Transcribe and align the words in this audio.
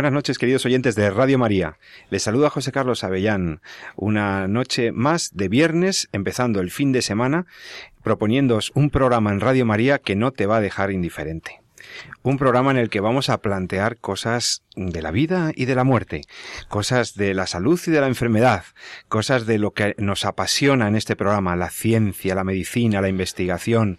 Buenas 0.00 0.14
noches, 0.14 0.38
queridos 0.38 0.64
oyentes 0.64 0.94
de 0.94 1.10
Radio 1.10 1.36
María. 1.38 1.76
Les 2.08 2.22
saluda 2.22 2.48
José 2.48 2.72
Carlos 2.72 3.04
Avellán. 3.04 3.60
Una 3.96 4.48
noche 4.48 4.92
más 4.92 5.36
de 5.36 5.50
viernes, 5.50 6.08
empezando 6.12 6.60
el 6.60 6.70
fin 6.70 6.90
de 6.90 7.02
semana, 7.02 7.44
proponiéndoos 8.02 8.72
un 8.74 8.88
programa 8.88 9.30
en 9.30 9.40
Radio 9.40 9.66
María 9.66 9.98
que 9.98 10.16
no 10.16 10.30
te 10.30 10.46
va 10.46 10.56
a 10.56 10.60
dejar 10.62 10.90
indiferente. 10.90 11.60
Un 12.22 12.38
programa 12.38 12.70
en 12.70 12.76
el 12.76 12.90
que 12.90 13.00
vamos 13.00 13.28
a 13.28 13.40
plantear 13.40 13.98
cosas 13.98 14.62
de 14.76 15.02
la 15.02 15.10
vida 15.10 15.52
y 15.54 15.64
de 15.64 15.74
la 15.74 15.84
muerte, 15.84 16.22
cosas 16.68 17.14
de 17.14 17.34
la 17.34 17.46
salud 17.46 17.80
y 17.86 17.90
de 17.90 18.00
la 18.00 18.06
enfermedad, 18.06 18.64
cosas 19.08 19.46
de 19.46 19.58
lo 19.58 19.72
que 19.72 19.94
nos 19.98 20.24
apasiona 20.24 20.88
en 20.88 20.96
este 20.96 21.16
programa, 21.16 21.56
la 21.56 21.70
ciencia, 21.70 22.34
la 22.34 22.44
medicina, 22.44 23.00
la 23.00 23.08
investigación, 23.08 23.98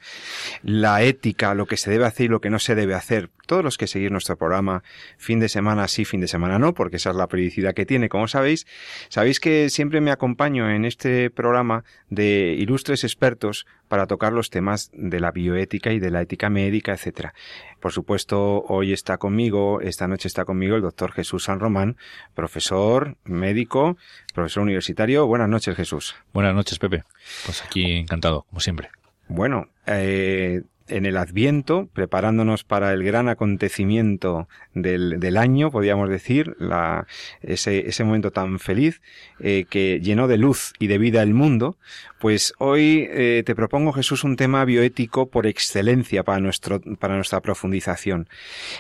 la 0.64 1.04
ética, 1.04 1.54
lo 1.54 1.66
que 1.66 1.78
se 1.78 1.92
debe 1.92 2.06
hacer 2.06 2.28
y 2.28 2.30
lo 2.30 2.42
que 2.42 2.50
no 2.50 2.60
se 2.60 2.76
debe 2.76 2.94
hacer. 2.94 3.30
Todos 3.48 3.64
los 3.64 3.78
que 3.78 3.88
seguir 3.88 4.12
nuestro 4.12 4.38
programa 4.38 4.84
fin 5.18 5.40
de 5.40 5.50
semana 5.50 5.88
sí, 5.88 6.06
fin 6.06 6.22
de 6.22 6.28
semana 6.28 6.58
no, 6.58 6.74
porque 6.74 6.98
esa 6.98 7.10
es 7.10 7.16
la 7.18 7.28
periodicidad 7.28 7.74
que 7.74 7.86
tiene, 7.86 8.08
como 8.08 8.28
sabéis. 8.28 8.66
Sabéis 9.10 9.40
que 9.40 9.70
siempre 9.70 10.00
me 10.00 10.12
acompaño 10.12 10.70
en 10.70 10.86
este 10.86 11.30
programa 11.30 11.84
de 12.10 12.56
ilustres 12.58 13.04
expertos 13.04 13.66
para 13.92 14.08
tocar 14.08 14.32
los 14.32 14.50
temas 14.50 14.90
de 14.94 15.20
la 15.20 15.32
bioética 15.32 15.92
y 15.92 16.00
de 16.00 16.12
la 16.12 16.22
ética 16.22 16.50
médica, 16.50 16.94
etcétera. 16.94 17.34
Por 17.82 17.92
supuesto, 17.92 18.64
hoy 18.70 18.94
está 18.94 19.18
conmigo, 19.18 19.82
esta 19.82 20.08
noche 20.08 20.30
está 20.30 20.46
conmigo 20.46 20.78
el 20.78 20.82
doctor 20.82 21.12
Jesús 21.12 21.44
San 21.44 21.60
Román, 21.60 21.98
profesor, 22.34 23.18
médico, 23.26 23.98
profesor 24.34 24.64
universitario. 24.64 25.28
Buenas 25.28 25.50
noches, 25.50 25.76
Jesús. 25.76 26.16
Buenas 26.32 26.56
noches, 26.56 26.80
Pepe. 26.80 27.04
Pues 27.44 27.66
aquí 27.66 27.98
encantado, 27.98 28.44
como 28.44 28.62
siempre. 28.62 28.92
Bueno, 29.28 29.68
eh, 29.86 30.62
en 30.92 31.06
el 31.06 31.18
Adviento, 31.18 31.90
preparándonos 31.94 32.64
para 32.64 32.94
el 32.94 33.04
gran 33.04 33.30
acontecimiento 33.30 34.48
del, 34.74 35.20
del 35.20 35.38
año, 35.38 35.72
podríamos 35.72 36.10
decir, 36.10 36.56
ese, 37.42 37.88
ese 37.88 38.04
momento 38.04 38.32
tan 38.32 38.60
feliz 38.60 39.02
eh, 39.40 39.66
que 39.70 40.00
llenó 40.02 40.28
de 40.28 40.38
luz 40.38 40.74
y 40.80 40.88
de 40.88 40.98
vida 40.98 41.24
el 41.24 41.34
mundo, 41.34 41.78
pues 42.20 42.54
hoy 42.60 43.08
eh, 43.10 43.44
te 43.46 43.56
propongo, 43.56 43.94
Jesús, 43.94 44.24
un 44.24 44.36
tema 44.36 44.64
bioético 44.66 45.30
por 45.30 45.48
excelencia 45.48 46.24
para, 46.24 46.40
nuestro, 46.40 46.82
para 47.00 47.16
nuestra 47.16 47.42
profundización. 47.42 48.28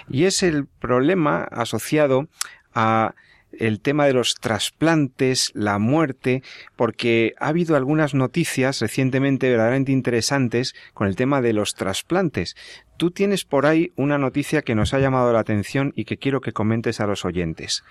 Y 0.09 0.25
es 0.25 0.43
el 0.43 0.67
problema 0.67 1.43
asociado 1.43 2.27
a 2.73 3.15
el 3.57 3.81
tema 3.81 4.05
de 4.05 4.13
los 4.13 4.35
trasplantes, 4.35 5.51
la 5.53 5.79
muerte, 5.79 6.43
porque 6.75 7.33
ha 7.39 7.47
habido 7.47 7.75
algunas 7.75 8.13
noticias 8.13 8.79
recientemente 8.79 9.49
verdaderamente 9.49 9.91
interesantes 9.91 10.73
con 10.93 11.07
el 11.07 11.15
tema 11.15 11.41
de 11.41 11.53
los 11.53 11.75
trasplantes. 11.75 12.55
Tú 12.97 13.11
tienes 13.11 13.45
por 13.45 13.65
ahí 13.65 13.91
una 13.95 14.17
noticia 14.17 14.61
que 14.61 14.75
nos 14.75 14.93
ha 14.93 14.99
llamado 14.99 15.33
la 15.33 15.39
atención 15.39 15.93
y 15.95 16.05
que 16.05 16.17
quiero 16.17 16.41
que 16.41 16.53
comentes 16.53 16.99
a 16.99 17.07
los 17.07 17.25
oyentes. 17.25 17.83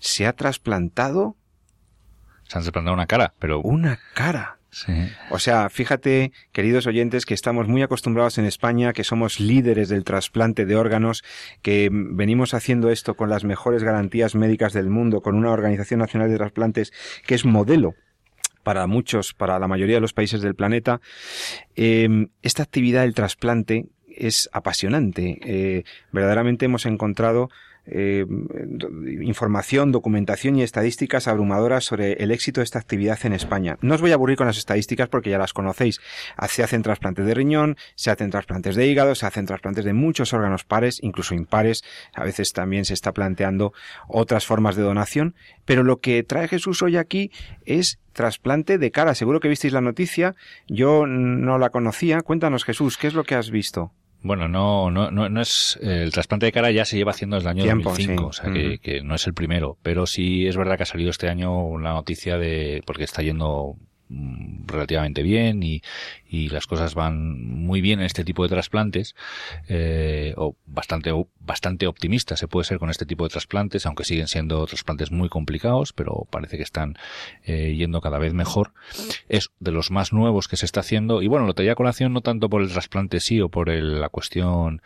¿Se 0.00 0.26
ha 0.26 0.32
trasplantado? 0.32 1.36
Se 2.44 2.58
han 2.58 2.62
trasplantado 2.62 2.94
una 2.94 3.06
cara, 3.06 3.34
pero... 3.38 3.60
Una 3.60 3.98
cara. 4.14 4.58
O 5.30 5.38
sea, 5.38 5.68
fíjate, 5.70 6.32
queridos 6.52 6.86
oyentes, 6.86 7.24
que 7.24 7.34
estamos 7.34 7.68
muy 7.68 7.82
acostumbrados 7.82 8.38
en 8.38 8.44
España, 8.44 8.92
que 8.92 9.04
somos 9.04 9.40
líderes 9.40 9.88
del 9.88 10.04
trasplante 10.04 10.66
de 10.66 10.76
órganos, 10.76 11.24
que 11.62 11.88
venimos 11.92 12.54
haciendo 12.54 12.90
esto 12.90 13.14
con 13.14 13.30
las 13.30 13.44
mejores 13.44 13.82
garantías 13.82 14.34
médicas 14.34 14.72
del 14.72 14.90
mundo, 14.90 15.20
con 15.20 15.34
una 15.34 15.50
Organización 15.50 16.00
Nacional 16.00 16.30
de 16.30 16.36
Trasplantes 16.36 16.92
que 17.26 17.34
es 17.34 17.44
modelo 17.44 17.94
para 18.62 18.86
muchos, 18.88 19.32
para 19.32 19.58
la 19.60 19.68
mayoría 19.68 19.96
de 19.96 20.00
los 20.00 20.12
países 20.12 20.42
del 20.42 20.56
planeta. 20.56 21.00
Eh, 21.76 22.28
esta 22.42 22.64
actividad 22.64 23.02
del 23.02 23.14
trasplante 23.14 23.86
es 24.08 24.48
apasionante. 24.52 25.38
Eh, 25.42 25.84
verdaderamente 26.10 26.64
hemos 26.64 26.86
encontrado 26.86 27.48
eh, 27.86 28.26
información, 29.22 29.92
documentación 29.92 30.56
y 30.56 30.62
estadísticas 30.62 31.28
abrumadoras 31.28 31.84
sobre 31.84 32.14
el 32.14 32.30
éxito 32.30 32.60
de 32.60 32.64
esta 32.64 32.78
actividad 32.78 33.18
en 33.24 33.32
España. 33.32 33.78
No 33.80 33.94
os 33.94 34.00
voy 34.00 34.10
a 34.10 34.14
aburrir 34.14 34.36
con 34.36 34.46
las 34.46 34.58
estadísticas 34.58 35.08
porque 35.08 35.30
ya 35.30 35.38
las 35.38 35.52
conocéis. 35.52 36.00
Se 36.48 36.62
hacen 36.62 36.82
trasplantes 36.82 37.26
de 37.26 37.34
riñón, 37.34 37.76
se 37.94 38.10
hacen 38.10 38.30
trasplantes 38.30 38.76
de 38.76 38.86
hígado, 38.86 39.14
se 39.14 39.26
hacen 39.26 39.46
trasplantes 39.46 39.84
de 39.84 39.92
muchos 39.92 40.32
órganos 40.32 40.64
pares, 40.64 40.98
incluso 41.02 41.34
impares. 41.34 41.84
A 42.14 42.24
veces 42.24 42.52
también 42.52 42.84
se 42.84 42.94
está 42.94 43.12
planteando 43.12 43.72
otras 44.08 44.46
formas 44.46 44.76
de 44.76 44.82
donación. 44.82 45.34
Pero 45.64 45.82
lo 45.82 45.98
que 45.98 46.22
trae 46.22 46.48
Jesús 46.48 46.82
hoy 46.82 46.96
aquí 46.96 47.30
es 47.64 47.98
trasplante 48.12 48.78
de 48.78 48.90
cara. 48.90 49.14
Seguro 49.14 49.40
que 49.40 49.48
visteis 49.48 49.72
la 49.72 49.80
noticia. 49.80 50.34
Yo 50.66 51.06
no 51.06 51.58
la 51.58 51.70
conocía. 51.70 52.22
Cuéntanos, 52.22 52.64
Jesús, 52.64 52.96
¿qué 52.96 53.08
es 53.08 53.14
lo 53.14 53.24
que 53.24 53.34
has 53.34 53.50
visto? 53.50 53.92
Bueno, 54.22 54.48
no, 54.48 54.90
no, 54.90 55.10
no, 55.10 55.28
no 55.28 55.40
es 55.40 55.78
eh, 55.82 56.02
el 56.02 56.12
trasplante 56.12 56.46
de 56.46 56.52
cara 56.52 56.70
ya 56.70 56.84
se 56.84 56.96
lleva 56.96 57.12
haciendo 57.12 57.36
desde 57.36 57.50
el 57.50 57.56
año 57.56 57.64
Tiempo, 57.64 57.90
2005, 57.90 58.22
sí. 58.22 58.28
o 58.28 58.32
sea 58.32 58.52
que, 58.52 58.78
que 58.78 59.02
no 59.02 59.14
es 59.14 59.26
el 59.26 59.34
primero, 59.34 59.78
pero 59.82 60.06
sí 60.06 60.46
es 60.46 60.56
verdad 60.56 60.76
que 60.76 60.82
ha 60.82 60.86
salido 60.86 61.10
este 61.10 61.28
año 61.28 61.64
una 61.64 61.92
noticia 61.92 62.36
de 62.38 62.82
porque 62.86 63.04
está 63.04 63.22
yendo 63.22 63.76
relativamente 64.08 65.22
bien 65.22 65.62
y, 65.62 65.82
y 66.28 66.48
las 66.48 66.66
cosas 66.66 66.94
van 66.94 67.42
muy 67.44 67.80
bien 67.80 68.00
en 68.00 68.06
este 68.06 68.24
tipo 68.24 68.42
de 68.42 68.48
trasplantes 68.48 69.14
eh, 69.68 70.34
o 70.36 70.54
bastante 70.66 71.10
bastante 71.40 71.86
optimista 71.86 72.36
se 72.36 72.48
puede 72.48 72.64
ser 72.64 72.78
con 72.78 72.90
este 72.90 73.06
tipo 73.06 73.24
de 73.24 73.30
trasplantes 73.30 73.86
aunque 73.86 74.04
siguen 74.04 74.26
siendo 74.28 74.64
trasplantes 74.66 75.10
muy 75.10 75.28
complicados 75.28 75.92
pero 75.92 76.26
parece 76.30 76.56
que 76.56 76.62
están 76.62 76.96
eh, 77.44 77.74
yendo 77.76 78.00
cada 78.00 78.18
vez 78.18 78.32
mejor. 78.34 78.72
Es 79.28 79.50
de 79.60 79.70
los 79.72 79.90
más 79.90 80.12
nuevos 80.12 80.48
que 80.48 80.56
se 80.56 80.66
está 80.66 80.80
haciendo 80.80 81.22
y 81.22 81.28
bueno 81.28 81.46
lo 81.46 81.54
traía 81.54 81.74
colación 81.74 82.12
no 82.12 82.20
tanto 82.20 82.48
por 82.48 82.62
el 82.62 82.70
trasplante 82.70 83.20
sí 83.20 83.40
o 83.40 83.48
por 83.48 83.70
el- 83.70 84.00
la 84.00 84.08
cuestión 84.08 84.82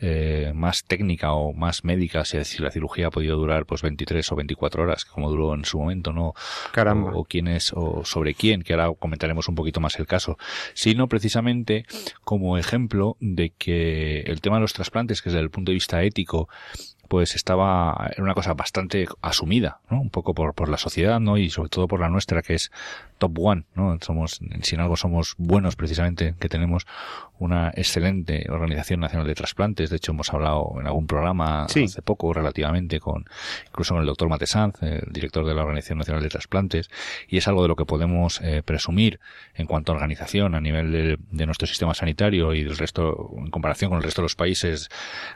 eh, 0.00 0.52
más 0.54 0.84
técnica 0.84 1.32
o 1.32 1.52
más 1.52 1.84
médica 1.84 2.24
si 2.24 2.42
si 2.44 2.62
la 2.62 2.70
cirugía 2.70 3.08
ha 3.08 3.10
podido 3.10 3.36
durar 3.36 3.66
pues 3.66 3.82
23 3.82 4.32
o 4.32 4.36
24 4.36 4.82
horas 4.82 5.04
como 5.04 5.30
duró 5.30 5.54
en 5.54 5.64
su 5.64 5.78
momento 5.78 6.12
no 6.12 6.34
Caramba. 6.72 7.12
o, 7.12 7.20
o 7.20 7.24
quién 7.24 7.48
es 7.48 7.72
o 7.74 8.04
sobre 8.04 8.34
quién, 8.34 8.62
que 8.64 8.72
ahora 8.72 8.92
comentaremos 8.98 9.48
un 9.48 9.54
poquito 9.54 9.80
más 9.80 9.98
el 9.98 10.06
caso, 10.06 10.36
sino 10.74 11.08
precisamente 11.08 11.86
como 12.22 12.58
ejemplo 12.58 13.16
de 13.20 13.50
que 13.50 14.20
el 14.20 14.40
tema 14.40 14.56
de 14.56 14.62
los 14.62 14.72
trasplantes, 14.72 15.22
que 15.22 15.30
desde 15.30 15.40
el 15.40 15.50
punto 15.50 15.70
de 15.70 15.74
vista 15.74 16.02
ético, 16.02 16.48
pues 17.08 17.34
estaba, 17.34 18.10
era 18.12 18.22
una 18.22 18.34
cosa 18.34 18.54
bastante 18.54 19.06
asumida, 19.20 19.80
¿no? 19.90 20.00
Un 20.00 20.10
poco 20.10 20.34
por, 20.34 20.54
por 20.54 20.68
la 20.68 20.78
sociedad, 20.78 21.20
¿no? 21.20 21.36
Y 21.38 21.50
sobre 21.50 21.68
todo 21.68 21.86
por 21.86 22.00
la 22.00 22.08
nuestra, 22.08 22.42
que 22.42 22.54
es 22.54 22.72
top 23.18 23.38
one, 23.38 23.64
¿no? 23.74 23.96
Somos, 24.00 24.40
si 24.62 24.74
en 24.74 24.80
algo 24.80 24.96
somos 24.96 25.34
buenos 25.38 25.76
precisamente, 25.76 26.34
que 26.40 26.48
tenemos 26.48 26.86
una 27.38 27.72
excelente 27.74 28.46
Organización 28.48 29.00
Nacional 29.00 29.26
de 29.26 29.34
Trasplantes. 29.34 29.90
De 29.90 29.96
hecho, 29.96 30.12
hemos 30.12 30.32
hablado 30.32 30.74
en 30.80 30.86
algún 30.86 31.06
programa 31.06 31.66
Sí. 31.68 31.84
hace 31.84 32.00
poco 32.02 32.32
relativamente 32.32 33.00
con, 33.00 33.24
incluso 33.66 33.94
con 33.94 34.00
el 34.02 34.06
doctor 34.06 34.28
Matesanz, 34.28 34.82
el 34.82 35.12
director 35.12 35.44
de 35.44 35.54
la 35.54 35.62
Organización 35.62 35.98
Nacional 35.98 36.22
de 36.22 36.28
Trasplantes, 36.28 36.90
y 37.28 37.36
es 37.38 37.48
algo 37.48 37.62
de 37.62 37.68
lo 37.68 37.76
que 37.76 37.84
podemos 37.84 38.40
eh, 38.40 38.62
presumir 38.64 39.20
en 39.54 39.66
cuanto 39.66 39.92
a 39.92 39.96
organización 39.96 40.54
a 40.54 40.60
nivel 40.60 40.92
de, 40.92 41.18
de 41.30 41.46
nuestro 41.46 41.66
sistema 41.66 41.92
sanitario 41.94 42.54
y 42.54 42.62
del 42.64 42.76
resto, 42.76 43.32
en 43.36 43.50
comparación 43.50 43.90
con 43.90 43.98
el 43.98 44.04
resto 44.04 44.22
de 44.22 44.24
los 44.26 44.36
países 44.36 44.88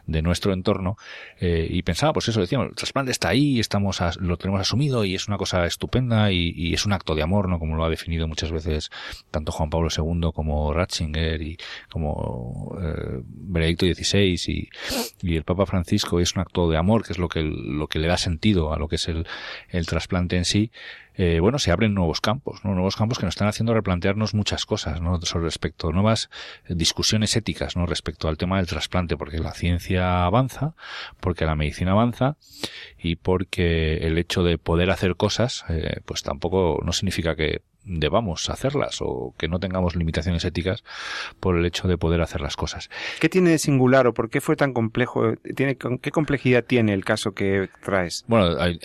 de 0.06 0.22
nuestro 0.22 0.52
entorno. 0.52 0.96
Eh, 1.40 1.66
y 1.68 1.82
pensaba, 1.82 2.12
pues 2.12 2.28
eso, 2.28 2.40
decíamos, 2.40 2.68
el 2.68 2.74
trasplante 2.74 3.10
está 3.10 3.28
ahí, 3.28 3.58
estamos 3.60 4.00
as- 4.00 4.16
lo 4.18 4.36
tenemos 4.36 4.60
asumido 4.60 5.04
y 5.04 5.14
es 5.14 5.28
una 5.28 5.36
cosa 5.36 5.66
estupenda 5.66 6.30
y, 6.32 6.52
y 6.56 6.74
es 6.74 6.86
un 6.86 6.92
acto 6.92 7.14
de 7.14 7.22
amor, 7.22 7.48
¿no? 7.48 7.58
Como 7.58 7.76
lo 7.76 7.84
ha 7.84 7.90
definido 7.90 8.26
muchas 8.28 8.52
veces 8.52 8.90
tanto 9.30 9.52
Juan 9.52 9.70
Pablo 9.70 9.88
II 9.96 10.30
como 10.34 10.72
Ratzinger 10.72 11.42
y 11.42 11.58
como 11.90 12.76
eh, 12.82 13.22
Benedicto 13.24 13.86
XVI 13.86 14.40
y, 14.46 14.68
y 15.22 15.36
el 15.36 15.44
Papa 15.44 15.66
Francisco 15.66 16.20
es 16.20 16.34
un 16.34 16.42
acto 16.42 16.70
de 16.70 16.76
amor, 16.76 17.04
que 17.04 17.12
es 17.12 17.18
lo 17.18 17.28
que, 17.28 17.42
lo 17.42 17.88
que 17.88 17.98
le 17.98 18.08
da 18.08 18.16
sentido 18.16 18.72
a 18.72 18.78
lo 18.78 18.88
que 18.88 18.96
es 18.96 19.08
el, 19.08 19.26
el 19.70 19.86
trasplante 19.86 20.36
en 20.36 20.44
sí. 20.44 20.70
Eh, 21.20 21.40
bueno, 21.40 21.58
se 21.58 21.72
abren 21.72 21.94
nuevos 21.94 22.20
campos, 22.20 22.60
¿no? 22.64 22.74
nuevos 22.74 22.94
campos 22.94 23.18
que 23.18 23.24
nos 23.24 23.32
están 23.32 23.48
haciendo 23.48 23.74
replantearnos 23.74 24.34
muchas 24.34 24.64
cosas, 24.66 25.00
¿no? 25.00 25.20
Sobre 25.22 25.46
respecto, 25.46 25.90
nuevas 25.90 26.30
eh, 26.68 26.74
discusiones 26.76 27.34
éticas, 27.34 27.76
¿no? 27.76 27.86
Respecto 27.86 28.28
al 28.28 28.38
tema 28.38 28.58
del 28.58 28.68
trasplante, 28.68 29.16
porque 29.16 29.38
la 29.38 29.52
ciencia 29.52 30.24
avanza, 30.24 30.74
porque 31.18 31.44
la 31.44 31.56
medicina 31.56 31.90
avanza 31.90 32.36
y 32.96 33.16
porque 33.16 33.96
el 33.96 34.16
hecho 34.16 34.44
de 34.44 34.58
poder 34.58 34.90
hacer 34.90 35.16
cosas, 35.16 35.64
eh, 35.68 36.02
pues 36.04 36.22
tampoco 36.22 36.80
no 36.84 36.92
significa 36.92 37.34
que 37.34 37.62
debamos 37.88 38.48
hacerlas 38.50 38.98
o 39.00 39.34
que 39.38 39.48
no 39.48 39.58
tengamos 39.58 39.96
limitaciones 39.96 40.44
éticas 40.44 40.84
por 41.40 41.56
el 41.56 41.66
hecho 41.66 41.88
de 41.88 41.98
poder 41.98 42.20
hacer 42.20 42.40
las 42.40 42.56
cosas. 42.56 42.90
¿Qué 43.20 43.28
tiene 43.28 43.50
de 43.50 43.58
singular 43.58 44.06
o 44.06 44.14
por 44.14 44.30
qué 44.30 44.40
fue 44.40 44.56
tan 44.56 44.72
complejo? 44.72 45.34
¿Tiene, 45.56 45.76
¿Qué 45.76 46.10
complejidad 46.10 46.64
tiene 46.64 46.92
el 46.94 47.04
caso 47.04 47.32
que 47.32 47.68
traes? 47.84 48.24
Bueno, 48.28 48.58
el, 48.62 48.80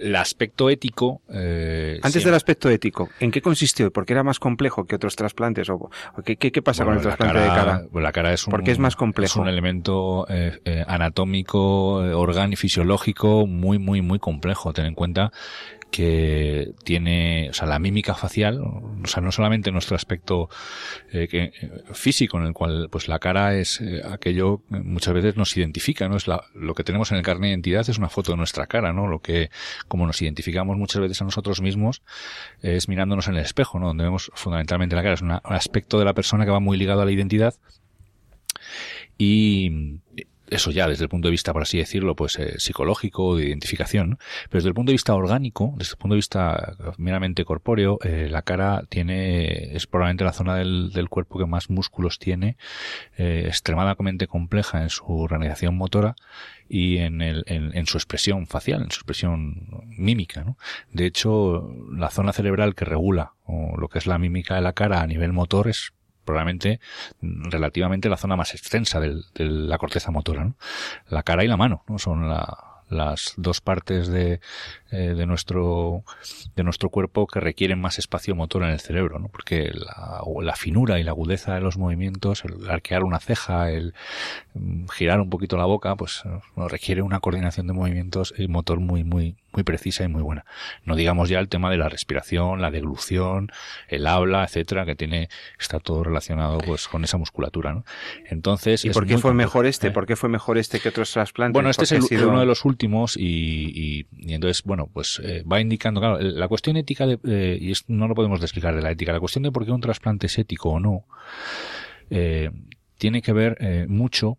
el 0.00 0.16
aspecto 0.16 0.70
ético... 0.70 1.22
Eh, 1.32 1.98
Antes 2.02 2.24
del 2.24 2.34
aspecto 2.34 2.68
ético, 2.68 3.08
¿en 3.20 3.30
qué 3.30 3.40
consistió? 3.40 3.90
¿Por 3.90 4.06
qué 4.06 4.12
era 4.12 4.22
más 4.22 4.38
complejo 4.38 4.84
que 4.84 4.96
otros 4.96 5.16
trasplantes? 5.16 5.68
¿O, 5.70 5.90
qué, 6.24 6.36
qué, 6.36 6.62
pasa 6.62 6.84
con 6.84 6.94
el 6.94 7.00
trasplante 7.00 7.38
de 7.38 7.46
cara? 7.46 7.82
la 7.92 8.12
cara 8.12 8.32
es 8.32 8.46
un, 8.46 8.50
¿Por 8.50 8.64
qué 8.64 8.72
es 8.72 8.78
más 8.78 8.96
complejo? 8.96 9.32
Es 9.32 9.36
un 9.36 9.48
elemento 9.48 10.26
eh, 10.28 10.58
eh, 10.64 10.84
anatómico, 10.86 12.04
eh, 12.04 12.12
orgánico, 12.12 12.60
fisiológico 12.60 13.46
muy, 13.46 13.78
muy, 13.78 14.02
muy 14.02 14.18
complejo. 14.18 14.72
Ten 14.72 14.86
en 14.86 14.94
cuenta 14.94 15.32
que 15.92 16.72
tiene, 16.84 17.50
o 17.50 17.52
sea, 17.52 17.68
la 17.68 17.78
mímica 17.78 18.14
facial, 18.14 18.60
o 18.60 19.06
sea, 19.06 19.22
no 19.22 19.30
solamente 19.30 19.70
nuestro 19.70 19.94
aspecto 19.94 20.48
eh, 21.12 21.28
que, 21.28 21.52
físico, 21.92 22.38
en 22.38 22.46
el 22.46 22.54
cual, 22.54 22.88
pues 22.90 23.08
la 23.08 23.18
cara 23.18 23.54
es 23.54 23.80
eh, 23.82 24.00
aquello 24.10 24.62
muchas 24.70 25.12
veces 25.12 25.36
nos 25.36 25.54
identifica, 25.54 26.08
¿no? 26.08 26.16
Es 26.16 26.26
la, 26.26 26.44
lo 26.54 26.74
que 26.74 26.82
tenemos 26.82 27.12
en 27.12 27.18
el 27.18 27.22
carnet 27.22 27.42
de 27.42 27.48
identidad 27.50 27.88
es 27.88 27.98
una 27.98 28.08
foto 28.08 28.32
de 28.32 28.38
nuestra 28.38 28.66
cara, 28.66 28.94
¿no? 28.94 29.06
Lo 29.06 29.20
que, 29.20 29.50
como 29.86 30.06
nos 30.06 30.20
identificamos 30.22 30.78
muchas 30.78 31.02
veces 31.02 31.20
a 31.20 31.26
nosotros 31.26 31.60
mismos, 31.60 32.02
es 32.62 32.88
mirándonos 32.88 33.28
en 33.28 33.34
el 33.34 33.42
espejo, 33.42 33.78
¿no? 33.78 33.88
Donde 33.88 34.04
vemos 34.04 34.32
fundamentalmente 34.34 34.96
la 34.96 35.02
cara, 35.02 35.14
es 35.14 35.22
un 35.22 35.32
aspecto 35.44 35.98
de 35.98 36.06
la 36.06 36.14
persona 36.14 36.46
que 36.46 36.50
va 36.50 36.60
muy 36.60 36.78
ligado 36.78 37.02
a 37.02 37.04
la 37.04 37.12
identidad 37.12 37.54
y 39.18 40.00
eso 40.52 40.70
ya 40.70 40.86
desde 40.86 41.04
el 41.04 41.08
punto 41.08 41.28
de 41.28 41.32
vista, 41.32 41.52
por 41.52 41.62
así 41.62 41.78
decirlo, 41.78 42.14
pues 42.14 42.38
eh, 42.38 42.58
psicológico, 42.58 43.36
de 43.36 43.46
identificación, 43.46 44.18
pero 44.48 44.58
desde 44.58 44.68
el 44.68 44.74
punto 44.74 44.90
de 44.90 44.94
vista 44.94 45.14
orgánico, 45.14 45.74
desde 45.76 45.92
el 45.92 45.98
punto 45.98 46.14
de 46.14 46.18
vista 46.18 46.76
meramente 46.98 47.44
corpóreo, 47.44 47.98
eh, 48.02 48.28
la 48.30 48.42
cara 48.42 48.84
tiene, 48.88 49.74
es 49.74 49.86
probablemente 49.86 50.24
la 50.24 50.32
zona 50.32 50.56
del, 50.56 50.92
del 50.92 51.08
cuerpo 51.08 51.38
que 51.38 51.46
más 51.46 51.70
músculos 51.70 52.18
tiene, 52.18 52.56
eh, 53.16 53.44
extremadamente 53.46 54.26
compleja 54.26 54.82
en 54.82 54.90
su 54.90 55.04
organización 55.06 55.76
motora 55.76 56.16
y 56.68 56.98
en, 56.98 57.20
el, 57.20 57.44
en, 57.46 57.86
su 57.86 57.98
expresión 57.98 58.46
facial, 58.46 58.82
en 58.82 58.90
su 58.90 59.00
expresión 59.00 59.68
mímica. 59.88 60.56
De 60.90 61.04
hecho, 61.04 61.70
la 61.92 62.08
zona 62.08 62.32
cerebral 62.32 62.74
que 62.74 62.86
regula 62.86 63.34
lo 63.46 63.88
que 63.88 63.98
es 63.98 64.06
la 64.06 64.18
mímica 64.18 64.54
de 64.54 64.62
la 64.62 64.72
cara 64.72 65.02
a 65.02 65.06
nivel 65.06 65.32
motor 65.32 65.68
es 65.68 65.92
probablemente 66.24 66.80
relativamente 67.20 68.08
la 68.08 68.16
zona 68.16 68.36
más 68.36 68.54
extensa 68.54 69.00
de 69.00 69.22
la 69.34 69.78
corteza 69.78 70.10
motora. 70.10 70.44
¿no? 70.44 70.56
La 71.08 71.22
cara 71.22 71.44
y 71.44 71.48
la 71.48 71.56
mano 71.56 71.84
¿no? 71.88 71.98
son 71.98 72.28
las 72.28 73.34
dos 73.36 73.60
partes 73.60 74.08
de, 74.08 74.40
eh, 74.92 75.14
de, 75.14 75.26
nuestro, 75.26 76.04
de 76.54 76.62
nuestro 76.62 76.90
cuerpo 76.90 77.26
que 77.26 77.40
requieren 77.40 77.80
más 77.80 77.98
espacio 77.98 78.34
motor 78.34 78.62
en 78.62 78.70
el 78.70 78.80
cerebro, 78.80 79.18
¿no? 79.18 79.28
porque 79.28 79.70
la, 79.72 80.20
la 80.42 80.54
finura 80.54 81.00
y 81.00 81.02
la 81.02 81.12
agudeza 81.12 81.54
de 81.54 81.60
los 81.60 81.78
movimientos, 81.78 82.44
el 82.44 82.70
arquear 82.70 83.02
una 83.02 83.18
ceja, 83.18 83.70
el 83.70 83.94
mm, 84.54 84.88
girar 84.88 85.20
un 85.20 85.30
poquito 85.30 85.56
la 85.56 85.64
boca, 85.64 85.96
pues 85.96 86.22
requiere 86.56 87.02
una 87.02 87.20
coordinación 87.20 87.66
de 87.66 87.72
movimientos 87.72 88.34
y 88.36 88.48
motor 88.48 88.80
muy, 88.80 89.02
muy, 89.02 89.36
muy 89.52 89.62
precisa 89.62 90.04
y 90.04 90.08
muy 90.08 90.22
buena. 90.22 90.44
No 90.84 90.96
digamos 90.96 91.28
ya 91.28 91.38
el 91.38 91.48
tema 91.48 91.70
de 91.70 91.76
la 91.76 91.88
respiración, 91.88 92.60
la 92.60 92.70
deglución, 92.70 93.50
el 93.88 94.06
habla, 94.06 94.44
etcétera, 94.44 94.84
que 94.84 94.94
tiene, 94.94 95.28
está 95.58 95.78
todo 95.80 96.04
relacionado 96.04 96.58
pues 96.58 96.88
con 96.88 97.04
esa 97.04 97.18
musculatura, 97.18 97.72
¿no? 97.72 97.84
Entonces. 98.28 98.84
¿Y 98.84 98.90
por 98.90 99.06
qué 99.06 99.18
fue 99.18 99.34
mejor 99.34 99.66
este? 99.66 99.88
¿eh? 99.88 99.90
¿Por 99.90 100.06
qué 100.06 100.16
fue 100.16 100.28
mejor 100.28 100.58
este 100.58 100.80
que 100.80 100.88
otros 100.88 101.12
trasplantes? 101.12 101.54
Bueno, 101.54 101.70
este 101.70 101.84
es 101.84 102.10
uno 102.10 102.40
de 102.40 102.46
los 102.46 102.64
últimos 102.64 103.16
y, 103.16 103.22
y, 103.22 104.06
y 104.18 104.34
entonces, 104.34 104.62
bueno, 104.64 104.81
pues 104.92 105.20
eh, 105.24 105.42
va 105.50 105.60
indicando, 105.60 106.00
claro, 106.00 106.18
la 106.20 106.48
cuestión 106.48 106.76
ética, 106.76 107.06
de, 107.06 107.18
eh, 107.24 107.58
y 107.60 107.72
no 107.88 108.08
lo 108.08 108.14
podemos 108.14 108.40
desplicar 108.40 108.74
de 108.74 108.82
la 108.82 108.90
ética, 108.90 109.12
la 109.12 109.20
cuestión 109.20 109.42
de 109.42 109.52
por 109.52 109.64
qué 109.64 109.72
un 109.72 109.80
trasplante 109.80 110.26
es 110.26 110.38
ético 110.38 110.70
o 110.70 110.80
no, 110.80 111.04
eh, 112.10 112.50
tiene 112.98 113.22
que 113.22 113.32
ver 113.32 113.88
mucho 113.88 114.38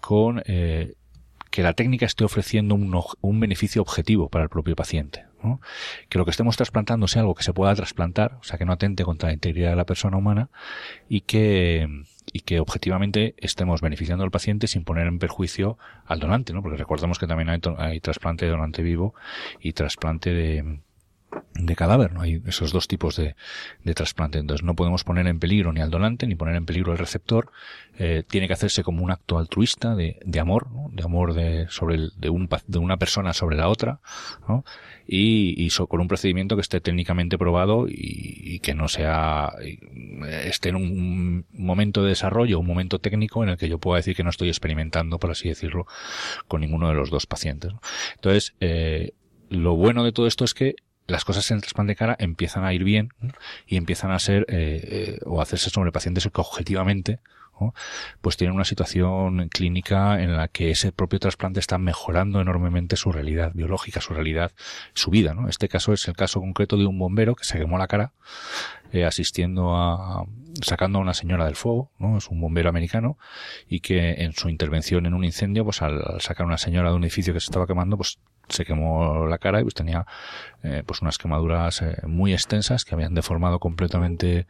con 0.00 0.42
que 0.42 1.62
la 1.62 1.74
técnica 1.74 2.06
esté 2.06 2.24
ofreciendo 2.24 2.74
un, 2.74 2.98
un, 3.20 3.40
beneficio 3.40 3.82
objetivo 3.82 4.30
para 4.30 4.44
el 4.44 4.48
propio 4.48 4.74
paciente. 4.74 5.24
Que 6.08 6.18
lo 6.18 6.24
que 6.24 6.30
estemos 6.30 6.56
trasplantando 6.56 7.08
sea 7.08 7.22
algo 7.22 7.34
que 7.34 7.42
se 7.42 7.52
pueda 7.52 7.74
trasplantar, 7.74 8.38
o 8.40 8.44
sea, 8.44 8.58
que 8.58 8.64
no 8.64 8.72
atente 8.72 9.04
contra 9.04 9.28
la 9.28 9.34
integridad 9.34 9.70
de 9.70 9.76
la 9.76 9.86
persona 9.86 10.16
humana 10.16 10.50
y 11.08 11.22
que, 11.22 12.04
y 12.32 12.40
que 12.40 12.60
objetivamente 12.60 13.34
estemos 13.38 13.80
beneficiando 13.80 14.24
al 14.24 14.30
paciente 14.30 14.66
sin 14.66 14.84
poner 14.84 15.06
en 15.06 15.18
perjuicio 15.18 15.78
al 16.06 16.20
donante, 16.20 16.52
¿no? 16.52 16.62
Porque 16.62 16.78
recordemos 16.78 17.18
que 17.18 17.26
también 17.26 17.48
hay 17.48 18.00
trasplante 18.00 18.44
de 18.44 18.50
donante 18.50 18.82
vivo 18.82 19.14
y 19.60 19.72
trasplante 19.72 20.30
de, 20.30 20.80
de 21.54 21.76
cadáver, 21.76 22.12
¿no? 22.12 22.22
Hay 22.22 22.42
esos 22.46 22.72
dos 22.72 22.88
tipos 22.88 23.16
de, 23.16 23.36
de 23.84 23.94
trasplante. 23.94 24.38
Entonces 24.38 24.64
no 24.64 24.74
podemos 24.74 25.04
poner 25.04 25.26
en 25.26 25.38
peligro 25.38 25.72
ni 25.72 25.80
al 25.80 25.90
donante 25.90 26.26
ni 26.26 26.34
poner 26.34 26.56
en 26.56 26.66
peligro 26.66 26.92
al 26.92 26.98
receptor. 26.98 27.52
Eh, 27.98 28.22
tiene 28.26 28.46
que 28.46 28.54
hacerse 28.54 28.82
como 28.82 29.04
un 29.04 29.10
acto 29.10 29.38
altruista 29.38 29.94
de, 29.94 30.18
de 30.24 30.40
amor, 30.40 30.70
¿no? 30.72 30.88
de 30.92 31.02
amor 31.02 31.34
de, 31.34 31.66
sobre 31.68 31.96
el, 31.96 32.12
de, 32.16 32.30
un, 32.30 32.48
de 32.66 32.78
una 32.78 32.96
persona 32.96 33.32
sobre 33.32 33.56
la 33.56 33.68
otra, 33.68 34.00
¿no? 34.48 34.64
y, 35.06 35.66
y 35.66 35.70
con 35.70 36.00
un 36.00 36.08
procedimiento 36.08 36.56
que 36.56 36.62
esté 36.62 36.80
técnicamente 36.80 37.36
probado 37.36 37.88
y, 37.88 37.94
y, 37.94 38.60
que 38.60 38.74
no 38.74 38.88
sea, 38.88 39.52
esté 40.44 40.70
en 40.70 40.76
un 40.76 41.46
momento 41.52 42.02
de 42.02 42.10
desarrollo, 42.10 42.60
un 42.60 42.66
momento 42.66 43.00
técnico 43.00 43.42
en 43.42 43.50
el 43.50 43.56
que 43.56 43.68
yo 43.68 43.78
pueda 43.78 43.98
decir 43.98 44.16
que 44.16 44.22
no 44.22 44.30
estoy 44.30 44.48
experimentando, 44.48 45.18
por 45.18 45.32
así 45.32 45.48
decirlo, 45.48 45.86
con 46.48 46.60
ninguno 46.60 46.88
de 46.88 46.94
los 46.94 47.10
dos 47.10 47.26
pacientes. 47.26 47.72
Entonces, 48.14 48.54
eh, 48.60 49.12
lo 49.48 49.74
bueno 49.74 50.04
de 50.04 50.12
todo 50.12 50.26
esto 50.26 50.44
es 50.44 50.54
que 50.54 50.76
las 51.10 51.24
cosas 51.24 51.50
en 51.50 51.60
trasplante 51.60 51.92
de 51.92 51.96
cara 51.96 52.16
empiezan 52.18 52.64
a 52.64 52.72
ir 52.72 52.84
bien 52.84 53.12
y 53.66 53.76
empiezan 53.76 54.10
a 54.10 54.18
ser 54.18 54.46
eh, 54.48 54.80
eh, 54.82 55.18
o 55.26 55.40
hacerse 55.40 55.70
sobre 55.70 55.92
pacientes 55.92 56.24
que 56.24 56.40
objetivamente 56.40 57.20
pues 58.20 58.36
tienen 58.36 58.54
una 58.54 58.64
situación 58.64 59.48
clínica 59.48 60.22
en 60.22 60.36
la 60.36 60.48
que 60.48 60.70
ese 60.70 60.92
propio 60.92 61.18
trasplante 61.18 61.60
está 61.60 61.78
mejorando 61.78 62.40
enormemente 62.40 62.96
su 62.96 63.12
realidad 63.12 63.52
biológica, 63.54 64.00
su 64.00 64.14
realidad, 64.14 64.52
su 64.94 65.10
vida. 65.10 65.34
¿no? 65.34 65.48
Este 65.48 65.68
caso 65.68 65.92
es 65.92 66.06
el 66.08 66.16
caso 66.16 66.40
concreto 66.40 66.76
de 66.76 66.86
un 66.86 66.98
bombero 66.98 67.34
que 67.34 67.44
se 67.44 67.58
quemó 67.58 67.78
la 67.78 67.86
cara 67.86 68.12
eh, 68.92 69.04
asistiendo 69.04 69.76
a 69.76 70.24
sacando 70.62 70.98
a 70.98 71.02
una 71.02 71.14
señora 71.14 71.44
del 71.44 71.56
fuego, 71.56 71.90
¿no? 71.98 72.18
Es 72.18 72.28
un 72.28 72.40
bombero 72.40 72.68
americano 72.68 73.18
y 73.68 73.80
que 73.80 74.22
en 74.22 74.32
su 74.32 74.48
intervención 74.48 75.06
en 75.06 75.14
un 75.14 75.24
incendio, 75.24 75.64
pues 75.64 75.82
al, 75.82 76.20
sacar 76.20 76.44
a 76.44 76.46
una 76.46 76.58
señora 76.58 76.90
de 76.90 76.96
un 76.96 77.04
edificio 77.04 77.32
que 77.32 77.40
se 77.40 77.46
estaba 77.46 77.66
quemando, 77.66 77.96
pues 77.96 78.18
se 78.48 78.64
quemó 78.64 79.26
la 79.26 79.38
cara 79.38 79.60
y 79.60 79.62
pues 79.62 79.74
tenía 79.74 80.06
eh, 80.64 80.82
pues 80.84 81.02
unas 81.02 81.18
quemaduras 81.18 81.82
eh, 81.82 81.96
muy 82.06 82.32
extensas 82.32 82.84
que 82.84 82.94
habían 82.94 83.14
deformado 83.14 83.60
completamente 83.60 84.48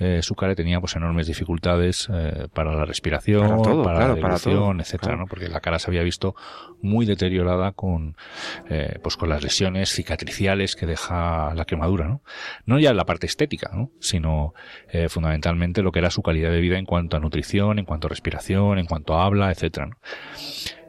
eh, 0.00 0.20
su 0.22 0.34
cara 0.34 0.52
y 0.52 0.56
tenía 0.56 0.80
pues 0.80 0.96
enormes 0.96 1.28
dificultades 1.28 2.08
para 2.52 2.74
la 2.74 2.84
respiración, 2.84 3.48
para, 3.48 3.62
todo, 3.62 3.84
para 3.84 3.98
claro, 3.98 4.16
la 4.16 4.38
todo, 4.38 4.72
etcétera, 4.72 5.00
claro. 5.00 5.18
¿no? 5.18 5.26
Porque 5.26 5.48
la 5.48 5.60
cara 5.60 5.78
se 5.78 5.88
había 5.90 6.02
visto 6.02 6.34
muy 6.82 7.06
deteriorada 7.06 7.72
con 7.72 8.16
eh, 8.68 8.98
pues 9.02 9.16
con 9.16 9.28
las 9.28 9.42
lesiones 9.42 9.90
cicatriciales 9.90 10.76
que 10.76 10.86
deja 10.86 11.54
la 11.54 11.64
quemadura, 11.64 12.06
¿no? 12.06 12.22
No 12.64 12.78
ya 12.78 12.92
la 12.94 13.04
parte 13.04 13.26
estética, 13.26 13.70
¿no? 13.74 13.90
Sino 14.00 14.54
eh, 14.88 15.08
fundamentalmente 15.46 15.82
lo 15.82 15.92
que 15.92 16.00
era 16.00 16.10
su 16.10 16.22
calidad 16.22 16.50
de 16.50 16.60
vida 16.60 16.78
en 16.78 16.86
cuanto 16.86 17.16
a 17.16 17.20
nutrición, 17.20 17.78
en 17.78 17.84
cuanto 17.84 18.06
a 18.06 18.10
respiración, 18.10 18.78
en 18.78 18.86
cuanto 18.86 19.14
a 19.14 19.24
habla, 19.24 19.50
etcétera. 19.50 19.90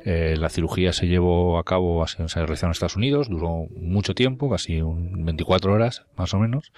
Eh, 0.03 0.35
la 0.37 0.49
cirugía 0.49 0.93
se 0.93 1.07
llevó 1.07 1.59
a 1.59 1.63
cabo, 1.63 2.05
se 2.07 2.25
realizó 2.27 2.65
en 2.65 2.71
Estados 2.71 2.95
Unidos, 2.95 3.29
duró 3.29 3.67
mucho 3.75 4.15
tiempo, 4.15 4.49
casi 4.49 4.81
un 4.81 5.25
24 5.25 5.73
horas 5.73 6.05
más 6.15 6.33
o 6.33 6.39
menos, 6.39 6.71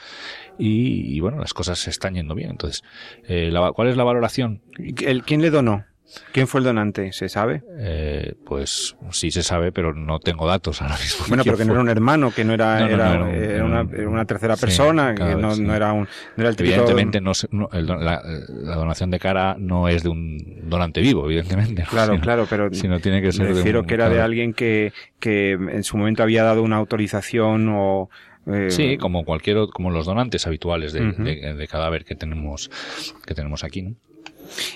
y, 0.57 1.15
y 1.15 1.19
bueno, 1.19 1.37
las 1.37 1.53
cosas 1.53 1.77
se 1.77 1.91
están 1.91 2.15
yendo 2.15 2.33
bien. 2.33 2.49
Entonces, 2.49 2.83
eh, 3.27 3.49
la, 3.51 3.71
¿cuál 3.71 3.89
es 3.89 3.97
la 3.97 4.03
valoración? 4.03 4.61
¿El, 4.77 5.23
¿Quién 5.23 5.41
le 5.41 5.51
donó? 5.51 5.85
¿Quién 6.31 6.47
fue 6.47 6.59
el 6.59 6.65
donante? 6.65 7.11
¿Se 7.13 7.29
sabe? 7.29 7.61
Eh, 7.77 8.33
pues 8.45 8.95
sí 9.11 9.29
se 9.31 9.43
sabe, 9.43 9.71
pero 9.71 9.93
no 9.93 10.19
tengo 10.19 10.47
datos 10.47 10.81
ahora 10.81 10.95
mismo. 10.97 11.25
Bueno, 11.27 11.43
pero 11.43 11.57
que 11.57 11.65
no 11.65 11.73
era 11.73 11.81
un 11.81 11.89
hermano, 11.89 12.31
que 12.33 12.43
no 12.43 12.53
era, 12.53 12.79
No, 12.79 12.87
no, 12.87 12.93
era, 12.95 13.05
no, 13.09 13.13
era 13.13 13.23
un- 13.25 13.29
era 13.35 13.65
una, 13.65 13.79
era 13.79 13.83
un- 13.89 13.95
era 13.95 14.09
una 14.09 14.25
tercera 14.25 14.55
sí, 14.55 14.61
persona, 14.61 15.13
que 15.15 15.23
no, 15.35 15.53
sí. 15.55 15.63
era 15.69 15.93
un, 15.93 16.03
no 16.35 16.41
era 16.43 16.49
el 16.49 16.55
típico... 16.55 16.75
Evidentemente, 16.89 17.17
el 17.19 17.85
la, 17.85 18.21
la 18.47 18.75
donación 18.75 19.11
de 19.11 19.19
cara 19.19 19.55
no 19.59 19.87
es 19.87 20.01
de 20.03 20.09
un 20.09 20.37
donante 20.69 21.01
vivo, 21.01 21.25
evidentemente. 21.25 21.83
Claro, 21.89 22.13
Sino- 22.13 22.23
claro, 22.23 22.47
pero 22.49 22.73
Sino 22.73 22.99
tiene 22.99 23.21
que 23.21 23.31
ser 23.31 23.43
me 23.43 23.49
de 23.49 23.57
refiero 23.57 23.81
un- 23.81 23.85
que 23.85 23.93
era 23.93 24.09
de 24.09 24.21
alguien 24.21 24.53
que, 24.53 24.93
que 25.19 25.51
en 25.51 25.83
su 25.83 25.97
momento 25.97 26.23
había 26.23 26.43
dado 26.43 26.63
una 26.63 26.77
autorización 26.77 27.69
o... 27.69 28.09
eh, 28.47 28.71
Sí, 28.71 28.97
como 28.97 29.25
cualquier, 29.25 29.57
como 29.71 29.91
los 29.91 30.05
donantes 30.07 30.47
habituales 30.47 30.91
de, 30.93 31.11
de- 31.11 31.53
de 31.53 31.67
cadáver 31.67 32.03
que 32.03 32.15
tenemos, 32.15 32.69
que 33.27 33.35
tenemos 33.35 33.63
aquí, 33.63 33.83
¿no? 33.83 33.95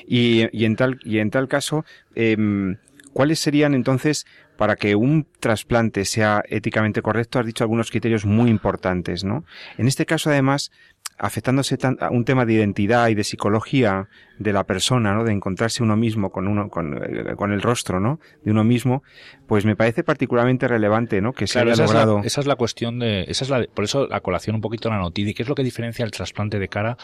Y, 0.08 0.64
en 0.66 0.76
tal, 0.76 1.00
y 1.04 1.20
en 1.20 1.30
tal 1.30 1.48
caso, 1.48 1.86
em, 2.16 2.78
¿cuáles 3.14 3.40
serían 3.40 3.74
entonces, 3.74 4.26
para 4.58 4.76
que 4.76 4.96
un 4.96 5.28
trasplante 5.40 6.06
sea 6.06 6.44
éticamente 6.48 7.02
correcto, 7.02 7.40
has 7.40 7.46
dicho 7.46 7.64
algunos 7.64 7.90
criterios 7.90 8.26
muy 8.26 8.50
importantes, 8.50 9.24
¿no? 9.24 9.46
En 9.78 9.88
este 9.88 10.06
caso, 10.06 10.30
además, 10.30 10.72
afectándose 11.18 11.78
a 12.00 12.10
un 12.10 12.26
tema 12.26 12.46
de 12.46 12.54
identidad 12.54 13.10
y 13.10 13.16
de 13.16 13.24
psicología 13.24 14.08
de 14.40 14.54
la 14.54 14.64
persona, 14.64 15.14
¿no? 15.14 15.24
De 15.24 15.32
encontrarse 15.32 15.84
uno 15.84 15.96
mismo 15.96 16.32
con 16.32 16.48
uno, 16.48 16.70
con, 16.70 16.98
eh, 16.98 17.36
con 17.36 17.52
el 17.52 17.62
rostro, 17.62 18.00
¿no? 18.00 18.20
De 18.44 18.52
uno 18.52 18.64
mismo, 18.64 19.04
pues 19.48 19.66
me 19.66 19.76
parece 19.76 20.04
particularmente 20.04 20.68
relevante, 20.68 21.22
¿no? 21.22 21.34
Que 21.34 21.48
se 21.48 21.60
haya 21.60 21.74
esa 21.74 21.84
logrado. 21.84 22.18
Es 22.18 22.24
la, 22.24 22.28
esa 22.28 22.42
es 22.42 22.48
la 22.48 22.56
cuestión 22.56 23.00
de, 23.00 23.26
esa 23.28 23.46
es 23.46 23.50
la, 23.50 23.66
por 23.74 23.84
eso 23.84 24.08
la 24.08 24.22
colación 24.22 24.56
un 24.56 24.62
poquito 24.62 24.90
la 24.90 24.98
noticia. 24.98 25.34
¿Qué 25.34 25.44
es 25.44 25.50
lo 25.50 25.56
que 25.56 25.64
diferencia 25.64 26.04
el 26.04 26.12
trasplante 26.12 26.60
de 26.60 26.68
cara 26.68 26.98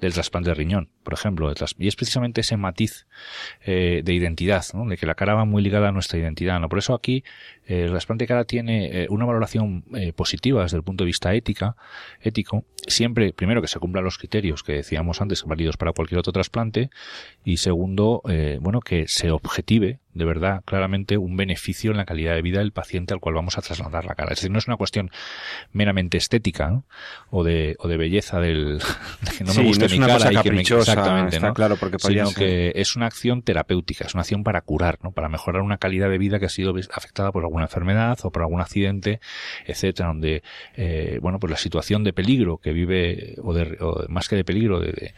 del 0.00 0.12
trasplante 0.12 0.50
de 0.50 0.54
riñón, 0.54 0.88
por 1.02 1.14
ejemplo? 1.14 1.52
Y 1.78 1.88
es 1.88 1.96
precisamente 1.96 2.40
ese 2.40 2.56
matiz 2.56 3.06
eh, 3.64 4.02
de 4.04 4.12
identidad, 4.14 4.64
¿no? 4.72 4.86
De 4.86 4.96
que 4.96 5.06
la 5.06 5.14
cara 5.14 5.34
va 5.34 5.44
muy 5.44 5.62
ligada 5.62 5.88
a 5.88 5.92
nuestra 5.92 6.18
identidad, 6.18 6.60
¿no? 6.60 6.68
Por 6.68 6.78
eso 6.78 6.94
aquí 6.94 7.24
eh, 7.70 7.84
el 7.84 7.90
trasplante 7.90 8.24
de 8.24 8.28
cara 8.28 8.44
tiene 8.44 9.06
una 9.08 9.24
valoración 9.24 9.84
positiva 10.16 10.62
desde 10.62 10.76
el 10.76 10.82
punto 10.82 11.04
de 11.04 11.06
vista 11.06 11.34
ética, 11.34 11.76
ético, 12.20 12.64
siempre, 12.86 13.32
primero 13.32 13.62
que 13.62 13.68
se 13.68 13.78
cumplan 13.78 14.04
los 14.04 14.18
criterios 14.18 14.62
que 14.62 14.72
decíamos 14.72 15.20
antes, 15.20 15.44
válidos 15.44 15.76
para 15.76 15.92
cualquier 15.92 16.18
otro 16.18 16.32
trasplante, 16.32 16.90
y 17.44 17.58
segundo, 17.58 18.22
eh, 18.28 18.58
bueno, 18.60 18.80
que 18.80 19.08
se 19.08 19.30
objetive 19.30 20.00
de 20.12 20.24
verdad 20.24 20.62
claramente 20.64 21.16
un 21.18 21.36
beneficio 21.36 21.92
en 21.92 21.96
la 21.96 22.04
calidad 22.04 22.34
de 22.34 22.42
vida 22.42 22.58
del 22.58 22.72
paciente 22.72 23.14
al 23.14 23.20
cual 23.20 23.36
vamos 23.36 23.58
a 23.58 23.62
trasladar 23.62 24.04
la 24.04 24.14
cara. 24.14 24.32
Es 24.32 24.38
decir, 24.38 24.50
no 24.50 24.58
es 24.58 24.66
una 24.66 24.76
cuestión 24.76 25.10
meramente 25.72 26.16
estética 26.18 26.82
o, 27.30 27.44
de, 27.44 27.76
o 27.78 27.88
de 27.88 27.96
belleza 27.96 28.40
del 28.40 28.78
de 29.22 29.38
que 29.38 29.44
no 29.44 29.54
me 29.54 29.64
guste 29.64 29.88
mi 29.88 29.98
cara 29.98 30.32
y 30.32 30.36
que 30.36 30.50
me 30.50 30.62
exactamente, 30.62 31.36
está 31.36 31.52
claro, 31.52 31.76
porque 31.76 31.98
sino 31.98 32.32
que 32.32 32.72
es 32.74 32.96
una 32.96 33.06
acción 33.06 33.42
terapéutica, 33.42 34.06
es 34.06 34.14
una 34.14 34.22
acción 34.22 34.42
para 34.42 34.60
curar, 34.62 34.98
¿no? 35.02 35.12
para 35.12 35.28
mejorar 35.28 35.62
una 35.62 35.78
calidad 35.78 36.10
de 36.10 36.18
vida 36.18 36.38
que 36.38 36.46
ha 36.46 36.50
sido 36.50 36.74
afectada 36.92 37.30
por 37.30 37.44
alguna 37.44 37.64
enfermedad 37.64 38.18
o 38.24 38.30
por 38.30 38.42
algún 38.42 38.60
accidente, 38.60 39.20
etcétera, 39.66 40.08
donde 40.08 40.42
eh, 40.74 41.18
bueno, 41.22 41.38
pues 41.38 41.50
la 41.50 41.56
situación 41.56 42.02
de 42.04 42.12
peligro 42.12 42.58
que 42.58 42.72
vive 42.72 43.36
o, 43.42 43.54
de, 43.54 43.76
o 43.80 44.06
más 44.08 44.28
que 44.28 44.36
de 44.36 44.44
peligro 44.44 44.80
de, 44.80 44.92
de, 44.92 45.14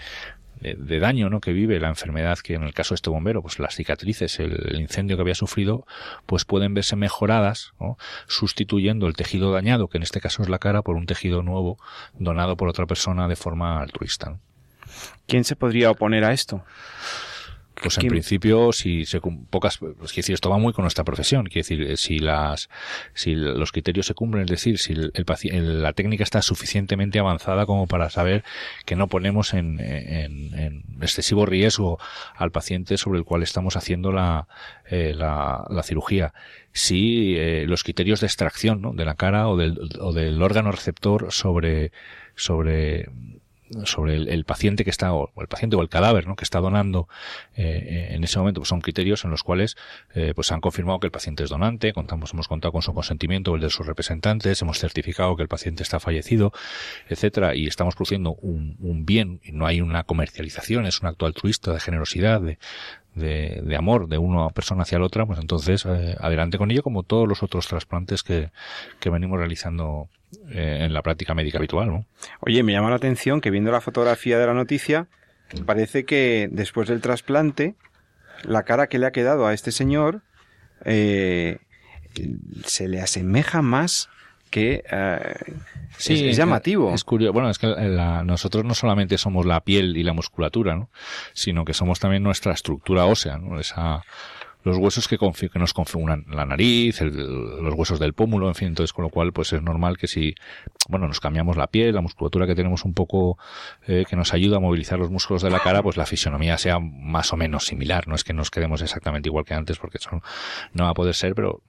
daño 1.00 1.30
¿no? 1.30 1.40
que 1.40 1.52
vive 1.52 1.80
la 1.80 1.88
enfermedad 1.88 2.38
que 2.38 2.54
en 2.54 2.62
el 2.62 2.74
caso 2.74 2.94
de 2.94 2.96
este 2.96 3.10
bombero, 3.10 3.42
pues 3.42 3.58
las 3.58 3.74
cicatrices, 3.74 4.38
el, 4.40 4.80
incendio 4.80 5.16
que 5.16 5.22
había 5.22 5.34
sufrido, 5.34 5.86
pues 6.26 6.44
pueden 6.44 6.74
verse 6.74 6.96
mejoradas, 6.96 7.72
sustituyendo 8.26 9.06
el 9.06 9.14
tejido 9.14 9.52
dañado, 9.52 9.88
que 9.88 9.98
en 9.98 10.02
este 10.02 10.20
caso 10.20 10.42
es 10.42 10.48
la 10.48 10.58
cara, 10.58 10.82
por 10.82 10.96
un 10.96 11.06
tejido 11.06 11.42
nuevo 11.42 11.78
donado 12.14 12.56
por 12.56 12.68
otra 12.68 12.86
persona 12.86 13.28
de 13.28 13.36
forma 13.36 13.80
altruista. 13.80 14.38
¿Quién 15.26 15.44
se 15.44 15.56
podría 15.56 15.90
oponer 15.90 16.24
a 16.24 16.32
esto? 16.32 16.64
Pues 17.82 17.98
en 17.98 18.08
principio, 18.08 18.72
si 18.72 19.04
se 19.04 19.20
pocas, 19.50 19.78
pues 19.78 20.14
decir, 20.14 20.34
esto 20.34 20.50
va 20.50 20.58
muy 20.58 20.72
con 20.72 20.82
nuestra 20.82 21.04
profesión, 21.04 21.46
quiere 21.46 21.60
decir, 21.60 21.82
eh, 21.82 21.96
si 21.96 22.18
las, 22.18 22.68
si 23.14 23.34
los 23.34 23.72
criterios 23.72 24.06
se 24.06 24.14
cumplen, 24.14 24.44
es 24.44 24.50
decir, 24.50 24.78
si 24.78 24.92
el, 24.92 25.12
el, 25.14 25.82
la 25.82 25.92
técnica 25.92 26.22
está 26.24 26.42
suficientemente 26.42 27.18
avanzada 27.18 27.66
como 27.66 27.86
para 27.86 28.10
saber 28.10 28.44
que 28.84 28.96
no 28.96 29.08
ponemos 29.08 29.54
en, 29.54 29.80
en, 29.80 30.54
en 30.58 30.84
excesivo 31.00 31.46
riesgo 31.46 31.98
al 32.36 32.50
paciente 32.50 32.96
sobre 32.96 33.18
el 33.18 33.24
cual 33.24 33.42
estamos 33.42 33.76
haciendo 33.76 34.12
la, 34.12 34.46
eh, 34.88 35.14
la, 35.16 35.64
la, 35.70 35.82
cirugía. 35.82 36.34
Si 36.72 37.34
eh, 37.36 37.64
los 37.66 37.82
criterios 37.84 38.20
de 38.20 38.26
extracción 38.26 38.80
¿no? 38.80 38.92
de 38.92 39.04
la 39.04 39.14
cara 39.14 39.48
o 39.48 39.56
del, 39.56 39.78
o 40.00 40.12
del 40.12 40.42
órgano 40.42 40.70
receptor 40.70 41.32
sobre, 41.32 41.92
sobre 42.34 43.08
sobre 43.84 44.16
el, 44.16 44.44
paciente 44.44 44.84
que 44.84 44.90
está, 44.90 45.12
o 45.12 45.32
el 45.40 45.48
paciente 45.48 45.76
o 45.76 45.82
el 45.82 45.88
cadáver, 45.88 46.26
¿no? 46.26 46.36
que 46.36 46.44
está 46.44 46.60
donando 46.60 47.08
eh, 47.54 48.08
en 48.10 48.24
ese 48.24 48.38
momento, 48.38 48.60
pues 48.60 48.68
son 48.68 48.80
criterios 48.80 49.24
en 49.24 49.30
los 49.30 49.42
cuales 49.42 49.76
eh, 50.14 50.32
pues 50.34 50.52
han 50.52 50.60
confirmado 50.60 51.00
que 51.00 51.06
el 51.06 51.10
paciente 51.10 51.44
es 51.44 51.50
donante, 51.50 51.92
contamos, 51.92 52.32
hemos 52.32 52.48
contado 52.48 52.72
con 52.72 52.82
su 52.82 52.92
consentimiento, 52.94 53.54
el 53.54 53.60
de 53.60 53.70
sus 53.70 53.86
representantes, 53.86 54.60
hemos 54.62 54.78
certificado 54.78 55.36
que 55.36 55.42
el 55.42 55.48
paciente 55.48 55.82
está 55.82 56.00
fallecido, 56.00 56.52
etcétera, 57.08 57.54
y 57.54 57.66
estamos 57.66 57.94
produciendo 57.94 58.34
un, 58.34 58.76
un 58.80 59.04
bien, 59.06 59.40
y 59.42 59.52
no 59.52 59.66
hay 59.66 59.80
una 59.80 60.04
comercialización, 60.04 60.86
es 60.86 61.00
un 61.00 61.08
acto 61.08 61.26
altruista 61.26 61.72
de 61.72 61.80
generosidad, 61.80 62.40
de, 62.40 62.58
de, 63.14 63.60
de, 63.62 63.76
amor 63.76 64.08
de 64.08 64.18
una 64.18 64.48
persona 64.50 64.82
hacia 64.82 64.98
la 64.98 65.06
otra, 65.06 65.26
pues 65.26 65.38
entonces 65.38 65.84
eh, 65.86 66.16
adelante 66.20 66.58
con 66.58 66.70
ello 66.70 66.82
como 66.82 67.02
todos 67.02 67.28
los 67.28 67.42
otros 67.42 67.66
trasplantes 67.66 68.22
que, 68.22 68.50
que 69.00 69.10
venimos 69.10 69.38
realizando 69.38 70.08
eh, 70.50 70.78
en 70.82 70.94
la 70.94 71.02
práctica 71.02 71.34
médica 71.34 71.58
habitual. 71.58 72.06
Oye, 72.40 72.62
me 72.62 72.72
llama 72.72 72.90
la 72.90 72.96
atención 72.96 73.40
que 73.40 73.50
viendo 73.50 73.70
la 73.70 73.80
fotografía 73.80 74.38
de 74.38 74.46
la 74.46 74.54
noticia, 74.54 75.08
parece 75.66 76.04
que 76.04 76.48
después 76.50 76.88
del 76.88 77.00
trasplante, 77.00 77.74
la 78.44 78.62
cara 78.62 78.86
que 78.86 78.98
le 78.98 79.06
ha 79.06 79.12
quedado 79.12 79.46
a 79.46 79.52
este 79.52 79.72
señor 79.72 80.22
eh, 80.84 81.58
se 82.64 82.88
le 82.88 83.00
asemeja 83.00 83.62
más 83.62 84.08
que 84.52 84.84
eh, 84.88 85.34
sí, 85.96 86.28
es, 86.28 86.36
llamativo. 86.36 86.94
Es, 86.94 87.02
curioso. 87.02 87.32
Bueno, 87.32 87.50
es 87.50 87.58
que 87.58 87.66
nosotros 88.24 88.64
no 88.64 88.74
solamente 88.74 89.18
somos 89.18 89.46
la 89.46 89.62
piel 89.62 89.96
y 89.96 90.04
la 90.04 90.12
musculatura, 90.12 90.76
¿no? 90.76 90.90
sino 91.32 91.64
que 91.64 91.74
somos 91.74 91.98
también 91.98 92.22
nuestra 92.22 92.52
estructura 92.52 93.06
ósea, 93.06 93.38
¿no? 93.38 93.58
Esa, 93.58 94.04
los 94.62 94.76
huesos 94.76 95.08
que, 95.08 95.18
que 95.18 95.58
nos 95.58 95.72
configuran 95.72 96.26
la 96.28 96.44
nariz, 96.44 97.00
los 97.00 97.74
huesos 97.74 97.98
del 97.98 98.12
pómulo, 98.12 98.48
en 98.48 98.54
fin, 98.54 98.68
entonces 98.68 98.92
con 98.92 99.04
lo 99.04 99.08
cual 99.08 99.32
pues 99.32 99.52
es 99.54 99.62
normal 99.62 99.96
que 99.96 100.06
si, 100.06 100.34
bueno, 100.88 101.08
nos 101.08 101.18
cambiamos 101.18 101.56
la 101.56 101.66
piel, 101.66 101.94
la 101.94 102.02
musculatura 102.02 102.46
que 102.46 102.54
tenemos 102.54 102.84
un 102.84 102.92
poco 102.92 103.38
eh, 103.86 104.04
que 104.08 104.16
nos 104.16 104.34
ayuda 104.34 104.58
a 104.58 104.60
movilizar 104.60 104.98
los 104.98 105.10
músculos 105.10 105.42
de 105.42 105.50
la 105.50 105.60
cara, 105.60 105.82
pues 105.82 105.96
la 105.96 106.06
fisionomía 106.06 106.58
sea 106.58 106.78
más 106.78 107.32
o 107.32 107.36
menos 107.36 107.64
similar, 107.64 108.06
no 108.06 108.14
es 108.14 108.22
que 108.22 108.34
nos 108.34 108.50
quedemos 108.50 108.82
exactamente 108.82 109.30
igual 109.30 109.46
que 109.46 109.54
antes 109.54 109.78
porque 109.78 109.96
eso 109.98 110.22
no 110.74 110.84
va 110.84 110.90
a 110.90 110.94
poder 110.94 111.14
ser, 111.14 111.34
pero 111.34 111.62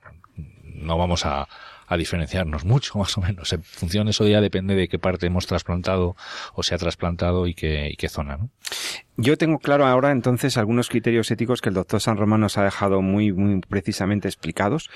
no 0.64 0.98
vamos 0.98 1.26
a, 1.26 1.48
a 1.94 1.98
diferenciarnos 1.98 2.66
mucho, 2.66 2.98
más 3.00 3.18
o 3.18 3.22
menos. 3.22 3.52
En 3.54 3.64
función 3.64 4.08
eso 4.08 4.28
ya 4.28 4.42
depende 4.42 4.76
de 4.76 4.88
qué 4.88 5.00
parte 5.00 5.28
hemos 5.28 5.48
trasplantado 5.48 6.16
o 6.54 6.64
se 6.64 6.76
ha 6.76 6.78
trasplantado 6.78 7.48
y 7.48 7.54
qué, 7.54 7.90
y 7.92 7.96
qué 7.96 8.10
zona, 8.10 8.38
¿no? 8.38 8.50
Yo 9.16 9.38
tengo 9.38 9.60
claro 9.60 9.86
ahora 9.86 10.12
entonces 10.12 10.58
algunos 10.58 10.90
criterios 10.90 11.30
éticos 11.30 11.62
que 11.62 11.70
el 11.70 11.76
doctor 11.76 12.02
San 12.02 12.18
Román 12.18 12.42
nos 12.42 12.58
ha 12.58 12.64
dejado 12.64 13.02
muy, 13.02 13.32
muy 13.32 13.62
precisamente 13.62 14.28
explicados 14.28 14.90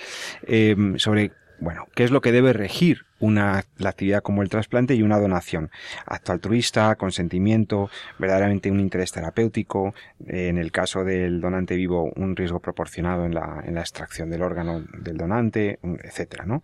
eh, 0.48 0.76
sobre 0.98 1.34
bueno, 1.60 1.88
¿qué 1.96 2.04
es 2.04 2.12
lo 2.12 2.22
que 2.22 2.32
debe 2.32 2.54
regir 2.54 3.06
una, 3.20 3.64
la 3.78 3.90
actividad 3.90 4.22
como 4.22 4.44
el 4.44 4.50
trasplante 4.50 4.96
y 4.96 5.02
una 5.02 5.20
donación? 5.20 5.72
Acto 6.06 6.32
altruista, 6.32 6.96
consentimiento, 6.96 7.90
verdaderamente 8.20 8.70
un 8.72 8.80
interés 8.80 9.12
terapéutico, 9.12 9.94
eh, 10.28 10.50
en 10.50 10.58
el 10.58 10.72
caso 10.72 11.04
del 11.04 11.42
donante 11.42 11.76
vivo, 11.76 12.12
un 12.16 12.36
riesgo 12.36 12.60
proporcionado 12.60 13.26
en 13.26 13.34
la, 13.34 13.64
en 13.66 13.76
la 13.76 13.82
extracción 13.82 14.30
del 14.30 14.44
órgano 14.44 14.84
del 15.00 15.18
donante, 15.18 15.80
etcétera, 16.04 16.46
¿no? 16.46 16.64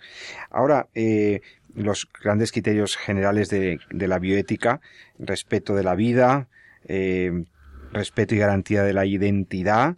Ahora, 0.51 0.87
eh, 0.93 1.41
los 1.75 2.07
grandes 2.23 2.51
criterios 2.51 2.97
generales 2.97 3.49
de, 3.49 3.79
de, 3.89 4.07
la 4.07 4.19
bioética, 4.19 4.79
respeto 5.17 5.73
de 5.73 5.83
la 5.83 5.95
vida, 5.95 6.47
eh, 6.87 7.45
respeto 7.93 8.35
y 8.35 8.39
garantía 8.39 8.83
de 8.83 8.93
la 8.93 9.05
identidad, 9.05 9.95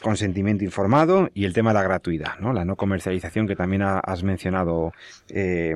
consentimiento 0.00 0.64
informado 0.64 1.28
y 1.34 1.44
el 1.44 1.52
tema 1.52 1.70
de 1.70 1.74
la 1.74 1.82
gratuidad, 1.82 2.38
¿no? 2.38 2.52
La 2.52 2.64
no 2.64 2.76
comercialización 2.76 3.46
que 3.46 3.56
también 3.56 3.82
has 3.82 4.22
mencionado, 4.22 4.92
eh, 5.28 5.74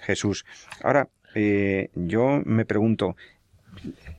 Jesús. 0.00 0.44
Ahora, 0.82 1.08
eh, 1.34 1.90
yo 1.94 2.40
me 2.44 2.64
pregunto, 2.64 3.16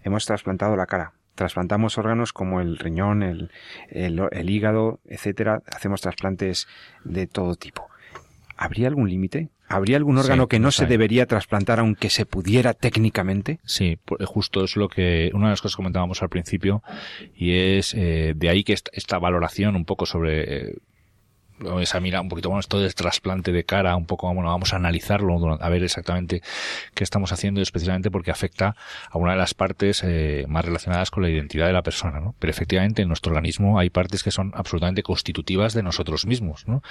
hemos 0.04 0.26
trasplantado 0.26 0.76
la 0.76 0.86
cara, 0.86 1.14
trasplantamos 1.36 1.98
órganos 1.98 2.34
como 2.34 2.62
el 2.62 2.78
riñón, 2.78 3.24
el, 3.24 3.52
el 3.90 4.50
hígado, 4.50 5.00
etcétera, 5.06 5.62
hacemos 5.74 6.02
trasplantes 6.02 6.68
de 7.04 7.28
todo 7.28 7.56
tipo. 7.56 7.89
¿Habría 8.62 8.90
algún 8.90 9.10
límite? 9.10 9.52
¿Habría 9.70 9.96
algún 9.96 10.18
órgano 10.18 10.50
que 10.50 10.60
no 10.60 10.72
se 10.72 10.86
debería 10.86 11.28
trasplantar 11.28 11.80
aunque 11.80 12.10
se 12.10 12.26
pudiera 12.26 12.74
técnicamente? 12.74 13.60
Sí, 13.64 13.98
justo 14.26 14.66
es 14.66 14.76
lo 14.76 14.90
que, 14.90 15.32
una 15.34 15.46
de 15.46 15.52
las 15.52 15.62
cosas 15.62 15.78
que 15.78 15.80
comentábamos 15.80 16.22
al 16.22 16.28
principio, 16.28 16.84
y 17.34 17.54
es 17.54 17.94
eh, 17.94 18.34
de 18.36 18.50
ahí 18.50 18.66
que 18.66 18.74
esta, 18.74 19.18
valoración 19.18 19.78
un 19.78 19.86
poco 19.86 20.06
sobre 20.06 20.72
eh, 20.72 20.76
esa 21.82 22.00
mira 22.00 22.22
un 22.22 22.30
poquito, 22.30 22.50
bueno, 22.50 22.60
esto 22.60 22.80
del 22.80 22.94
trasplante 22.96 23.52
de 23.52 23.64
cara, 23.64 23.96
un 23.96 24.06
poco, 24.06 24.34
bueno, 24.34 24.50
vamos 24.50 24.74
a 24.74 24.78
analizarlo, 24.78 25.58
a 25.60 25.70
ver 25.70 25.84
exactamente 25.84 26.42
qué 26.94 27.04
estamos 27.04 27.32
haciendo, 27.32 27.62
especialmente 27.62 28.12
porque 28.12 28.32
afecta 28.32 28.76
a 29.10 29.18
una 29.18 29.32
de 29.32 29.38
las 29.38 29.54
partes 29.54 30.04
eh, 30.04 30.46
más 30.48 30.66
relacionadas 30.66 31.12
con 31.12 31.24
la 31.24 31.30
identidad 31.30 31.68
de 31.68 31.74
la 31.74 31.82
persona, 31.82 32.20
¿no? 32.20 32.36
Pero 32.40 32.52
efectivamente 32.52 33.02
en 33.02 33.08
nuestro 33.08 33.32
organismo 33.32 33.80
hay 33.80 33.90
partes 33.90 34.24
que 34.24 34.32
son 34.32 34.52
absolutamente 34.56 35.04
constitutivas 35.04 35.74
de 35.74 35.84
nosotros 35.84 36.26
mismos, 36.26 36.68
¿no? 36.68 36.82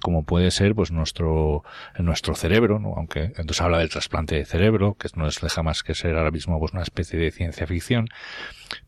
Como 0.00 0.24
puede 0.24 0.50
ser, 0.50 0.74
pues, 0.74 0.90
nuestro, 0.90 1.64
nuestro 1.98 2.34
cerebro, 2.34 2.78
¿no? 2.78 2.94
Aunque 2.96 3.32
entonces 3.36 3.60
habla 3.60 3.78
del 3.78 3.88
trasplante 3.88 4.36
de 4.36 4.44
cerebro, 4.44 4.96
que 4.98 5.08
no 5.14 5.26
es 5.26 5.40
deja 5.40 5.62
más 5.62 5.82
que 5.82 5.94
ser 5.94 6.16
ahora 6.16 6.30
mismo, 6.30 6.58
pues, 6.58 6.72
una 6.72 6.82
especie 6.82 7.18
de 7.18 7.30
ciencia 7.30 7.66
ficción, 7.66 8.08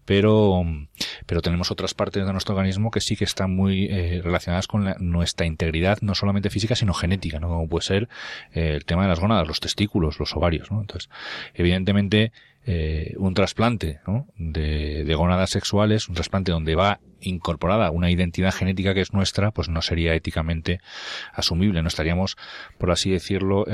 pero, 0.08 0.64
pero 1.26 1.42
tenemos 1.42 1.70
otras 1.70 1.92
partes 1.92 2.24
de 2.24 2.32
nuestro 2.32 2.54
organismo 2.54 2.90
que 2.90 3.02
sí 3.02 3.14
que 3.14 3.24
están 3.24 3.54
muy 3.54 3.88
eh, 3.90 4.22
relacionadas 4.24 4.66
con 4.66 4.94
nuestra 5.00 5.44
integridad, 5.44 5.98
no 6.00 6.14
solamente 6.14 6.48
física, 6.48 6.74
sino 6.74 6.94
genética, 6.94 7.40
¿no? 7.40 7.48
Como 7.48 7.68
puede 7.68 7.84
ser 7.84 8.08
eh, 8.54 8.72
el 8.74 8.86
tema 8.86 9.02
de 9.02 9.08
las 9.08 9.20
gónadas, 9.20 9.46
los 9.46 9.60
testículos, 9.60 10.18
los 10.18 10.34
ovarios, 10.34 10.70
¿no? 10.70 10.80
Entonces, 10.80 11.10
evidentemente, 11.52 12.32
eh, 12.64 13.16
un 13.18 13.34
trasplante 13.34 14.00
de, 14.38 15.04
de 15.04 15.14
gónadas 15.14 15.50
sexuales, 15.50 16.08
un 16.08 16.14
trasplante 16.14 16.52
donde 16.52 16.74
va 16.74 17.00
incorporada 17.20 17.90
una 17.90 18.10
identidad 18.10 18.54
genética 18.54 18.94
que 18.94 19.02
es 19.02 19.12
nuestra, 19.12 19.50
pues 19.50 19.68
no 19.68 19.82
sería 19.82 20.14
éticamente 20.14 20.80
asumible, 21.34 21.82
no 21.82 21.88
estaríamos, 21.88 22.38
por 22.78 22.92
así 22.92 23.10
decirlo, 23.10 23.66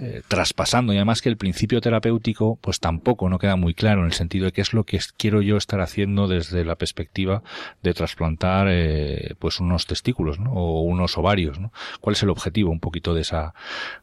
eh, 0.00 0.22
traspasando 0.28 0.92
y 0.92 0.96
además 0.96 1.22
que 1.22 1.28
el 1.28 1.36
principio 1.36 1.80
terapéutico 1.80 2.58
pues 2.60 2.80
tampoco 2.80 3.28
no 3.28 3.38
queda 3.38 3.56
muy 3.56 3.74
claro 3.74 4.00
en 4.00 4.06
el 4.06 4.12
sentido 4.12 4.46
de 4.46 4.52
qué 4.52 4.60
es 4.60 4.72
lo 4.72 4.84
que 4.84 5.00
quiero 5.16 5.42
yo 5.42 5.56
estar 5.56 5.80
haciendo 5.80 6.28
desde 6.28 6.64
la 6.64 6.76
perspectiva 6.76 7.42
de 7.82 7.94
trasplantar 7.94 8.68
eh, 8.70 9.34
pues 9.38 9.60
unos 9.60 9.86
testículos 9.86 10.38
o 10.48 10.82
unos 10.82 11.18
ovarios 11.18 11.58
¿no? 11.58 11.72
cuál 12.00 12.14
es 12.14 12.22
el 12.22 12.30
objetivo 12.30 12.70
un 12.70 12.80
poquito 12.80 13.14
de 13.14 13.22
esa 13.22 13.54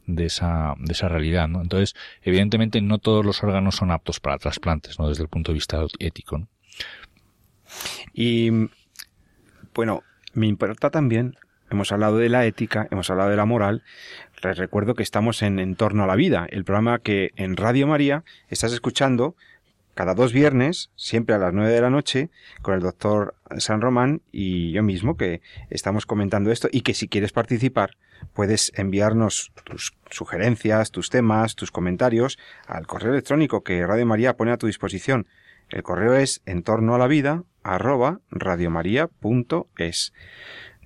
de 0.06 0.26
esa 0.26 0.76
de 0.80 0.94
esa 0.94 1.08
realidad 1.08 1.48
¿no? 1.48 1.62
entonces 1.62 1.96
evidentemente 2.22 2.82
no 2.82 2.98
todos 2.98 3.26
los 3.26 3.44
órganos 3.44 3.76
son 3.76 3.92
aptos 3.92 4.20
para 4.20 4.38
trasplantes 4.38 5.00
¿no? 5.00 5.08
desde 5.08 5.24
el 5.24 5.30
punto 5.30 5.52
de 5.52 5.56
vista 5.56 5.86
ético 6.00 6.48
y 8.14 8.50
bueno 9.74 10.04
me 10.34 10.48
importa 10.48 10.90
también 10.90 11.36
hemos 11.70 11.92
hablado 11.92 12.18
de 12.18 12.30
la 12.30 12.46
ética, 12.46 12.88
hemos 12.92 13.10
hablado 13.10 13.30
de 13.30 13.38
la 13.38 13.46
moral. 13.46 13.84
Les 14.44 14.58
recuerdo 14.58 14.94
que 14.94 15.04
estamos 15.04 15.42
en 15.42 15.60
En 15.60 15.76
torno 15.76 16.04
a 16.04 16.08
la 16.08 16.16
vida, 16.16 16.48
el 16.50 16.64
programa 16.66 17.00
que 17.00 17.32
en 17.36 17.58
Radio 17.58 17.88
María 17.88 18.24
estás 18.50 18.74
escuchando 18.74 19.36
cada 19.96 20.14
dos 20.14 20.34
viernes, 20.34 20.92
siempre 20.96 21.36
a 21.36 21.38
las 21.38 21.54
nueve 21.54 21.72
de 21.72 21.82
la 21.82 21.90
noche, 21.90 22.30
con 22.62 22.74
el 22.76 22.82
doctor 22.82 23.36
San 23.58 23.82
Román 23.82 24.22
y 24.32 24.72
yo 24.74 24.84
mismo, 24.84 25.16
que 25.16 25.42
estamos 25.70 26.06
comentando 26.06 26.52
esto, 26.52 26.68
y 26.72 26.82
que 26.82 26.94
si 26.94 27.08
quieres 27.08 27.32
participar, 27.32 27.92
puedes 28.34 28.74
enviarnos 28.76 29.54
tus 29.64 29.96
sugerencias, 30.12 30.92
tus 30.92 31.10
temas, 31.10 31.56
tus 31.56 31.72
comentarios 31.72 32.38
al 32.68 32.88
correo 32.88 33.14
electrónico 33.14 33.64
que 33.64 33.88
Radio 33.88 34.06
María 34.06 34.36
pone 34.36 34.52
a 34.52 34.58
tu 34.58 34.68
disposición. 34.68 35.28
El 35.70 35.82
correo 35.82 36.14
es 36.14 36.42
en 36.46 36.62
torno 36.62 36.94
a 36.94 37.00
la 37.00 37.08
vida 37.08 37.44
arroba 37.64 38.20
radiomaria.es 38.30 40.14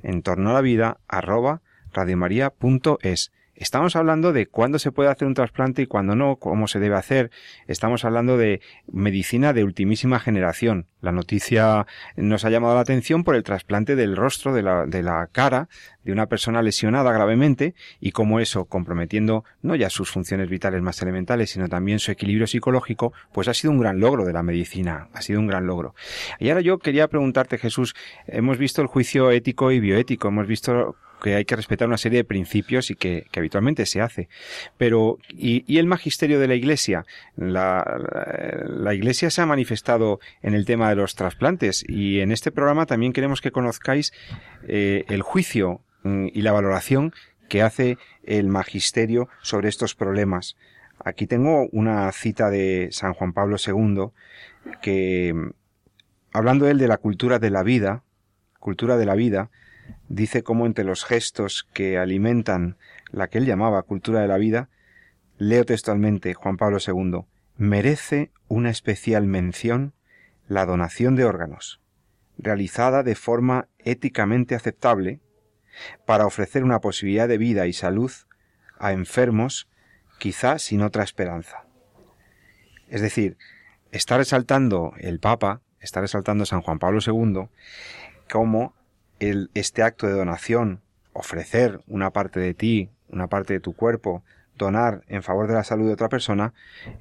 en 0.03 0.21
torno 0.21 0.51
a 0.51 0.53
la 0.53 0.61
vida 0.61 0.97
arroba 1.07 1.61
radiomaria.es. 1.93 3.31
Estamos 3.59 3.97
hablando 3.97 4.31
de 4.31 4.47
cuándo 4.47 4.79
se 4.79 4.93
puede 4.93 5.09
hacer 5.09 5.27
un 5.27 5.33
trasplante 5.33 5.81
y 5.81 5.85
cuándo 5.85 6.15
no, 6.15 6.37
cómo 6.37 6.69
se 6.69 6.79
debe 6.79 6.95
hacer. 6.95 7.29
Estamos 7.67 8.05
hablando 8.05 8.37
de 8.37 8.61
medicina 8.89 9.51
de 9.51 9.65
ultimísima 9.65 10.21
generación. 10.21 10.87
La 11.01 11.11
noticia 11.11 11.85
nos 12.15 12.45
ha 12.45 12.49
llamado 12.49 12.75
la 12.75 12.79
atención 12.79 13.25
por 13.25 13.35
el 13.35 13.43
trasplante 13.43 13.97
del 13.97 14.15
rostro, 14.15 14.53
de 14.53 14.63
la, 14.63 14.85
de 14.85 15.03
la 15.03 15.27
cara 15.29 15.67
de 16.05 16.13
una 16.13 16.27
persona 16.27 16.61
lesionada 16.61 17.11
gravemente 17.11 17.75
y 17.99 18.11
cómo 18.11 18.39
eso, 18.39 18.63
comprometiendo 18.63 19.43
no 19.61 19.75
ya 19.75 19.89
sus 19.89 20.09
funciones 20.09 20.49
vitales 20.49 20.81
más 20.81 21.01
elementales, 21.01 21.49
sino 21.49 21.67
también 21.67 21.99
su 21.99 22.11
equilibrio 22.11 22.47
psicológico, 22.47 23.11
pues 23.33 23.49
ha 23.49 23.53
sido 23.53 23.71
un 23.71 23.79
gran 23.79 23.99
logro 23.99 24.23
de 24.23 24.31
la 24.31 24.41
medicina. 24.41 25.09
Ha 25.13 25.21
sido 25.21 25.41
un 25.41 25.47
gran 25.47 25.67
logro. 25.67 25.95
Y 26.39 26.47
ahora 26.47 26.61
yo 26.61 26.79
quería 26.79 27.09
preguntarte, 27.09 27.57
Jesús, 27.57 27.93
hemos 28.25 28.57
visto 28.57 28.81
el 28.81 28.87
juicio 28.87 29.31
ético 29.31 29.73
y 29.73 29.81
bioético, 29.81 30.29
hemos 30.29 30.47
visto 30.47 30.95
que 31.21 31.35
hay 31.35 31.45
que 31.45 31.55
respetar 31.55 31.87
una 31.87 31.97
serie 31.97 32.19
de 32.19 32.23
principios 32.23 32.89
y 32.91 32.95
que, 32.95 33.27
habitualmente 33.35 33.85
se 33.85 34.01
hace. 34.01 34.29
Pero, 34.77 35.17
¿y, 35.29 35.77
el 35.77 35.85
magisterio 35.85 36.39
de 36.39 36.47
la 36.47 36.55
Iglesia? 36.55 37.05
La, 37.35 37.85
Iglesia 38.93 39.29
se 39.29 39.41
ha 39.41 39.45
manifestado 39.45 40.19
en 40.41 40.53
el 40.53 40.65
tema 40.65 40.89
de 40.89 40.95
los 40.95 41.15
trasplantes 41.15 41.83
y 41.87 42.19
en 42.19 42.31
este 42.31 42.51
programa 42.51 42.85
también 42.85 43.13
queremos 43.13 43.41
que 43.41 43.51
conozcáis 43.51 44.13
eh, 44.67 45.05
el 45.07 45.21
juicio 45.21 45.81
mm, 46.03 46.27
y 46.33 46.41
la 46.41 46.51
valoración 46.51 47.13
que 47.47 47.61
hace 47.61 47.97
el 48.23 48.47
magisterio 48.47 49.29
sobre 49.41 49.69
estos 49.69 49.95
problemas. 49.95 50.55
Aquí 51.03 51.27
tengo 51.27 51.67
una 51.71 52.11
cita 52.11 52.49
de 52.49 52.89
San 52.91 53.13
Juan 53.13 53.33
Pablo 53.33 53.57
II 53.65 54.11
que, 54.81 55.33
hablando 56.33 56.67
él 56.67 56.77
de 56.77 56.87
la 56.87 56.97
cultura 56.97 57.39
de 57.39 57.49
la 57.49 57.63
vida, 57.63 58.03
cultura 58.59 58.97
de 58.97 59.05
la 59.05 59.15
vida, 59.15 59.49
dice 60.07 60.43
cómo 60.43 60.65
entre 60.65 60.83
los 60.83 61.05
gestos 61.05 61.67
que 61.73 61.97
alimentan 61.97 62.77
la 63.11 63.27
que 63.27 63.37
él 63.39 63.45
llamaba 63.45 63.83
cultura 63.83 64.21
de 64.21 64.27
la 64.27 64.37
vida, 64.37 64.69
leo 65.37 65.65
textualmente 65.65 66.33
Juan 66.33 66.57
Pablo 66.57 66.77
II, 66.85 67.25
merece 67.57 68.31
una 68.47 68.69
especial 68.69 69.25
mención 69.25 69.93
la 70.47 70.65
donación 70.65 71.15
de 71.15 71.25
órganos, 71.25 71.81
realizada 72.37 73.03
de 73.03 73.15
forma 73.15 73.67
éticamente 73.79 74.55
aceptable, 74.55 75.19
para 76.05 76.25
ofrecer 76.25 76.63
una 76.63 76.81
posibilidad 76.81 77.27
de 77.27 77.37
vida 77.37 77.67
y 77.67 77.73
salud 77.73 78.11
a 78.79 78.91
enfermos, 78.91 79.69
quizá 80.17 80.59
sin 80.59 80.81
otra 80.81 81.03
esperanza. 81.03 81.65
Es 82.89 83.01
decir, 83.01 83.37
está 83.91 84.17
resaltando 84.17 84.93
el 84.97 85.19
Papa, 85.19 85.61
está 85.79 86.01
resaltando 86.01 86.45
San 86.45 86.61
Juan 86.61 86.79
Pablo 86.79 86.99
II, 87.05 87.49
como 88.29 88.73
el, 89.19 89.49
este 89.53 89.83
acto 89.83 90.07
de 90.07 90.13
donación, 90.13 90.81
ofrecer 91.13 91.81
una 91.87 92.11
parte 92.11 92.39
de 92.39 92.53
ti, 92.53 92.89
una 93.09 93.27
parte 93.27 93.53
de 93.53 93.59
tu 93.59 93.73
cuerpo, 93.73 94.23
donar 94.55 95.03
en 95.07 95.23
favor 95.23 95.47
de 95.47 95.53
la 95.53 95.63
salud 95.63 95.87
de 95.87 95.93
otra 95.93 96.09
persona, 96.09 96.53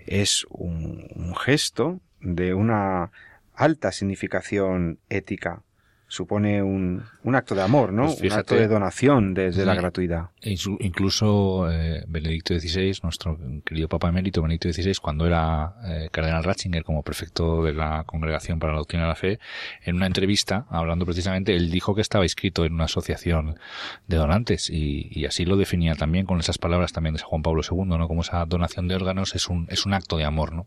es 0.06 0.46
un 0.50 1.34
gesto 1.36 2.00
de 2.20 2.54
una 2.54 3.10
alta 3.54 3.92
significación 3.92 4.98
ética 5.08 5.62
supone 6.08 6.62
un, 6.62 7.04
un 7.22 7.34
acto 7.34 7.54
de 7.54 7.62
amor, 7.62 7.92
¿no? 7.92 8.06
Pues 8.06 8.32
un 8.32 8.32
acto 8.32 8.54
de 8.54 8.66
donación 8.66 9.34
desde 9.34 9.66
la 9.66 9.74
gratuidad. 9.74 10.30
Incluso 10.42 11.70
eh, 11.70 12.02
Benedicto 12.08 12.58
XVI, 12.58 12.98
nuestro 13.02 13.38
querido 13.64 13.88
Papa 13.88 14.08
Emérito 14.08 14.40
Benedicto 14.40 14.72
XVI, 14.72 14.94
cuando 15.00 15.26
era 15.26 15.74
eh, 15.84 16.08
cardenal 16.10 16.44
Ratzinger 16.44 16.82
como 16.82 17.02
prefecto 17.02 17.62
de 17.62 17.74
la 17.74 18.04
Congregación 18.04 18.58
para 18.58 18.72
la 18.72 18.78
Doctrina 18.78 19.04
de 19.04 19.08
la 19.08 19.14
Fe, 19.14 19.38
en 19.84 19.96
una 19.96 20.06
entrevista, 20.06 20.66
hablando 20.70 21.04
precisamente, 21.04 21.54
él 21.54 21.70
dijo 21.70 21.94
que 21.94 22.00
estaba 22.00 22.24
inscrito 22.24 22.64
en 22.64 22.72
una 22.72 22.84
asociación 22.84 23.58
de 24.06 24.16
donantes 24.16 24.70
y, 24.70 25.08
y 25.10 25.26
así 25.26 25.44
lo 25.44 25.56
definía 25.56 25.94
también 25.94 26.24
con 26.24 26.40
esas 26.40 26.56
palabras 26.56 26.92
también 26.92 27.14
de 27.14 27.18
San 27.18 27.28
Juan 27.28 27.42
Pablo 27.42 27.60
II, 27.62 27.84
¿no? 27.84 28.08
Como 28.08 28.22
esa 28.22 28.44
donación 28.46 28.88
de 28.88 28.94
órganos 28.94 29.34
es 29.34 29.48
un, 29.48 29.66
es 29.68 29.84
un 29.84 29.92
acto 29.92 30.16
de 30.16 30.24
amor, 30.24 30.54
¿no? 30.54 30.66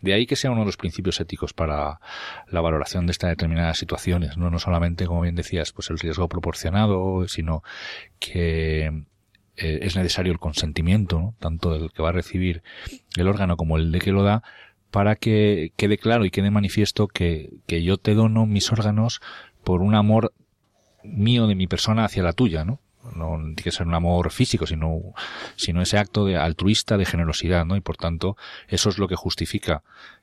De 0.00 0.14
ahí 0.14 0.26
que 0.26 0.36
sea 0.36 0.50
uno 0.50 0.60
de 0.60 0.66
los 0.66 0.78
principios 0.78 1.20
éticos 1.20 1.52
para 1.52 2.00
la 2.48 2.60
valoración 2.60 3.06
de 3.06 3.12
estas 3.12 3.30
determinadas 3.30 3.78
situaciones, 3.78 4.38
¿no? 4.38 4.50
No 4.50 4.58
solamente, 4.70 5.06
como 5.06 5.22
bien 5.22 5.34
decías, 5.34 5.72
pues 5.72 5.90
el 5.90 5.98
riesgo 5.98 6.28
proporcionado, 6.28 7.26
sino 7.26 7.64
que 8.20 8.86
eh, 9.56 9.78
es 9.82 9.96
necesario 9.96 10.32
el 10.32 10.38
consentimiento, 10.38 11.34
tanto 11.40 11.72
del 11.72 11.90
que 11.90 12.02
va 12.02 12.10
a 12.10 12.12
recibir 12.12 12.62
el 13.16 13.26
órgano 13.26 13.56
como 13.56 13.76
el 13.76 13.90
de 13.90 13.98
que 13.98 14.12
lo 14.12 14.22
da, 14.22 14.44
para 14.92 15.16
que 15.16 15.72
quede 15.76 15.98
claro 15.98 16.24
y 16.24 16.30
quede 16.30 16.52
manifiesto 16.52 17.08
que, 17.08 17.50
que 17.66 17.82
yo 17.82 17.96
te 17.96 18.14
dono 18.14 18.46
mis 18.46 18.70
órganos 18.70 19.20
por 19.64 19.82
un 19.82 19.96
amor 19.96 20.32
mío 21.02 21.48
de 21.48 21.56
mi 21.56 21.66
persona 21.66 22.04
hacia 22.04 22.22
la 22.22 22.32
tuya, 22.32 22.64
¿no? 22.64 22.78
No 23.14 23.36
tiene 23.38 23.62
que 23.62 23.70
ser 23.70 23.86
un 23.86 23.94
amor 23.94 24.30
físico, 24.30 24.66
sino, 24.66 25.00
sino 25.56 25.82
ese 25.82 25.98
acto 25.98 26.24
de 26.24 26.36
altruista, 26.36 26.96
de 26.96 27.04
generosidad, 27.04 27.64
¿no? 27.64 27.76
Y 27.76 27.80
por 27.80 27.96
tanto, 27.96 28.36
eso 28.68 28.88
es 28.88 28.98
lo 28.98 29.08
que 29.08 29.16
justifica 29.16 29.82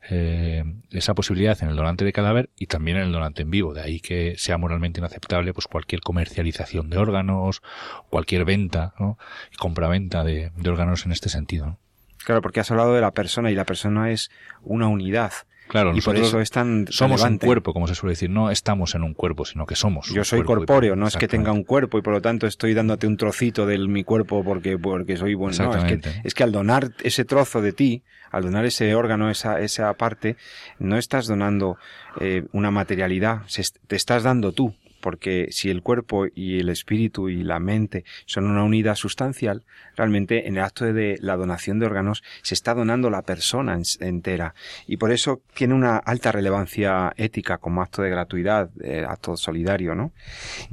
eh, 0.09 0.63
esa 0.91 1.13
posibilidad 1.13 1.61
en 1.61 1.69
el 1.69 1.75
donante 1.75 2.05
de 2.05 2.13
cadáver 2.13 2.49
y 2.57 2.67
también 2.67 2.97
en 2.97 3.03
el 3.03 3.11
donante 3.11 3.43
en 3.43 3.51
vivo. 3.51 3.73
De 3.73 3.81
ahí 3.81 3.99
que 3.99 4.35
sea 4.37 4.57
moralmente 4.57 4.99
inaceptable 4.99 5.53
pues 5.53 5.67
cualquier 5.67 6.01
comercialización 6.01 6.89
de 6.89 6.97
órganos, 6.97 7.61
cualquier 8.09 8.45
venta, 8.45 8.93
¿no? 8.99 9.17
Y 9.51 9.55
compra-venta 9.57 10.23
de, 10.23 10.51
de 10.55 10.69
órganos 10.69 11.05
en 11.05 11.11
este 11.11 11.29
sentido. 11.29 11.77
Claro, 12.23 12.41
porque 12.41 12.59
has 12.59 12.71
hablado 12.71 12.93
de 12.93 13.01
la 13.01 13.11
persona 13.11 13.51
y 13.51 13.55
la 13.55 13.65
persona 13.65 14.11
es 14.11 14.31
una 14.61 14.87
unidad. 14.87 15.31
Claro, 15.67 15.95
y 15.95 16.01
por 16.01 16.15
eso 16.15 16.39
es 16.39 16.49
tan 16.49 16.87
somos 16.89 17.23
un 17.23 17.37
cuerpo, 17.37 17.73
como 17.73 17.87
se 17.87 17.95
suele 17.95 18.13
decir, 18.13 18.29
no 18.29 18.49
estamos 18.51 18.95
en 18.95 19.03
un 19.03 19.13
cuerpo, 19.13 19.45
sino 19.45 19.65
que 19.65 19.75
somos. 19.75 20.09
Yo 20.09 20.23
soy 20.23 20.43
corpóreo, 20.43 20.95
no 20.95 21.07
es 21.07 21.17
que 21.17 21.27
tenga 21.27 21.51
un 21.51 21.63
cuerpo 21.63 21.97
y 21.97 22.01
por 22.01 22.13
lo 22.13 22.21
tanto 22.21 22.47
estoy 22.47 22.73
dándote 22.73 23.07
un 23.07 23.17
trocito 23.17 23.65
de 23.65 23.77
mi 23.79 24.03
cuerpo 24.03 24.43
porque 24.43 24.77
porque 24.77 25.17
soy 25.17 25.33
bueno, 25.33 25.57
no, 25.57 25.75
es 25.75 25.83
que, 25.83 26.09
es 26.23 26.33
que 26.33 26.43
al 26.43 26.51
donar 26.51 26.91
ese 27.03 27.25
trozo 27.25 27.61
de 27.61 27.73
ti, 27.73 28.03
al 28.31 28.43
donar 28.43 28.65
ese 28.65 28.95
órgano, 28.95 29.29
esa 29.29 29.59
esa 29.59 29.93
parte, 29.93 30.37
no 30.79 30.97
estás 30.97 31.27
donando 31.27 31.77
eh, 32.19 32.45
una 32.51 32.71
materialidad, 32.71 33.41
te 33.87 33.95
estás 33.95 34.23
dando 34.23 34.51
tú, 34.51 34.73
porque 35.07 35.47
si 35.51 35.69
el 35.69 35.83
cuerpo 35.83 36.25
y 36.35 36.59
el 36.59 36.67
espíritu 36.67 37.29
y 37.29 37.41
la 37.41 37.59
mente 37.59 38.03
son 38.25 38.43
una 38.43 38.65
unidad 38.65 38.95
sustancial, 38.95 39.63
realmente 39.95 40.49
en 40.49 40.57
el 40.57 40.63
acto 40.63 40.83
de 40.83 41.17
la 41.21 41.37
donación 41.37 41.79
de 41.79 41.85
órganos 41.85 42.25
se 42.41 42.53
está 42.53 42.73
donando 42.73 43.09
la 43.09 43.21
persona 43.21 43.79
entera 44.01 44.53
y 44.85 44.97
por 44.97 45.13
eso 45.13 45.41
tiene 45.53 45.75
una 45.75 45.95
alta 45.95 46.33
relevancia 46.33 47.13
ética 47.15 47.57
como 47.57 47.81
acto 47.81 48.01
de 48.01 48.09
gratuidad, 48.09 48.69
acto 49.07 49.37
solidario, 49.37 49.95
¿no? 49.95 50.11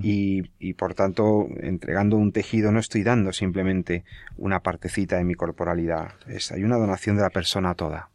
Y, 0.02 0.50
y 0.58 0.72
por 0.72 0.94
tanto, 0.94 1.46
entregando 1.60 2.16
un 2.16 2.32
tejido 2.32 2.72
no 2.72 2.80
estoy 2.80 3.04
dando 3.04 3.32
simplemente 3.32 4.02
una 4.36 4.64
partecita 4.64 5.16
de 5.16 5.22
mi 5.22 5.36
corporalidad, 5.36 6.14
es, 6.26 6.50
hay 6.50 6.64
una 6.64 6.76
donación 6.76 7.14
de 7.14 7.22
la 7.22 7.30
persona 7.30 7.76
toda. 7.76 8.10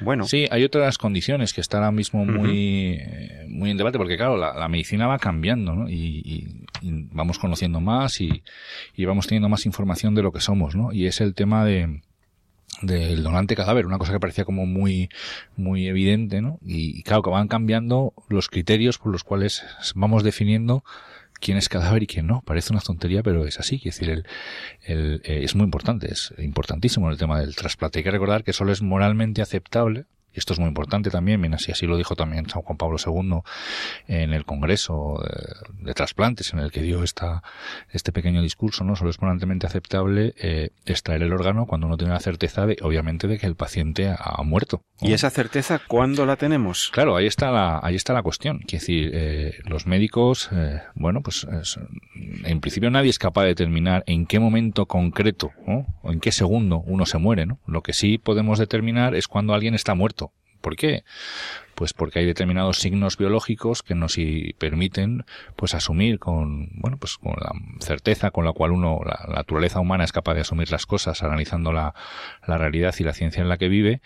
Bueno. 0.00 0.24
Sí, 0.24 0.46
hay 0.50 0.64
otras 0.64 0.98
condiciones 0.98 1.52
que 1.52 1.60
están 1.60 1.82
ahora 1.82 1.92
mismo 1.92 2.24
muy, 2.24 2.98
eh, 3.00 3.46
muy 3.48 3.70
en 3.70 3.76
debate, 3.76 3.98
porque 3.98 4.16
claro, 4.16 4.36
la, 4.36 4.68
medicina 4.68 5.06
va 5.06 5.18
cambiando, 5.18 5.74
¿no? 5.74 5.88
Y, 5.88 6.64
vamos 6.82 7.38
conociendo 7.38 7.80
más 7.80 8.20
y, 8.20 8.42
vamos 8.98 9.26
teniendo 9.26 9.48
más 9.48 9.66
información 9.66 10.14
de 10.14 10.22
lo 10.22 10.32
que 10.32 10.40
somos, 10.40 10.76
¿no? 10.76 10.92
Y 10.92 11.06
es 11.06 11.20
el 11.20 11.34
tema 11.34 11.64
de, 11.64 12.02
del 12.82 13.22
donante 13.22 13.56
cadáver, 13.56 13.86
una 13.86 13.98
cosa 13.98 14.12
que 14.12 14.20
parecía 14.20 14.44
como 14.44 14.66
muy, 14.66 15.08
muy 15.56 15.86
evidente, 15.86 16.42
¿no? 16.42 16.58
Y, 16.62 17.02
claro, 17.02 17.22
que 17.22 17.30
van 17.30 17.48
cambiando 17.48 18.12
los 18.28 18.48
criterios 18.48 18.98
por 18.98 19.12
los 19.12 19.24
cuales 19.24 19.64
vamos 19.94 20.22
definiendo 20.22 20.84
quién 21.40 21.58
es 21.58 21.68
cadáver 21.68 22.02
y 22.02 22.06
quién 22.06 22.26
no. 22.26 22.42
Parece 22.42 22.72
una 22.72 22.80
tontería, 22.80 23.22
pero 23.22 23.46
es 23.46 23.58
así. 23.58 23.76
Es 23.76 23.98
decir, 23.98 24.10
el, 24.10 24.26
el, 24.82 25.22
eh, 25.24 25.40
es 25.44 25.54
muy 25.54 25.64
importante, 25.64 26.12
es 26.12 26.32
importantísimo 26.38 27.10
el 27.10 27.18
tema 27.18 27.40
del 27.40 27.54
trasplante. 27.54 28.00
Hay 28.00 28.04
que 28.04 28.10
recordar 28.10 28.44
que 28.44 28.52
solo 28.52 28.72
es 28.72 28.82
moralmente 28.82 29.42
aceptable 29.42 30.06
esto 30.38 30.52
es 30.52 30.58
muy 30.58 30.68
importante 30.68 31.10
también, 31.10 31.40
bien 31.40 31.54
así, 31.54 31.72
así 31.72 31.86
lo 31.86 31.96
dijo 31.96 32.14
también 32.16 32.48
San 32.48 32.62
Juan 32.62 32.76
Pablo 32.76 32.96
II 33.04 33.40
en 34.06 34.32
el 34.32 34.44
Congreso 34.44 35.22
de, 35.80 35.94
trasplantes, 35.94 36.52
en 36.52 36.58
el 36.58 36.70
que 36.70 36.82
dio 36.82 37.02
esta, 37.02 37.42
este 37.90 38.12
pequeño 38.12 38.42
discurso, 38.42 38.84
¿no? 38.84 38.96
Solo 38.96 39.10
es 39.10 39.20
moralmente 39.20 39.66
aceptable 39.66 40.34
eh, 40.38 40.70
extraer 40.84 41.22
el 41.22 41.32
órgano 41.32 41.66
cuando 41.66 41.86
uno 41.86 41.96
tiene 41.96 42.12
la 42.12 42.20
certeza 42.20 42.66
de, 42.66 42.76
obviamente, 42.82 43.28
de 43.28 43.38
que 43.38 43.46
el 43.46 43.54
paciente 43.56 44.08
ha, 44.08 44.42
muerto. 44.42 44.82
¿Y 45.00 45.12
esa 45.12 45.30
certeza 45.30 45.80
cuándo 45.86 46.24
la 46.26 46.36
tenemos? 46.36 46.90
Claro, 46.92 47.16
ahí 47.16 47.26
está 47.26 47.50
la, 47.50 47.80
ahí 47.82 47.96
está 47.96 48.12
la 48.12 48.22
cuestión. 48.22 48.58
Quiere 48.58 48.80
decir, 48.80 49.10
eh, 49.12 49.54
los 49.64 49.86
médicos, 49.86 50.50
eh, 50.52 50.82
bueno, 50.94 51.22
pues 51.22 51.46
en 52.44 52.60
principio 52.60 52.90
nadie 52.90 53.10
es 53.10 53.18
capaz 53.18 53.42
de 53.42 53.48
determinar 53.48 54.04
en 54.06 54.26
qué 54.26 54.38
momento 54.38 54.86
concreto 54.86 55.50
o 55.66 56.12
en 56.12 56.20
qué 56.20 56.32
segundo 56.32 56.82
uno 56.86 57.06
se 57.06 57.18
muere, 57.18 57.46
¿no? 57.46 57.58
Lo 57.66 57.82
que 57.82 57.92
sí 57.92 58.18
podemos 58.18 58.58
determinar 58.58 59.14
es 59.14 59.28
cuando 59.28 59.54
alguien 59.54 59.74
está 59.74 59.94
muerto. 59.94 60.25
¿Por 60.60 60.76
qué? 60.76 61.04
Pues 61.74 61.92
porque 61.92 62.20
hay 62.20 62.26
determinados 62.26 62.78
signos 62.78 63.18
biológicos 63.18 63.82
que 63.82 63.94
nos 63.94 64.16
permiten 64.58 65.24
pues 65.56 65.74
asumir 65.74 66.18
con 66.18 66.70
bueno 66.74 66.96
pues 66.96 67.18
con 67.18 67.34
la 67.38 67.52
certeza 67.80 68.30
con 68.30 68.44
la 68.46 68.52
cual 68.52 68.72
uno 68.72 69.00
la, 69.04 69.34
naturaleza 69.34 69.80
humana 69.80 70.04
es 70.04 70.12
capaz 70.12 70.34
de 70.34 70.40
asumir 70.40 70.70
las 70.70 70.86
cosas 70.86 71.22
analizando 71.22 71.72
la, 71.72 71.94
la 72.46 72.56
realidad 72.56 72.94
y 72.98 73.04
la 73.04 73.12
ciencia 73.12 73.42
en 73.42 73.50
la 73.50 73.58
que 73.58 73.68
vive 73.68 74.00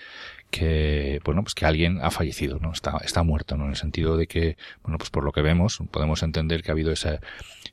que 0.51 1.21
bueno 1.25 1.45
pues 1.45 1.55
que 1.55 1.65
alguien 1.65 2.01
ha 2.03 2.11
fallecido 2.11 2.59
no 2.59 2.73
está 2.73 2.99
está 3.05 3.23
muerto 3.23 3.57
no 3.57 3.65
en 3.65 3.71
el 3.71 3.77
sentido 3.77 4.17
de 4.17 4.27
que 4.27 4.57
bueno 4.83 4.99
pues 4.99 5.11
por 5.11 5.23
lo 5.23 5.31
que 5.31 5.43
vemos 5.43 5.79
podemos 5.93 6.25
entender 6.25 6.65
que 6.65 6.73
ha 6.73 6.75
habido 6.75 6.91
ese 6.91 7.21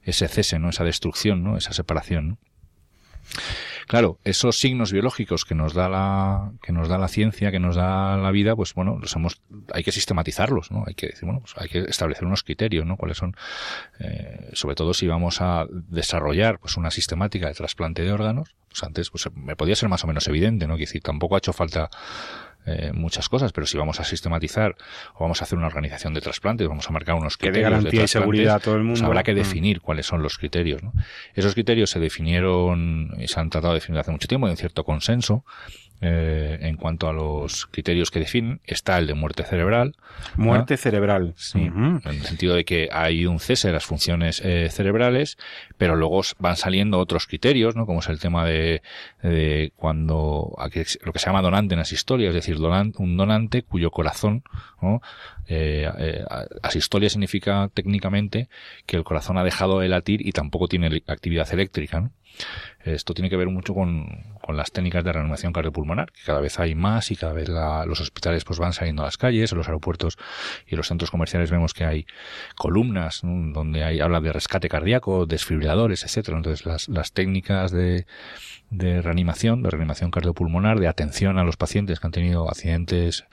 ese 0.04 0.28
cese 0.28 0.60
no 0.60 0.70
esa 0.70 0.84
destrucción 0.84 1.44
no 1.44 1.58
esa 1.58 1.74
separación 1.74 2.28
¿no? 2.30 2.38
Claro, 3.88 4.20
esos 4.26 4.60
signos 4.60 4.92
biológicos 4.92 5.46
que 5.46 5.56
nos 5.56 5.74
da 5.74 5.88
la, 5.88 6.52
que 6.62 6.74
nos 6.74 6.90
da 6.90 6.98
la 6.98 7.08
ciencia, 7.08 7.52
que 7.52 7.60
nos 7.60 7.78
da 7.78 8.18
la 8.18 8.32
vida, 8.32 8.54
pues 8.54 8.74
bueno, 8.74 8.98
los 9.00 9.16
hemos, 9.16 9.42
hay 9.74 9.84
que 9.84 9.94
sistematizarlos, 9.94 10.72
¿no? 10.72 10.84
Hay 10.86 10.94
que 10.94 11.08
decir, 11.08 11.24
bueno, 11.24 11.40
pues 11.40 11.54
hay 11.56 11.70
que 11.70 11.90
establecer 11.90 12.26
unos 12.26 12.44
criterios, 12.44 12.86
¿no? 12.86 12.98
Cuáles 12.98 13.18
son, 13.18 13.38
eh, 14.00 14.50
sobre 14.52 14.76
todo 14.76 14.94
si 14.94 15.08
vamos 15.08 15.40
a 15.40 15.66
desarrollar, 15.72 16.60
pues 16.60 16.76
una 16.76 16.92
sistemática 16.92 17.48
de 17.48 17.54
trasplante 17.54 18.02
de 18.02 18.12
órganos, 18.12 18.56
pues 18.68 18.84
antes, 18.84 19.10
pues 19.10 19.30
me 19.34 19.56
podía 19.56 19.76
ser 19.78 19.88
más 19.88 20.04
o 20.04 20.08
menos 20.08 20.28
evidente, 20.28 20.68
¿no? 20.68 20.76
Que 20.76 20.82
decir, 20.82 21.02
tampoco 21.02 21.36
ha 21.36 21.38
hecho 21.38 21.54
falta 21.54 21.90
eh, 22.68 22.92
muchas 22.94 23.30
cosas, 23.30 23.54
pero 23.54 23.66
si 23.66 23.78
vamos 23.78 24.02
a 24.02 24.04
sistematizar 24.04 24.76
o 25.16 25.24
vamos 25.24 25.42
a 25.42 25.46
hacer 25.46 25.58
una 25.58 25.68
organización 25.68 26.14
de 26.14 26.20
trasplantes, 26.20 26.68
vamos 26.68 26.90
a 26.90 26.92
marcar 26.92 27.16
unos 27.16 27.38
criterios 27.38 27.70
de 27.70 27.76
garantía 27.78 28.04
y 28.04 28.08
seguridad 28.10 28.56
a 28.56 28.60
todo 28.60 28.76
el 28.76 28.84
mundo. 28.84 29.06
habrá 29.06 29.24
que 29.24 29.32
mm. 29.32 29.38
definir 29.38 29.82
cuáles 29.82 30.06
son 30.06 30.22
los 30.22 30.38
criterios. 30.38 30.84
¿no? 30.84 30.92
Esos 31.34 31.54
criterios 31.54 31.90
se 31.90 32.00
definieron 32.00 33.16
y 33.18 33.28
se 33.30 33.40
han 33.40 33.50
tratado 33.50 33.74
de 33.74 33.80
definir 33.80 34.02
hace 34.02 34.12
mucho 34.12 34.28
tiempo, 34.28 34.50
en 34.50 34.58
cierto 34.58 34.84
consenso. 34.84 35.46
Eh, 36.00 36.60
en 36.62 36.78
cuanto 36.78 37.10
a 37.10 37.14
los 37.14 37.66
criterios 37.66 38.12
que 38.12 38.20
definen, 38.20 38.62
está 38.66 39.00
el 39.00 39.08
de 39.08 39.16
muerte 39.16 39.44
cerebral. 39.44 39.96
Muerte 40.36 40.78
cerebral. 40.78 41.34
Sí, 41.38 41.60
en 41.60 42.02
el 42.06 42.22
sentido 42.22 42.54
de 42.54 42.66
que 42.66 42.90
hay 42.92 43.26
un 43.26 43.40
cese 43.40 43.70
de 43.70 43.74
las 43.74 43.86
funciones 43.86 44.40
eh, 44.46 44.70
cerebrales, 44.70 45.38
pero 45.78 45.96
luego 45.96 46.22
van 46.38 46.56
saliendo 46.56 47.00
otros 47.00 47.26
criterios, 47.26 47.76
¿no? 47.76 47.88
Como 47.88 48.02
es 48.02 48.10
el 48.10 48.20
tema 48.20 48.46
de, 48.46 48.84
de 49.24 49.74
cuando, 49.76 50.56
lo 51.04 51.14
que 51.14 51.20
se 51.20 51.26
llama 51.26 51.42
donante 51.42 51.74
en 51.74 51.80
las 51.80 51.92
historias, 51.92 52.30
es 52.30 52.36
decir, 52.36 52.58
un 52.58 53.18
donante 53.18 53.64
cuyo 53.64 53.90
corazón, 53.90 54.44
¿no? 54.82 55.02
Eh, 55.48 55.90
eh, 55.98 56.26
asistolia 56.62 57.10
significa 57.10 57.70
técnicamente 57.74 58.50
que 58.86 58.98
el 58.98 59.04
corazón 59.04 59.38
ha 59.38 59.44
dejado 59.44 59.80
de 59.80 59.88
latir 59.88 60.28
y 60.28 60.34
tampoco 60.34 60.68
tiene 60.68 61.02
actividad 61.08 61.52
eléctrica. 61.54 62.02
¿no? 62.02 62.12
Esto 62.84 63.14
tiene 63.14 63.30
que 63.30 63.36
ver 63.36 63.50
mucho 63.50 63.74
con, 63.74 64.24
las 64.48 64.72
técnicas 64.72 65.04
de 65.04 65.12
reanimación 65.12 65.52
cardiopulmonar, 65.52 66.12
que 66.12 66.22
cada 66.26 66.40
vez 66.40 66.58
hay 66.60 66.74
más 66.74 67.12
y 67.12 67.18
cada 67.18 67.34
vez 67.34 67.50
los 67.50 68.00
hospitales 68.00 68.46
pues 68.46 68.60
van 68.60 68.72
saliendo 68.72 69.02
a 69.02 69.06
las 69.06 69.18
calles, 69.18 69.52
los 69.52 69.68
aeropuertos 69.68 70.18
y 70.66 70.76
los 70.76 70.88
centros 70.88 71.12
comerciales 71.12 71.52
vemos 71.52 71.74
que 71.74 71.84
hay 71.84 72.06
columnas 72.56 73.20
donde 73.24 73.84
hay, 73.84 74.00
habla 74.00 74.22
de 74.22 74.32
rescate 74.32 74.70
cardíaco, 74.70 75.26
desfibriladores, 75.26 76.04
etcétera. 76.04 76.38
Entonces 76.38 76.66
las, 76.66 77.12
técnicas 77.12 77.72
de 77.72 78.06
reanimación, 78.72 79.64
de 79.64 79.70
reanimación 79.70 80.12
cardiopulmonar, 80.12 80.80
de 80.80 80.88
atención 80.88 81.38
a 81.38 81.44
los 81.44 81.58
pacientes 81.58 82.00
que 82.00 82.08
han 82.08 82.12
tenido 82.12 82.50
accidentes 82.50 83.26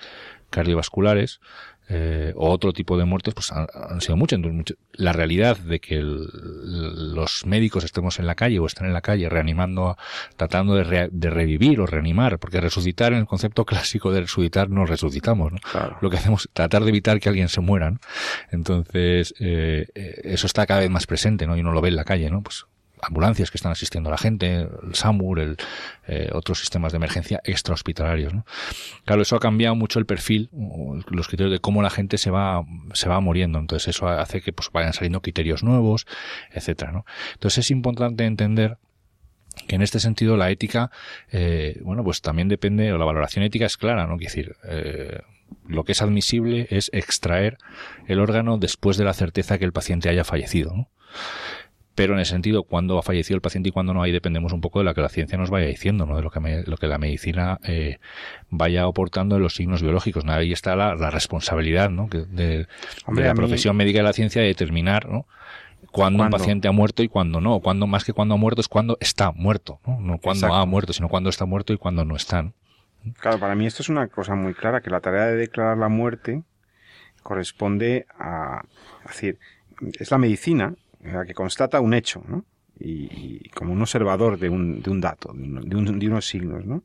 cardiovasculares, 0.51 1.41
eh, 1.89 2.33
o 2.37 2.51
otro 2.51 2.73
tipo 2.73 2.97
de 2.97 3.05
muertes, 3.05 3.35
pues 3.35 3.53
han, 3.53 4.01
sido 4.01 4.17
muchas. 4.17 4.41
la 4.95 5.13
realidad 5.13 5.59
de 5.59 5.81
que 5.81 6.01
los 6.01 7.45
médicos 7.45 7.85
estemos 7.85 8.19
en 8.19 8.27
la 8.27 8.35
calle 8.35 8.59
o 8.59 8.67
están 8.67 8.87
en 8.87 8.95
la 8.95 9.03
calle 9.03 9.29
reanimando, 9.29 9.97
tratando 10.37 10.75
de, 10.77 11.11
revivir 11.31 11.81
o 11.81 11.87
reanimar, 11.87 12.39
porque 12.39 12.61
resucitar 12.61 13.13
en 13.13 13.21
el 13.21 13.27
concepto 13.27 13.65
clásico 13.67 14.13
de 14.13 14.23
resucitar 14.23 14.71
no 14.71 14.87
resucitamos, 14.87 15.53
¿no? 15.53 15.59
Lo 16.01 16.11
que 16.11 16.17
hacemos 16.17 16.43
es 16.43 16.51
tratar 16.53 16.85
de 16.85 16.91
evitar 16.91 17.21
que 17.21 17.29
alguien 17.29 17.49
se 17.49 17.61
muera, 17.61 17.93
Entonces, 18.51 19.35
eh, 19.41 19.87
eh, 19.95 20.21
eso 20.25 20.47
está 20.47 20.67
cada 20.67 20.81
vez 20.81 20.91
más 20.91 21.07
presente, 21.07 21.47
¿no? 21.47 21.57
Y 21.57 21.61
uno 21.61 21.73
lo 21.73 21.81
ve 21.81 21.91
en 21.91 21.97
la 21.97 22.05
calle, 22.05 22.31
¿no? 22.31 22.43
Pues 22.43 22.67
ambulancias 23.07 23.51
que 23.51 23.59
están 23.59 23.73
asistiendo 23.73 24.11
a 24.11 24.13
la 24.13 24.19
gente, 24.19 24.69
el 24.83 24.95
SAMUR, 24.95 25.41
el, 25.41 25.57
eh, 26.07 26.31
otros 26.33 26.61
sistemas 26.61 26.93
de 26.93 26.97
emergencia 26.97 27.41
extrahospitalarios. 27.45 28.35
¿no? 28.35 28.47
Claro, 29.05 29.23
eso 29.23 29.37
ha 29.37 29.41
cambiado 29.41 29.75
mucho 29.75 29.99
el 29.99 30.07
perfil, 30.07 30.51
los 31.09 31.29
criterios 31.29 31.53
de 31.53 31.61
cómo 31.61 31.83
la 31.83 31.91
gente 31.91 32.19
se 32.19 32.31
va, 32.31 32.65
se 32.93 33.09
va 33.09 33.21
muriendo. 33.21 33.59
Entonces 33.59 33.97
eso 33.97 34.09
hace 34.09 34.41
que 34.41 34.53
pues, 34.53 34.71
vayan 34.73 34.93
saliendo 34.93 35.21
criterios 35.21 35.63
nuevos, 35.63 36.07
etcétera. 36.53 36.93
¿no? 36.93 37.05
Entonces 37.35 37.67
es 37.67 37.71
importante 37.71 38.25
entender 38.25 38.79
que 39.67 39.77
en 39.77 39.83
este 39.83 40.01
sentido 40.01 40.37
la 40.37 40.51
ética, 40.51 40.91
eh, 41.31 41.81
bueno, 41.83 42.05
pues 42.05 42.21
también 42.21 42.49
depende, 42.49 42.93
o 42.93 42.99
la 42.99 43.05
valoración 43.05 43.45
ética 43.45 43.67
es 43.67 43.77
clara, 43.77 44.07
¿no? 44.07 44.17
Quiere 44.17 44.33
decir, 44.33 44.57
eh, 44.65 45.21
lo 45.67 45.85
que 45.85 45.93
es 45.93 46.03
admisible 46.03 46.67
es 46.71 46.91
extraer 46.93 47.59
el 48.07 48.21
órgano 48.21 48.59
después 48.59 48.97
de 48.97 49.05
la 49.05 49.15
certeza 49.15 49.59
que 49.59 49.65
el 49.65 49.73
paciente 49.73 50.09
haya 50.09 50.25
fallecido, 50.25 50.75
¿no? 50.75 50.89
Pero 51.95 52.15
en 52.15 52.21
el 52.21 52.27
sentido 52.27 52.65
cuando 52.65 52.99
ha 52.99 53.03
fallecido 53.03 53.37
el 53.37 53.41
paciente 53.41 53.69
y 53.69 53.73
cuando 53.73 53.95
no, 53.95 54.03
ahí 54.03 54.11
dependemos 54.11 54.53
un 54.53 54.61
poco 54.61 54.81
de 54.81 54.85
lo 54.85 54.95
que 54.95 55.01
la 55.01 55.09
ciencia 55.09 55.39
nos 55.39 55.51
vaya 55.51 55.67
diciendo, 55.67 56.07
¿no? 56.07 56.17
de 56.17 56.23
lo 56.23 56.31
que, 56.31 56.65
lo 56.67 56.77
que 56.77 56.87
la 56.87 56.99
medicina 56.99 57.61
eh, 57.65 57.99
vaya 58.51 58.85
aportando 58.85 59.37
en 59.37 59.43
los 59.43 59.55
signos 59.55 59.83
biológicos. 59.83 60.25
¿no? 60.25 60.33
Ahí 60.33 60.53
está 60.53 60.75
la, 60.75 60.95
responsabilidad 61.11 61.91
¿no? 61.91 62.09
de, 62.09 62.67
la 63.09 63.35
profesión 63.35 63.77
médica 63.77 63.99
de 63.99 64.05
la 64.05 64.13
ciencia 64.13 64.43
de 64.43 64.49
determinar 64.49 65.09
¿no? 65.09 65.27
cuándo 65.93 66.25
un 66.25 66.31
paciente 66.31 66.67
ha 66.67 66.73
muerto 66.73 67.03
y 67.05 67.09
cuándo 67.09 67.41
no. 67.41 67.61
Cuando 67.61 67.87
más 67.87 68.05
que 68.05 68.13
cuando 68.13 68.35
ha 68.35 68.39
muerto 68.39 68.61
es 68.61 68.69
cuando 68.69 68.99
está 69.01 69.31
muerto, 69.31 69.79
no, 69.87 70.01
no 70.01 70.19
cuando 70.19 70.53
ha 70.53 70.67
muerto, 70.67 70.93
sino 70.93 71.09
cuando 71.09 71.31
está 71.31 71.45
muerto 71.45 71.73
y 71.73 71.79
cuando 71.79 72.05
no 72.05 72.17
está. 72.17 72.51
Claro, 73.21 73.39
para 73.39 73.55
mí 73.55 73.67
esto 73.67 73.83
es 73.83 73.89
una 73.89 74.09
cosa 74.09 74.35
muy 74.35 74.55
clara, 74.55 74.81
que 74.81 74.91
la 74.91 75.01
tarea 75.01 75.27
de 75.27 75.37
declarar 75.37 75.77
la 75.77 75.89
muerte 75.89 76.43
corresponde 77.23 78.07
a, 78.19 78.61
a 79.05 79.09
decir, 79.09 79.39
es 80.01 80.11
la 80.11 80.19
medicina 80.19 80.75
que 81.27 81.35
constata 81.35 81.81
un 81.81 81.95
hecho, 81.95 82.23
¿no? 82.27 82.45
Y, 82.79 83.49
como 83.51 83.73
un 83.73 83.81
observador 83.81 84.39
de 84.39 84.49
un, 84.49 84.83
de 84.83 84.91
un 84.91 85.01
dato, 85.01 85.33
de, 85.35 85.77
unos 86.09 86.27
signos, 86.27 86.65
¿no? 86.67 86.83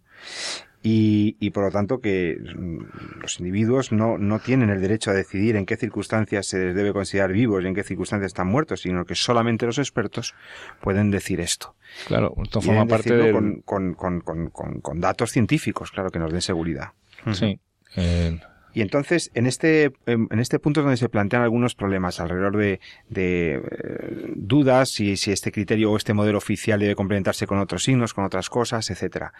Y, 0.81 1.35
y, 1.39 1.49
por 1.49 1.65
lo 1.65 1.71
tanto 1.71 1.99
que 1.99 2.37
los 2.39 3.39
individuos 3.39 3.91
no, 3.91 4.17
no 4.17 4.39
tienen 4.39 4.69
el 4.69 4.79
derecho 4.79 5.11
a 5.11 5.13
decidir 5.13 5.57
en 5.57 5.65
qué 5.65 5.75
circunstancias 5.75 6.45
se 6.45 6.59
les 6.59 6.75
debe 6.75 6.93
considerar 6.93 7.33
vivos 7.33 7.63
y 7.63 7.67
en 7.67 7.75
qué 7.75 7.83
circunstancias 7.83 8.27
están 8.27 8.47
muertos, 8.47 8.81
sino 8.81 9.03
que 9.03 9.15
solamente 9.15 9.65
los 9.65 9.77
expertos 9.77 10.35
pueden 10.79 11.11
decir 11.11 11.41
esto. 11.41 11.75
Claro, 12.07 12.33
esto 12.41 12.61
forma 12.61 12.85
parte 12.85 13.13
de... 13.13 13.33
Con, 13.33 13.61
con, 13.61 13.93
con, 13.95 14.21
con, 14.21 14.79
con, 14.79 15.01
datos 15.01 15.31
científicos, 15.31 15.91
claro, 15.91 16.11
que 16.11 16.19
nos 16.19 16.31
den 16.31 16.41
seguridad. 16.41 16.93
Sí. 17.33 17.59
Eh, 17.97 18.39
y 18.73 18.81
entonces, 18.81 19.31
en 19.33 19.47
este, 19.47 19.91
en 20.05 20.39
este 20.39 20.59
punto 20.59 20.79
es 20.79 20.83
donde 20.83 20.97
se 20.97 21.09
plantean 21.09 21.41
algunos 21.41 21.75
problemas 21.75 22.19
alrededor 22.19 22.55
de, 22.57 22.79
de 23.09 23.55
eh, 23.55 24.33
dudas 24.35 24.89
si, 24.89 25.17
si 25.17 25.31
este 25.31 25.51
criterio 25.51 25.91
o 25.91 25.97
este 25.97 26.13
modelo 26.13 26.37
oficial 26.37 26.79
debe 26.79 26.95
complementarse 26.95 27.47
con 27.47 27.59
otros 27.59 27.83
signos, 27.83 28.13
con 28.13 28.25
otras 28.25 28.49
cosas, 28.49 28.89
etcétera. 28.89 29.33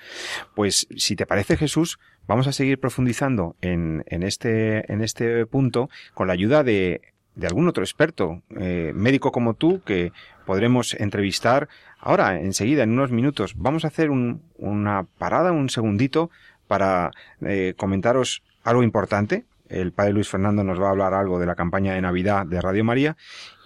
Pues, 0.56 0.88
si 0.96 1.16
te 1.16 1.26
parece, 1.26 1.58
Jesús, 1.58 2.00
vamos 2.28 2.48
a 2.48 2.52
seguir 2.52 2.80
profundizando 2.80 3.56
en, 3.62 4.04
en 4.08 4.24
este, 4.24 4.92
en 4.92 5.02
este 5.02 5.46
punto 5.46 5.90
con 6.14 6.28
la 6.28 6.34
ayuda 6.34 6.64
de, 6.64 7.02
de 7.36 7.48
algún 7.48 7.68
otro 7.68 7.84
experto, 7.84 8.42
eh, 8.60 8.92
médico 8.96 9.32
como 9.32 9.54
tú, 9.54 9.82
que 9.84 10.12
podremos 10.46 10.94
entrevistar 10.96 11.70
ahora, 12.00 12.40
enseguida, 12.40 12.84
en 12.84 12.92
unos 12.92 13.12
minutos. 13.12 13.54
Vamos 13.56 13.86
a 13.86 13.90
hacer 13.90 14.10
un, 14.10 14.42
una 14.58 15.06
parada, 15.18 15.52
un 15.52 15.70
segundito, 15.70 16.32
para 16.68 17.12
eh, 17.42 17.74
comentaros 17.78 18.44
algo 18.64 18.84
importante. 18.84 19.46
El 19.68 19.92
padre 19.92 20.14
Luis 20.14 20.30
Fernando 20.30 20.64
nos 20.64 20.82
va 20.82 20.88
a 20.88 20.92
hablar 20.92 21.14
algo 21.14 21.40
de 21.40 21.46
la 21.46 21.56
campaña 21.56 21.94
de 21.94 22.02
Navidad 22.02 22.46
de 22.46 22.60
Radio 22.62 22.84
María 22.84 23.18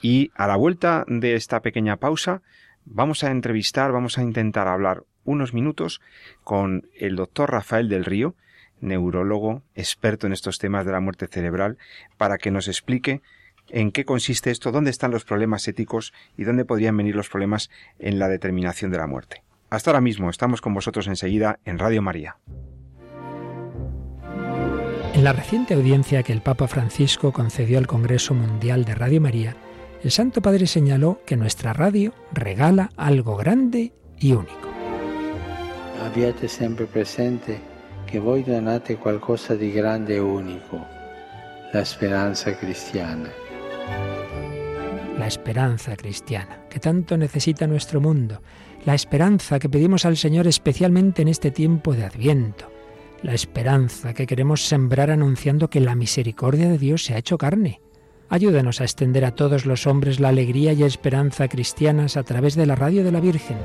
y 0.01 0.31
a 0.35 0.47
la 0.47 0.57
vuelta 0.57 1.05
de 1.07 1.35
esta 1.35 1.61
pequeña 1.61 1.97
pausa 1.97 2.41
vamos 2.85 3.23
a 3.23 3.31
entrevistar, 3.31 3.91
vamos 3.91 4.17
a 4.17 4.23
intentar 4.23 4.67
hablar 4.67 5.03
unos 5.23 5.53
minutos 5.53 6.01
con 6.43 6.87
el 6.99 7.15
doctor 7.15 7.51
Rafael 7.51 7.87
del 7.87 8.05
Río, 8.05 8.35
neurólogo, 8.81 9.63
experto 9.75 10.27
en 10.27 10.33
estos 10.33 10.59
temas 10.59 10.85
de 10.85 10.91
la 10.91 10.99
muerte 10.99 11.27
cerebral, 11.27 11.77
para 12.17 12.37
que 12.37 12.51
nos 12.51 12.67
explique 12.67 13.21
en 13.69 13.91
qué 13.91 14.03
consiste 14.03 14.51
esto, 14.51 14.71
dónde 14.71 14.91
están 14.91 15.11
los 15.11 15.23
problemas 15.23 15.67
éticos 15.67 16.13
y 16.37 16.43
dónde 16.43 16.65
podrían 16.65 16.97
venir 16.97 17.15
los 17.15 17.29
problemas 17.29 17.69
en 17.99 18.19
la 18.19 18.27
determinación 18.27 18.91
de 18.91 18.97
la 18.97 19.07
muerte. 19.07 19.43
Hasta 19.69 19.91
ahora 19.91 20.01
mismo 20.01 20.29
estamos 20.29 20.61
con 20.61 20.73
vosotros 20.73 21.07
enseguida 21.07 21.59
en 21.65 21.79
Radio 21.79 22.01
María. 22.01 22.37
En 25.23 25.27
la 25.27 25.31
reciente 25.31 25.73
audiencia 25.73 26.21
que 26.21 26.33
el 26.33 26.41
Papa 26.41 26.67
Francisco 26.67 27.31
concedió 27.31 27.77
al 27.77 27.87
Congreso 27.87 28.33
Mundial 28.33 28.83
de 28.83 28.93
Radio 28.93 29.21
María, 29.21 29.55
el 30.03 30.11
Santo 30.11 30.41
Padre 30.41 30.67
señaló 30.67 31.21
que 31.25 31.37
nuestra 31.37 31.71
radio 31.71 32.13
regala 32.33 32.89
algo 32.97 33.37
grande 33.37 33.93
y 34.19 34.33
único. 34.33 34.67
Abbiate 36.05 36.49
siempre 36.49 36.87
presente 36.87 37.57
que 38.05 38.19
voi 38.19 38.43
donate 38.43 38.97
qualcosa 38.97 39.55
di 39.55 39.71
grande 39.71 40.17
e 40.17 40.19
unico, 40.19 40.83
la 41.71 41.79
esperanza 41.79 42.59
cristiana. 42.59 43.31
La 45.17 45.27
esperanza 45.27 45.95
cristiana, 45.95 46.67
que 46.69 46.81
tanto 46.81 47.15
necesita 47.15 47.65
nuestro 47.65 48.01
mundo, 48.01 48.41
la 48.85 48.93
esperanza 48.93 49.57
que 49.57 49.69
pedimos 49.69 50.03
al 50.03 50.17
Señor 50.17 50.47
especialmente 50.47 51.21
en 51.21 51.29
este 51.29 51.49
tiempo 51.49 51.93
de 51.93 52.03
Adviento, 52.03 52.72
la 53.23 53.33
esperanza 53.33 54.13
que 54.13 54.27
queremos 54.27 54.67
sembrar 54.67 55.09
anunciando 55.09 55.69
que 55.69 55.79
la 55.79 55.95
misericordia 55.95 56.67
de 56.67 56.77
Dios 56.77 57.05
se 57.05 57.15
ha 57.15 57.17
hecho 57.17 57.37
carne. 57.37 57.81
Ayúdenos 58.29 58.81
a 58.81 58.83
extender 58.83 59.23
a 59.25 59.31
todos 59.31 59.65
los 59.65 59.87
hombres 59.87 60.19
la 60.19 60.29
alegría 60.29 60.73
y 60.73 60.83
esperanza 60.83 61.47
cristianas 61.47 62.17
a 62.17 62.23
través 62.23 62.55
de 62.55 62.65
la 62.65 62.75
radio 62.75 63.03
de 63.03 63.11
la 63.11 63.21
Virgen. 63.21 63.57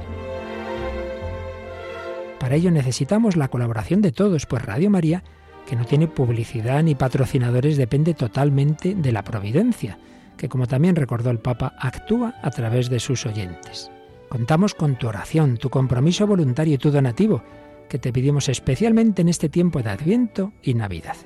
Para 2.38 2.55
ello 2.55 2.71
necesitamos 2.71 3.37
la 3.37 3.49
colaboración 3.49 4.01
de 4.01 4.12
todos, 4.12 4.47
pues 4.47 4.64
Radio 4.64 4.90
María, 4.90 5.25
que 5.66 5.75
no 5.75 5.85
tiene 5.85 6.07
publicidad 6.07 6.83
ni 6.83 6.94
patrocinadores, 6.94 7.77
depende 7.77 8.14
totalmente 8.14 8.94
de 8.94 9.12
la 9.12 9.25
providencia, 9.25 9.99
que 10.37 10.49
como 10.49 10.68
también 10.68 10.94
recordó 10.94 11.31
el 11.31 11.40
Papa, 11.40 11.75
actúa 11.79 12.37
a 12.42 12.51
través 12.51 12.88
de 12.88 13.01
sus 13.01 13.27
oyentes. 13.27 13.90
Contamos 14.29 14.75
con 14.75 14.97
tu 14.97 15.09
oración, 15.09 15.57
tu 15.57 15.68
compromiso 15.68 16.27
voluntario 16.27 16.75
y 16.75 16.79
tu 16.79 16.90
donativo, 16.90 17.42
que 17.88 17.98
te 17.98 18.12
pedimos 18.12 18.48
especialmente 18.48 19.22
en 19.22 19.29
este 19.29 19.48
tiempo 19.48 19.83
de 19.83 19.90
Adviento 19.90 20.53
y 20.62 20.74
Navidad. 20.74 21.16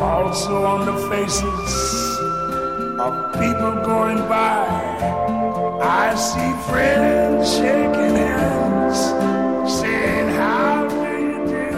also 0.00 0.64
on 0.64 0.86
the 0.86 0.96
faces 1.08 2.18
of 2.98 3.32
people 3.34 3.82
going 3.84 4.18
by. 4.28 4.66
I 5.82 6.14
see 6.16 6.52
friends 6.70 7.56
shaking 7.56 8.16
hands, 8.16 8.98
saying, 9.80 10.28
How 10.36 10.88
do 10.88 10.94
you 11.18 11.46
do? 11.46 11.70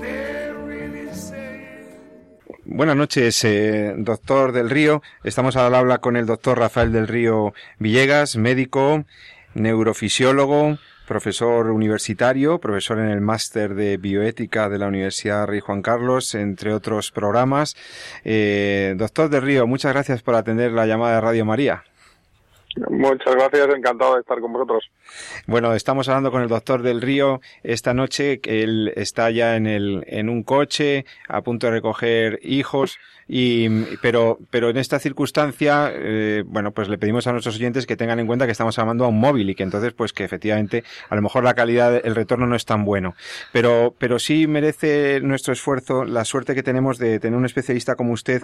They're 0.00 0.54
really 0.54 1.14
saying. 1.14 1.98
Buenas 2.64 2.96
noches, 2.96 3.44
eh, 3.44 3.94
doctor 3.96 4.52
del 4.52 4.70
Río. 4.70 5.02
Estamos 5.24 5.56
al 5.56 5.74
habla 5.74 5.98
con 5.98 6.16
el 6.16 6.26
doctor 6.26 6.58
Rafael 6.58 6.92
del 6.92 7.08
Río 7.08 7.54
Villegas, 7.78 8.36
médico, 8.36 9.04
neurofisiólogo, 9.54 10.78
profesor 11.06 11.70
universitario, 11.70 12.58
profesor 12.58 12.98
en 12.98 13.08
el 13.08 13.20
máster 13.20 13.74
de 13.74 13.96
bioética 13.96 14.68
de 14.68 14.78
la 14.78 14.88
Universidad 14.88 15.46
Rey 15.46 15.60
Juan 15.60 15.82
Carlos, 15.82 16.34
entre 16.34 16.72
otros 16.72 17.10
programas. 17.10 17.74
Eh, 18.24 18.94
doctor 18.96 19.28
del 19.28 19.42
Río, 19.42 19.66
muchas 19.66 19.92
gracias 19.92 20.22
por 20.22 20.34
atender 20.34 20.72
la 20.72 20.86
llamada 20.86 21.16
de 21.16 21.20
Radio 21.20 21.44
María. 21.44 21.84
Muchas 22.88 23.34
gracias, 23.34 23.68
encantado 23.76 24.14
de 24.14 24.20
estar 24.20 24.40
con 24.40 24.52
vosotros. 24.52 24.90
Bueno, 25.46 25.74
estamos 25.74 26.08
hablando 26.08 26.30
con 26.30 26.42
el 26.42 26.48
doctor 26.48 26.82
del 26.82 27.02
Río 27.02 27.40
esta 27.62 27.92
noche, 27.92 28.40
que 28.40 28.62
él 28.62 28.92
está 28.96 29.30
ya 29.30 29.56
en, 29.56 29.66
el, 29.66 30.04
en 30.06 30.30
un 30.30 30.42
coche 30.42 31.04
a 31.28 31.42
punto 31.42 31.66
de 31.66 31.72
recoger 31.72 32.38
hijos, 32.42 32.98
y, 33.34 33.96
pero, 34.02 34.38
pero 34.50 34.68
en 34.68 34.76
esta 34.76 34.98
circunstancia, 34.98 35.90
eh, 35.90 36.44
bueno, 36.44 36.72
pues 36.72 36.90
le 36.90 36.98
pedimos 36.98 37.26
a 37.26 37.32
nuestros 37.32 37.56
oyentes 37.56 37.86
que 37.86 37.96
tengan 37.96 38.20
en 38.20 38.26
cuenta 38.26 38.44
que 38.44 38.52
estamos 38.52 38.76
llamando 38.76 39.06
a 39.06 39.08
un 39.08 39.18
móvil 39.18 39.48
y 39.48 39.54
que 39.54 39.62
entonces, 39.62 39.94
pues 39.94 40.12
que 40.12 40.22
efectivamente, 40.22 40.84
a 41.08 41.16
lo 41.16 41.22
mejor 41.22 41.42
la 41.42 41.54
calidad, 41.54 41.98
el 42.04 42.14
retorno 42.14 42.46
no 42.46 42.56
es 42.56 42.66
tan 42.66 42.84
bueno. 42.84 43.14
Pero, 43.50 43.94
pero 43.96 44.18
sí 44.18 44.46
merece 44.46 45.22
nuestro 45.22 45.54
esfuerzo 45.54 46.04
la 46.04 46.26
suerte 46.26 46.54
que 46.54 46.62
tenemos 46.62 46.98
de 46.98 47.18
tener 47.20 47.38
un 47.38 47.46
especialista 47.46 47.94
como 47.94 48.12
usted, 48.12 48.42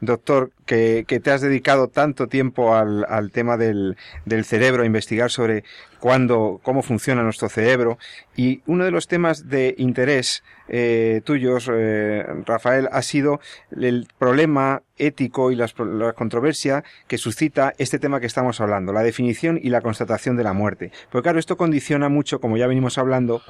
doctor, 0.00 0.52
que, 0.64 1.04
que 1.06 1.20
te 1.20 1.32
has 1.32 1.42
dedicado 1.42 1.88
tanto 1.88 2.26
tiempo 2.26 2.74
al, 2.74 3.04
al 3.10 3.32
tema 3.32 3.58
del, 3.58 3.98
del 4.24 4.46
cerebro, 4.46 4.84
a 4.84 4.86
investigar 4.86 5.30
sobre 5.30 5.64
cuándo, 6.00 6.60
cómo 6.62 6.82
funciona 6.82 7.22
nuestro 7.22 7.48
cerebro. 7.48 7.98
Y 8.36 8.62
uno 8.66 8.84
de 8.84 8.90
los 8.90 9.06
temas 9.06 9.48
de 9.48 9.74
interés 9.78 10.42
eh, 10.68 11.20
tuyos, 11.24 11.70
eh, 11.72 12.24
Rafael, 12.46 12.88
ha 12.90 13.02
sido 13.02 13.40
el 13.70 14.08
problema 14.18 14.82
ético 14.96 15.52
y 15.52 15.56
las, 15.56 15.74
la 15.78 16.12
controversia 16.12 16.84
que 17.06 17.18
suscita 17.18 17.74
este 17.78 17.98
tema 17.98 18.20
que 18.20 18.26
estamos 18.26 18.60
hablando, 18.60 18.92
la 18.92 19.02
definición 19.02 19.58
y 19.62 19.70
la 19.70 19.82
constatación 19.82 20.36
de 20.36 20.44
la 20.44 20.52
muerte. 20.52 20.90
Porque 21.10 21.24
claro, 21.24 21.38
esto 21.38 21.56
condiciona 21.56 22.08
mucho, 22.08 22.40
como 22.40 22.56
ya 22.56 22.66
venimos 22.66 22.98
hablando, 22.98 23.42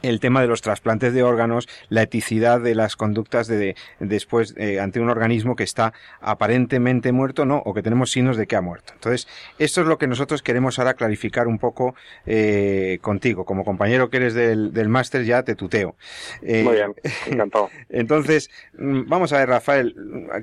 el 0.00 0.20
tema 0.20 0.40
de 0.40 0.48
los 0.48 0.62
trasplantes 0.62 1.12
de 1.12 1.22
órganos, 1.22 1.68
la 1.88 2.02
eticidad 2.02 2.60
de 2.60 2.74
las 2.74 2.96
conductas 2.96 3.46
de, 3.46 3.76
después 4.00 4.54
eh, 4.56 4.80
ante 4.80 5.00
un 5.00 5.10
organismo 5.10 5.56
que 5.56 5.64
está 5.64 5.92
aparentemente 6.20 7.12
muerto, 7.12 7.44
no, 7.44 7.58
o 7.58 7.74
que 7.74 7.82
tenemos 7.82 8.10
signos 8.10 8.36
de 8.36 8.46
que 8.46 8.56
ha 8.56 8.60
muerto. 8.60 8.92
Entonces, 8.94 9.28
esto 9.58 9.82
es 9.82 9.86
lo 9.86 9.98
que 9.98 10.06
nosotros 10.06 10.42
queremos 10.42 10.78
ahora 10.78 10.94
clarificar 10.94 11.46
un 11.46 11.58
poco 11.58 11.94
eh, 12.26 12.98
contigo. 13.02 13.44
Como 13.44 13.64
compañero 13.64 14.10
que 14.10 14.16
eres 14.18 14.34
del, 14.34 14.72
del 14.72 14.88
máster, 14.88 15.24
ya 15.24 15.42
te 15.42 15.54
tuteo. 15.54 15.96
Eh, 16.42 16.62
Muy 16.62 16.74
bien, 16.74 16.94
encantado. 17.26 17.70
Entonces, 17.88 18.50
mm, 18.78 19.02
vamos 19.08 19.32
a 19.32 19.38
ver, 19.38 19.48
Rafael, 19.48 19.94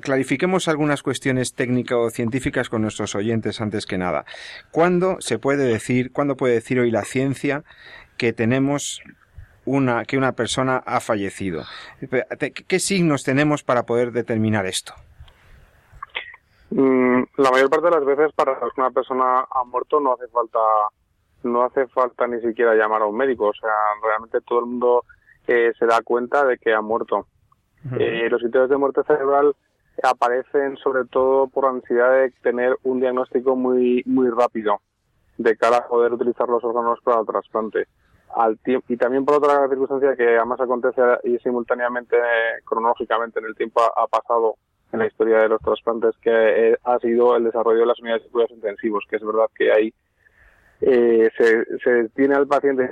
clarifiquemos 0.02 0.68
algunas 0.68 1.02
cuestiones 1.02 1.54
técnico-científicas 1.54 2.68
con 2.68 2.82
nuestros 2.82 3.14
oyentes 3.14 3.60
antes 3.60 3.86
que 3.86 3.98
nada. 3.98 4.24
¿Cuándo 4.70 5.16
se 5.20 5.38
puede 5.38 5.64
decir, 5.64 6.12
cuándo 6.12 6.36
puede 6.36 6.54
decir 6.54 6.80
hoy 6.80 6.90
la 6.90 7.04
ciencia 7.04 7.64
que 8.16 8.32
tenemos 8.32 9.02
una, 9.64 10.04
que 10.04 10.16
una 10.16 10.32
persona 10.32 10.82
ha 10.84 11.00
fallecido. 11.00 11.64
¿Qué 12.66 12.78
signos 12.78 13.24
tenemos 13.24 13.62
para 13.62 13.84
poder 13.84 14.12
determinar 14.12 14.66
esto? 14.66 14.94
Mm, 16.70 17.22
La 17.36 17.50
mayor 17.50 17.68
parte 17.68 17.86
de 17.86 17.92
las 17.92 18.04
veces 18.04 18.32
para 18.34 18.54
que 18.54 18.80
una 18.80 18.90
persona 18.90 19.40
ha 19.40 19.64
muerto 19.64 20.00
no 20.00 20.14
hace 20.14 20.28
falta 20.28 20.58
no 21.42 21.62
hace 21.62 21.86
falta 21.88 22.26
ni 22.26 22.40
siquiera 22.42 22.74
llamar 22.74 23.00
a 23.00 23.06
un 23.06 23.16
médico, 23.16 23.46
o 23.46 23.54
sea, 23.54 23.70
realmente 24.02 24.40
todo 24.42 24.60
el 24.60 24.66
mundo 24.66 25.04
eh, 25.46 25.72
se 25.78 25.86
da 25.86 26.02
cuenta 26.02 26.44
de 26.44 26.58
que 26.58 26.74
ha 26.74 26.82
muerto. 26.82 27.26
Eh, 27.98 28.28
los 28.30 28.42
sitios 28.42 28.68
de 28.68 28.76
muerte 28.76 29.02
cerebral 29.04 29.56
aparecen 30.02 30.76
sobre 30.76 31.06
todo 31.06 31.48
por 31.48 31.64
la 31.64 31.72
necesidad 31.72 32.12
de 32.12 32.30
tener 32.42 32.76
un 32.82 33.00
diagnóstico 33.00 33.56
muy, 33.56 34.02
muy 34.04 34.28
rápido 34.28 34.82
de 35.38 35.56
cara 35.56 35.78
a 35.78 35.88
poder 35.88 36.12
utilizar 36.12 36.46
los 36.48 36.62
órganos 36.62 37.00
para 37.02 37.20
el 37.20 37.26
trasplante. 37.26 37.86
Al 38.34 38.58
y 38.64 38.96
también 38.96 39.24
por 39.24 39.36
otra 39.36 39.68
circunstancia 39.68 40.14
que 40.14 40.36
además 40.36 40.60
acontece 40.60 41.00
y 41.24 41.38
simultáneamente, 41.38 42.16
cronológicamente 42.64 43.40
en 43.40 43.46
el 43.46 43.56
tiempo 43.56 43.80
ha, 43.82 44.06
pasado 44.06 44.56
en 44.92 45.00
la 45.00 45.06
historia 45.06 45.38
de 45.38 45.48
los 45.48 45.60
trasplantes, 45.60 46.16
que 46.22 46.30
eh, 46.30 46.76
ha 46.84 46.98
sido 46.98 47.36
el 47.36 47.44
desarrollo 47.44 47.80
de 47.80 47.86
las 47.86 47.98
unidades 48.00 48.24
de 48.24 48.30
cuidados 48.30 48.52
intensivos, 48.52 49.04
que 49.08 49.16
es 49.16 49.24
verdad 49.24 49.46
que 49.54 49.72
ahí 49.72 49.92
eh, 50.80 51.30
se, 51.36 51.64
se 51.78 52.08
tiene 52.10 52.36
al 52.36 52.46
paciente 52.46 52.90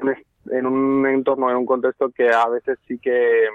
en 0.51 0.66
un 0.66 1.07
entorno, 1.07 1.51
en 1.51 1.57
un 1.57 1.66
contexto 1.66 2.11
que 2.11 2.31
a 2.31 2.48
veces 2.48 2.79
sí 2.87 2.98
que 2.98 3.46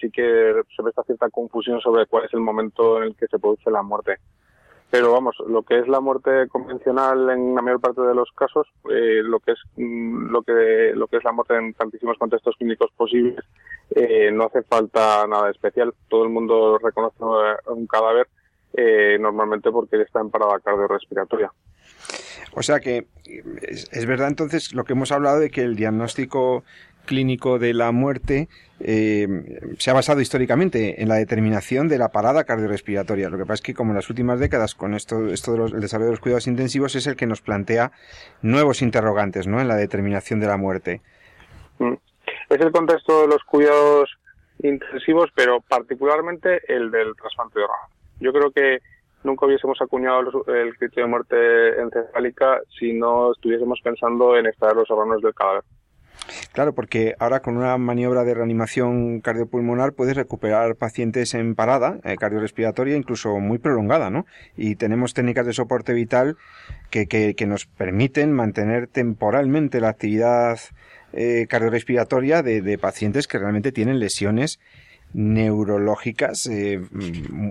sí 0.00 0.10
que 0.10 0.54
se 0.76 0.82
presta 0.82 1.02
cierta 1.04 1.30
confusión 1.30 1.80
sobre 1.80 2.06
cuál 2.06 2.24
es 2.24 2.34
el 2.34 2.40
momento 2.40 2.98
en 2.98 3.04
el 3.04 3.16
que 3.16 3.26
se 3.26 3.38
produce 3.38 3.70
la 3.70 3.82
muerte. 3.82 4.16
Pero 4.92 5.10
vamos, 5.10 5.34
lo 5.48 5.62
que 5.62 5.78
es 5.78 5.88
la 5.88 6.00
muerte 6.00 6.48
convencional 6.48 7.30
en 7.30 7.54
la 7.54 7.62
mayor 7.62 7.80
parte 7.80 8.02
de 8.02 8.14
los 8.14 8.30
casos, 8.32 8.66
eh, 8.90 9.22
lo 9.24 9.40
que 9.40 9.52
es 9.52 9.58
mm, 9.76 10.30
lo 10.30 10.42
que 10.42 10.92
lo 10.94 11.06
que 11.06 11.16
es 11.16 11.24
la 11.24 11.32
muerte 11.32 11.56
en 11.56 11.72
tantísimos 11.72 12.18
contextos 12.18 12.56
clínicos 12.58 12.90
posibles, 12.94 13.42
eh, 13.94 14.30
no 14.30 14.44
hace 14.44 14.62
falta 14.62 15.26
nada 15.26 15.50
especial. 15.50 15.94
Todo 16.10 16.24
el 16.24 16.28
mundo 16.28 16.76
reconoce 16.76 17.24
un 17.68 17.86
cadáver 17.86 18.28
eh, 18.74 19.16
normalmente 19.18 19.70
porque 19.70 19.98
está 20.02 20.20
en 20.20 20.28
parada 20.28 20.60
cardiorrespiratoria. 20.60 21.50
O 22.54 22.62
sea 22.62 22.80
que 22.80 23.06
es, 23.62 24.04
verdad 24.04 24.28
entonces 24.28 24.74
lo 24.74 24.84
que 24.84 24.92
hemos 24.92 25.10
hablado 25.10 25.40
de 25.40 25.50
que 25.50 25.62
el 25.62 25.74
diagnóstico 25.74 26.64
clínico 27.06 27.58
de 27.58 27.74
la 27.74 27.92
muerte 27.92 28.48
eh, 28.80 29.28
se 29.78 29.90
ha 29.90 29.94
basado 29.94 30.20
históricamente 30.20 31.02
en 31.02 31.08
la 31.08 31.16
determinación 31.16 31.88
de 31.88 31.98
la 31.98 32.10
parada 32.10 32.44
cardiorrespiratoria. 32.44 33.28
Lo 33.28 33.38
que 33.38 33.44
pasa 33.44 33.54
es 33.54 33.62
que 33.62 33.74
como 33.74 33.92
en 33.92 33.96
las 33.96 34.10
últimas 34.10 34.40
décadas 34.40 34.74
con 34.74 34.94
esto, 34.94 35.26
esto 35.28 35.52
del 35.52 35.80
desarrollo 35.80 36.06
de 36.06 36.12
los 36.12 36.20
cuidados 36.20 36.46
intensivos 36.46 36.94
es 36.96 37.06
el 37.06 37.16
que 37.16 37.26
nos 37.26 37.42
plantea 37.42 37.92
nuevos 38.42 38.82
interrogantes 38.82 39.46
¿no? 39.46 39.60
en 39.60 39.68
la 39.68 39.76
determinación 39.76 40.40
de 40.40 40.46
la 40.46 40.56
muerte. 40.56 41.00
Mm. 41.78 41.94
Es 42.48 42.60
el 42.60 42.72
contexto 42.72 43.22
de 43.22 43.28
los 43.28 43.42
cuidados 43.44 44.10
intensivos, 44.62 45.30
pero 45.34 45.60
particularmente 45.60 46.60
el 46.68 46.90
del 46.90 47.14
trasplante 47.16 47.58
de 47.58 47.64
órgano. 47.64 47.88
Yo 48.20 48.32
creo 48.32 48.50
que 48.50 48.78
nunca 49.24 49.46
hubiésemos 49.46 49.80
acuñado 49.80 50.44
el 50.48 50.76
criterio 50.76 51.04
de 51.04 51.10
muerte 51.10 51.80
encefálica 51.80 52.60
si 52.78 52.92
no 52.92 53.32
estuviésemos 53.32 53.80
pensando 53.82 54.36
en 54.36 54.46
extraer 54.46 54.76
los 54.76 54.90
órganos 54.90 55.22
del 55.22 55.34
cadáver. 55.34 55.64
Claro, 56.52 56.74
porque 56.74 57.14
ahora 57.18 57.40
con 57.40 57.56
una 57.56 57.76
maniobra 57.78 58.24
de 58.24 58.34
reanimación 58.34 59.20
cardiopulmonar 59.20 59.92
puedes 59.92 60.16
recuperar 60.16 60.76
pacientes 60.76 61.34
en 61.34 61.54
parada 61.54 61.98
eh, 62.04 62.16
cardiorrespiratoria 62.16 62.96
incluso 62.96 63.38
muy 63.38 63.58
prolongada, 63.58 64.10
¿no? 64.10 64.26
Y 64.56 64.76
tenemos 64.76 65.14
técnicas 65.14 65.46
de 65.46 65.52
soporte 65.52 65.92
vital 65.92 66.36
que, 66.90 67.06
que, 67.06 67.46
nos 67.46 67.66
permiten 67.66 68.32
mantener 68.32 68.86
temporalmente 68.86 69.80
la 69.80 69.88
actividad 69.88 70.60
eh, 71.14 71.46
cardiorrespiratoria 71.48 72.42
de, 72.42 72.78
pacientes 72.78 73.26
que 73.26 73.38
realmente 73.38 73.72
tienen 73.72 73.98
lesiones 73.98 74.60
neurológicas 75.12 76.46
eh, 76.46 76.80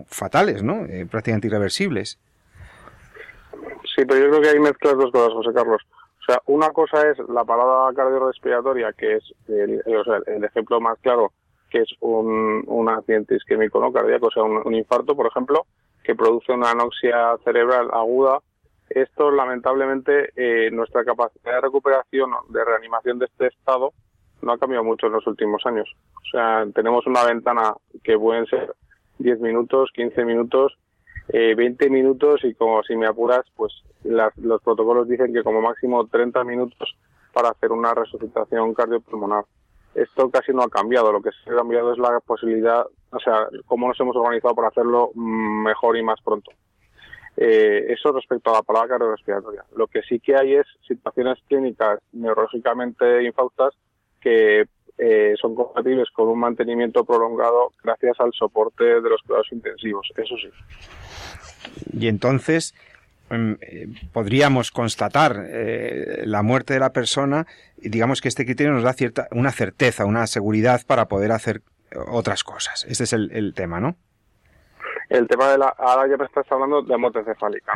fatales, 0.08 0.64
¿no? 0.64 0.86
Eh, 0.86 1.06
prácticamente 1.10 1.48
irreversibles. 1.48 2.20
Sí, 3.96 4.04
pero 4.08 4.20
yo 4.20 4.30
creo 4.30 4.42
que 4.42 4.50
hay 4.50 4.60
mezclas 4.60 4.98
dos 4.98 5.12
cosas, 5.12 5.34
José 5.34 5.50
Carlos. 5.54 5.82
O 6.22 6.24
sea, 6.26 6.42
una 6.46 6.70
cosa 6.70 7.10
es 7.10 7.18
la 7.30 7.44
parada 7.44 7.94
cardiorrespiratoria, 7.94 8.94
que 8.94 9.16
es 9.16 9.34
el, 9.48 9.82
el 10.28 10.44
ejemplo 10.44 10.80
más 10.80 11.00
claro, 11.00 11.32
que 11.72 11.80
es 11.80 11.90
un, 12.02 12.64
un 12.68 12.90
accidente 12.90 13.36
isquémico 13.36 13.80
no 13.80 13.92
cardíaco, 13.92 14.28
o 14.28 14.32
sea, 14.32 14.44
un, 14.44 14.76
infarto, 14.76 15.16
por 15.16 15.28
ejemplo, 15.28 15.66
que 16.04 16.14
produce 16.14 16.52
una 16.52 16.72
anoxia 16.72 17.38
cerebral 17.44 17.90
aguda. 17.92 18.40
Esto, 18.90 19.32
lamentablemente, 19.32 20.32
eh, 20.36 20.70
nuestra 20.70 21.06
capacidad 21.06 21.54
de 21.54 21.62
recuperación, 21.62 22.32
de 22.50 22.66
reanimación 22.66 23.20
de 23.20 23.26
este 23.26 23.48
estado, 23.48 23.94
no 24.42 24.52
ha 24.52 24.58
cambiado 24.58 24.84
mucho 24.84 25.08
en 25.08 25.14
los 25.14 25.26
últimos 25.26 25.66
años. 25.66 25.90
O 26.18 26.30
sea, 26.30 26.66
tenemos 26.76 27.08
una 27.08 27.24
ventana 27.24 27.74
que 28.04 28.18
pueden 28.18 28.46
ser 28.48 28.76
10 29.20 29.40
minutos, 29.40 29.92
15 29.94 30.26
minutos, 30.26 30.78
eh, 31.30 31.56
20 31.56 31.90
minutos 31.90 32.44
y 32.44 32.54
como 32.54 32.84
si 32.84 32.96
me 32.96 33.08
apuras, 33.08 33.46
pues 33.56 33.74
los 34.04 34.62
protocolos 34.62 35.08
dicen 35.08 35.34
que 35.34 35.44
como 35.44 35.62
máximo 35.62 36.06
30 36.08 36.44
minutos 36.44 36.96
para 37.34 37.50
hacer 37.50 37.72
una 37.72 37.94
resucitación 37.94 38.74
cardiopulmonar. 38.74 39.46
Esto 39.94 40.30
casi 40.30 40.54
no 40.54 40.64
ha 40.64 40.70
cambiado, 40.70 41.12
lo 41.12 41.22
que 41.22 41.32
se 41.44 41.52
ha 41.52 41.56
cambiado 41.56 41.92
es 41.92 42.00
la 42.00 42.20
posibilidad, 42.22 42.86
o 43.12 43.20
sea, 43.20 43.48
cómo 43.66 43.88
nos 43.88 44.00
hemos 44.00 44.16
organizado 44.16 44.56
para 44.56 44.70
hacerlo 44.70 45.12
mm, 45.14 45.64
mejor 45.64 45.98
y 45.98 46.04
más 46.04 46.20
pronto. 46.22 46.52
Eh, 47.38 47.86
eso 47.90 48.12
respecto 48.12 48.50
a 48.52 48.58
la 48.58 48.62
palabra 48.62 48.90
cardiorrespiratoria. 48.90 49.66
Lo 49.76 49.88
que 49.88 50.02
sí 50.04 50.20
que 50.20 50.36
hay 50.36 50.56
es 50.56 50.68
situaciones 50.88 51.40
clínicas 51.48 52.00
neurológicamente 52.12 53.24
infaustas 53.24 53.74
que 54.20 54.66
eh, 55.04 55.34
son 55.42 55.56
compatibles 55.56 56.12
con 56.12 56.28
un 56.28 56.38
mantenimiento 56.38 57.04
prolongado 57.04 57.72
gracias 57.84 58.20
al 58.20 58.32
soporte 58.34 58.84
de 58.84 59.10
los 59.10 59.20
cuidados 59.24 59.52
intensivos, 59.52 60.08
eso 60.16 60.36
sí. 60.38 60.52
Y 61.92 62.08
entonces 62.08 62.76
em, 63.32 63.58
eh, 63.62 63.88
podríamos 64.14 64.70
constatar 64.70 65.44
eh, 65.50 66.22
la 66.26 66.44
muerte 66.44 66.76
de 66.76 66.82
la 66.82 66.94
persona 66.94 67.48
y 67.78 67.90
digamos 67.90 68.22
que 68.22 68.28
este 68.28 68.46
criterio 68.46 68.74
nos 68.74 68.84
da 68.84 68.94
cierta 68.94 69.28
una 69.32 69.52
certeza, 69.52 70.06
una 70.06 70.28
seguridad 70.28 70.82
para 70.86 71.08
poder 71.08 71.32
hacer 71.32 71.64
otras 72.12 72.44
cosas. 72.44 72.86
Ese 72.88 73.06
es 73.06 73.14
el, 73.14 73.54
tema, 73.56 73.80
¿no? 73.80 73.96
El 75.10 75.28
tema 75.28 75.50
de 75.50 75.58
la... 75.58 75.70
Ahora 75.80 76.08
ya 76.08 76.16
me 76.16 76.26
estás 76.26 76.46
hablando 76.52 76.84
de 76.84 76.96
muerte 76.98 77.20
encefálica. 77.20 77.74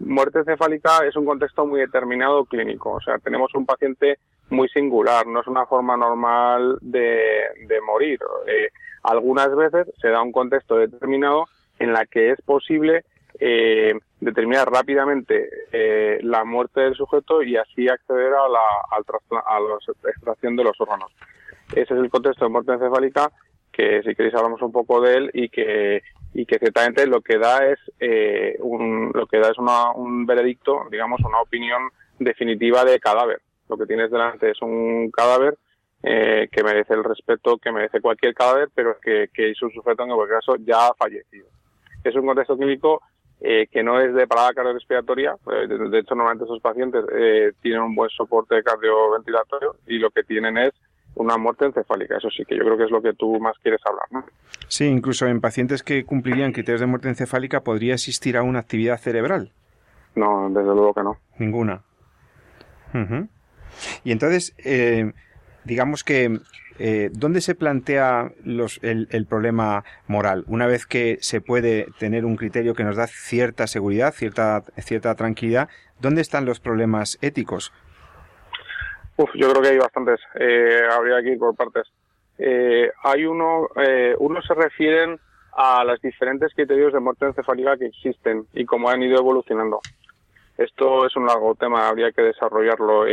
Muerte 0.00 0.40
encefálica 0.40 1.06
es 1.06 1.14
un 1.14 1.26
contexto 1.26 1.64
muy 1.64 1.78
determinado 1.78 2.44
clínico. 2.44 2.90
O 2.90 3.00
sea, 3.00 3.18
tenemos 3.18 3.54
un 3.54 3.64
paciente 3.64 4.18
muy 4.50 4.68
singular, 4.68 5.26
no 5.26 5.40
es 5.40 5.46
una 5.46 5.66
forma 5.66 5.96
normal 5.96 6.78
de, 6.80 7.20
de 7.66 7.80
morir. 7.80 8.20
Eh, 8.46 8.68
algunas 9.02 9.54
veces 9.54 9.88
se 10.00 10.08
da 10.08 10.22
un 10.22 10.32
contexto 10.32 10.76
determinado 10.76 11.46
en 11.78 11.92
la 11.92 12.06
que 12.06 12.30
es 12.30 12.40
posible 12.42 13.04
eh, 13.38 13.94
determinar 14.20 14.70
rápidamente 14.70 15.48
eh, 15.72 16.18
la 16.22 16.44
muerte 16.44 16.80
del 16.80 16.94
sujeto 16.94 17.42
y 17.42 17.56
así 17.56 17.88
acceder 17.88 18.32
a 18.32 18.48
la, 18.48 18.60
a 18.90 19.60
la 19.60 20.10
extracción 20.10 20.56
de 20.56 20.64
los 20.64 20.80
órganos. 20.80 21.12
Ese 21.72 21.94
es 21.94 22.00
el 22.00 22.10
contexto 22.10 22.44
de 22.44 22.50
muerte 22.50 22.72
encefálica 22.72 23.30
que 23.72 24.02
si 24.02 24.14
queréis 24.14 24.34
hablamos 24.34 24.62
un 24.62 24.72
poco 24.72 25.02
de 25.02 25.14
él 25.16 25.30
y 25.34 25.48
que 25.50 26.02
y 26.36 26.44
que 26.44 26.58
ciertamente 26.58 27.06
lo 27.06 27.22
que 27.22 27.38
da 27.38 27.66
es 27.66 27.78
eh, 27.98 28.56
un, 28.60 29.10
lo 29.14 29.26
que 29.26 29.38
da 29.38 29.50
es 29.50 29.58
una, 29.58 29.90
un 29.92 30.26
veredicto, 30.26 30.82
digamos, 30.90 31.18
una 31.24 31.40
opinión 31.40 31.88
definitiva 32.18 32.84
de 32.84 33.00
cadáver. 33.00 33.40
Lo 33.68 33.76
que 33.76 33.86
tienes 33.86 34.10
delante 34.10 34.50
es 34.50 34.62
un 34.62 35.10
cadáver 35.10 35.56
eh, 36.02 36.48
que 36.50 36.62
merece 36.62 36.94
el 36.94 37.04
respeto 37.04 37.58
que 37.58 37.72
merece 37.72 38.00
cualquier 38.00 38.34
cadáver, 38.34 38.68
pero 38.74 38.98
que, 39.00 39.28
que 39.32 39.50
es 39.50 39.62
un 39.62 39.72
sujeto 39.72 40.04
en 40.04 40.10
cualquier 40.10 40.38
caso 40.38 40.56
ya 40.56 40.88
ha 40.88 40.94
fallecido. 40.94 41.46
Es 42.04 42.14
un 42.14 42.26
contexto 42.26 42.56
clínico 42.56 43.02
eh, 43.40 43.66
que 43.70 43.82
no 43.82 44.00
es 44.00 44.14
de 44.14 44.26
parada 44.26 44.54
cardiorrespiratoria. 44.54 45.36
Eh, 45.52 45.66
de, 45.68 45.98
hecho, 45.98 46.14
normalmente 46.14 46.44
esos 46.44 46.60
pacientes 46.60 47.04
eh, 47.12 47.52
tienen 47.60 47.82
un 47.82 47.94
buen 47.94 48.08
soporte 48.10 48.62
cardioventilatorio 48.62 49.76
y 49.86 49.98
lo 49.98 50.10
que 50.10 50.22
tienen 50.22 50.56
es 50.56 50.72
una 51.16 51.36
muerte 51.36 51.66
encefálica. 51.66 52.16
Eso 52.16 52.30
sí, 52.30 52.44
que 52.44 52.56
yo 52.56 52.64
creo 52.64 52.78
que 52.78 52.84
es 52.84 52.90
lo 52.90 53.02
que 53.02 53.12
tú 53.12 53.38
más 53.38 53.56
quieres 53.62 53.80
hablar, 53.84 54.06
¿no? 54.10 54.24
Sí, 54.68 54.86
incluso 54.86 55.26
en 55.26 55.40
pacientes 55.40 55.82
que 55.82 56.04
cumplirían 56.04 56.52
criterios 56.52 56.80
de 56.80 56.86
muerte 56.86 57.08
encefálica 57.08 57.60
podría 57.60 57.94
existir 57.94 58.36
aún 58.36 58.56
actividad 58.56 58.98
cerebral. 58.98 59.52
No, 60.14 60.48
desde 60.48 60.74
luego 60.74 60.94
que 60.94 61.02
no. 61.02 61.18
Ninguna. 61.38 61.82
Y 64.04 64.12
entonces, 64.12 64.54
eh, 64.58 65.12
digamos 65.64 66.04
que, 66.04 66.40
eh, 66.78 67.10
¿dónde 67.12 67.40
se 67.40 67.54
plantea 67.54 68.32
los, 68.44 68.78
el, 68.82 69.08
el, 69.10 69.26
problema 69.26 69.84
moral? 70.06 70.44
Una 70.46 70.66
vez 70.66 70.86
que 70.86 71.18
se 71.20 71.40
puede 71.40 71.88
tener 71.98 72.24
un 72.24 72.36
criterio 72.36 72.74
que 72.74 72.84
nos 72.84 72.96
da 72.96 73.06
cierta 73.06 73.66
seguridad, 73.66 74.12
cierta, 74.14 74.62
cierta 74.78 75.14
tranquilidad, 75.14 75.68
¿dónde 76.00 76.20
están 76.20 76.44
los 76.44 76.60
problemas 76.60 77.18
éticos? 77.22 77.72
Uf, 79.16 79.30
yo 79.34 79.50
creo 79.50 79.62
que 79.62 79.68
hay 79.68 79.78
bastantes. 79.78 80.20
Eh, 80.34 80.82
habría 80.90 81.22
que 81.22 81.32
ir 81.32 81.38
por 81.38 81.56
partes. 81.56 81.90
Eh, 82.38 82.90
hay 83.02 83.24
uno, 83.24 83.68
eh, 83.76 84.14
uno 84.18 84.42
se 84.42 84.54
refieren 84.54 85.18
a 85.54 85.84
los 85.84 86.00
diferentes 86.02 86.52
criterios 86.54 86.92
de 86.92 87.00
muerte 87.00 87.24
encefálica 87.24 87.78
que 87.78 87.86
existen 87.86 88.46
y 88.52 88.66
cómo 88.66 88.90
han 88.90 89.02
ido 89.02 89.18
evolucionando. 89.18 89.80
Esto 90.58 91.06
es 91.06 91.16
un 91.16 91.26
largo 91.26 91.54
tema, 91.54 91.88
habría 91.88 92.12
que 92.12 92.22
desarrollarlo. 92.22 93.06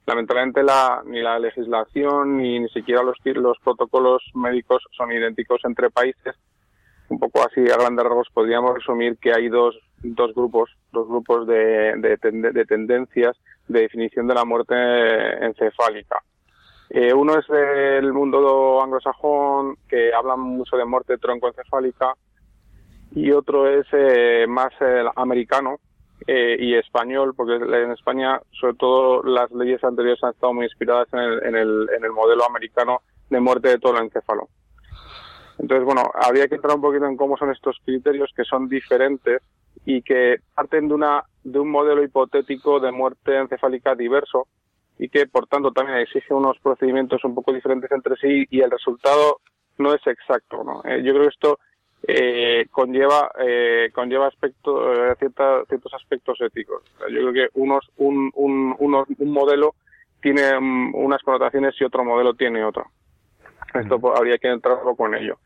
Eh, 0.00 0.06
lamentablemente 0.06 0.62
la, 0.62 1.02
ni 1.04 1.20
la 1.20 1.38
legislación 1.38 2.36
ni 2.36 2.58
ni 2.60 2.68
siquiera 2.68 3.02
los, 3.02 3.16
los 3.24 3.58
protocolos 3.58 4.22
médicos 4.34 4.82
son 4.96 5.12
idénticos 5.12 5.60
entre 5.64 5.90
países. 5.90 6.34
Un 7.08 7.18
poco 7.18 7.40
así 7.42 7.60
a 7.70 7.76
grandes 7.76 8.04
rasgos 8.04 8.28
podríamos 8.32 8.74
resumir 8.74 9.18
que 9.18 9.32
hay 9.32 9.48
dos, 9.48 9.76
dos 10.02 10.32
grupos, 10.34 10.70
dos 10.92 11.08
grupos 11.08 11.46
de, 11.46 11.94
de, 11.96 12.18
de 12.52 12.64
tendencias 12.64 13.36
de 13.68 13.80
definición 13.80 14.26
de 14.26 14.34
la 14.34 14.44
muerte 14.44 14.74
encefálica. 15.44 16.22
Eh, 16.88 17.12
uno 17.14 17.38
es 17.38 17.48
el 17.50 18.12
mundo 18.12 18.82
anglosajón, 18.82 19.76
que 19.88 20.12
habla 20.12 20.36
mucho 20.36 20.76
de 20.76 20.84
muerte 20.84 21.18
troncoencefálica, 21.18 22.14
y 23.12 23.30
otro 23.32 23.68
es 23.68 23.86
más 24.48 24.72
americano 25.16 25.78
y 26.26 26.74
español, 26.74 27.34
porque 27.34 27.54
en 27.54 27.92
España, 27.92 28.40
sobre 28.52 28.74
todo, 28.74 29.22
las 29.22 29.50
leyes 29.50 29.82
anteriores 29.82 30.22
han 30.22 30.30
estado 30.30 30.52
muy 30.52 30.66
inspiradas 30.66 31.08
en 31.12 31.18
el, 31.18 31.44
en 31.44 31.56
el, 31.56 31.88
en 31.96 32.04
el 32.04 32.12
modelo 32.12 32.44
americano 32.44 33.00
de 33.30 33.40
muerte 33.40 33.68
de 33.68 33.78
todo 33.78 33.96
el 33.96 34.04
encéfalo. 34.04 34.48
Entonces, 35.58 35.84
bueno, 35.84 36.10
habría 36.14 36.48
que 36.48 36.54
entrar 36.54 36.74
un 36.74 36.82
poquito 36.82 37.06
en 37.06 37.16
cómo 37.16 37.36
son 37.36 37.50
estos 37.50 37.76
criterios 37.84 38.30
que 38.34 38.44
son 38.44 38.68
diferentes 38.68 39.42
y 39.84 40.02
que 40.02 40.36
parten 40.54 40.88
de 40.88 40.94
una 40.94 41.24
de 41.44 41.58
un 41.58 41.70
modelo 41.70 42.02
hipotético 42.02 42.80
de 42.80 42.92
muerte 42.92 43.36
encefálica 43.36 43.94
diverso 43.94 44.46
y 44.98 45.08
que 45.08 45.26
por 45.26 45.46
tanto 45.46 45.72
también 45.72 45.98
exige 45.98 46.34
unos 46.34 46.58
procedimientos 46.58 47.24
un 47.24 47.34
poco 47.34 47.52
diferentes 47.52 47.90
entre 47.90 48.16
sí 48.16 48.46
y 48.50 48.60
el 48.60 48.70
resultado 48.70 49.40
no 49.78 49.94
es 49.94 50.06
exacto. 50.06 50.62
¿no? 50.62 50.82
Eh, 50.84 51.02
yo 51.02 51.12
creo 51.12 51.22
que 51.24 51.34
esto 51.34 51.58
eh, 52.06 52.66
conlleva 52.70 53.30
eh, 53.38 53.90
conlleva 53.92 54.28
aspectos 54.28 54.96
eh, 54.96 55.14
ciertos 55.18 55.94
aspectos 55.94 56.40
éticos. 56.40 56.82
Yo 57.10 57.20
creo 57.20 57.32
que 57.32 57.48
unos 57.54 57.90
un, 57.98 58.30
un, 58.34 58.74
unos, 58.78 59.06
un 59.18 59.30
modelo 59.30 59.74
tiene 60.20 60.58
mm, 60.58 60.94
unas 60.94 61.22
connotaciones 61.22 61.74
y 61.80 61.84
otro 61.84 62.04
modelo 62.04 62.34
tiene 62.34 62.64
otra. 62.64 62.84
Esto 63.74 64.00
habría 64.16 64.38
que 64.38 64.48
entrar 64.48 64.78
en 64.98 65.14
ello. 65.14 65.38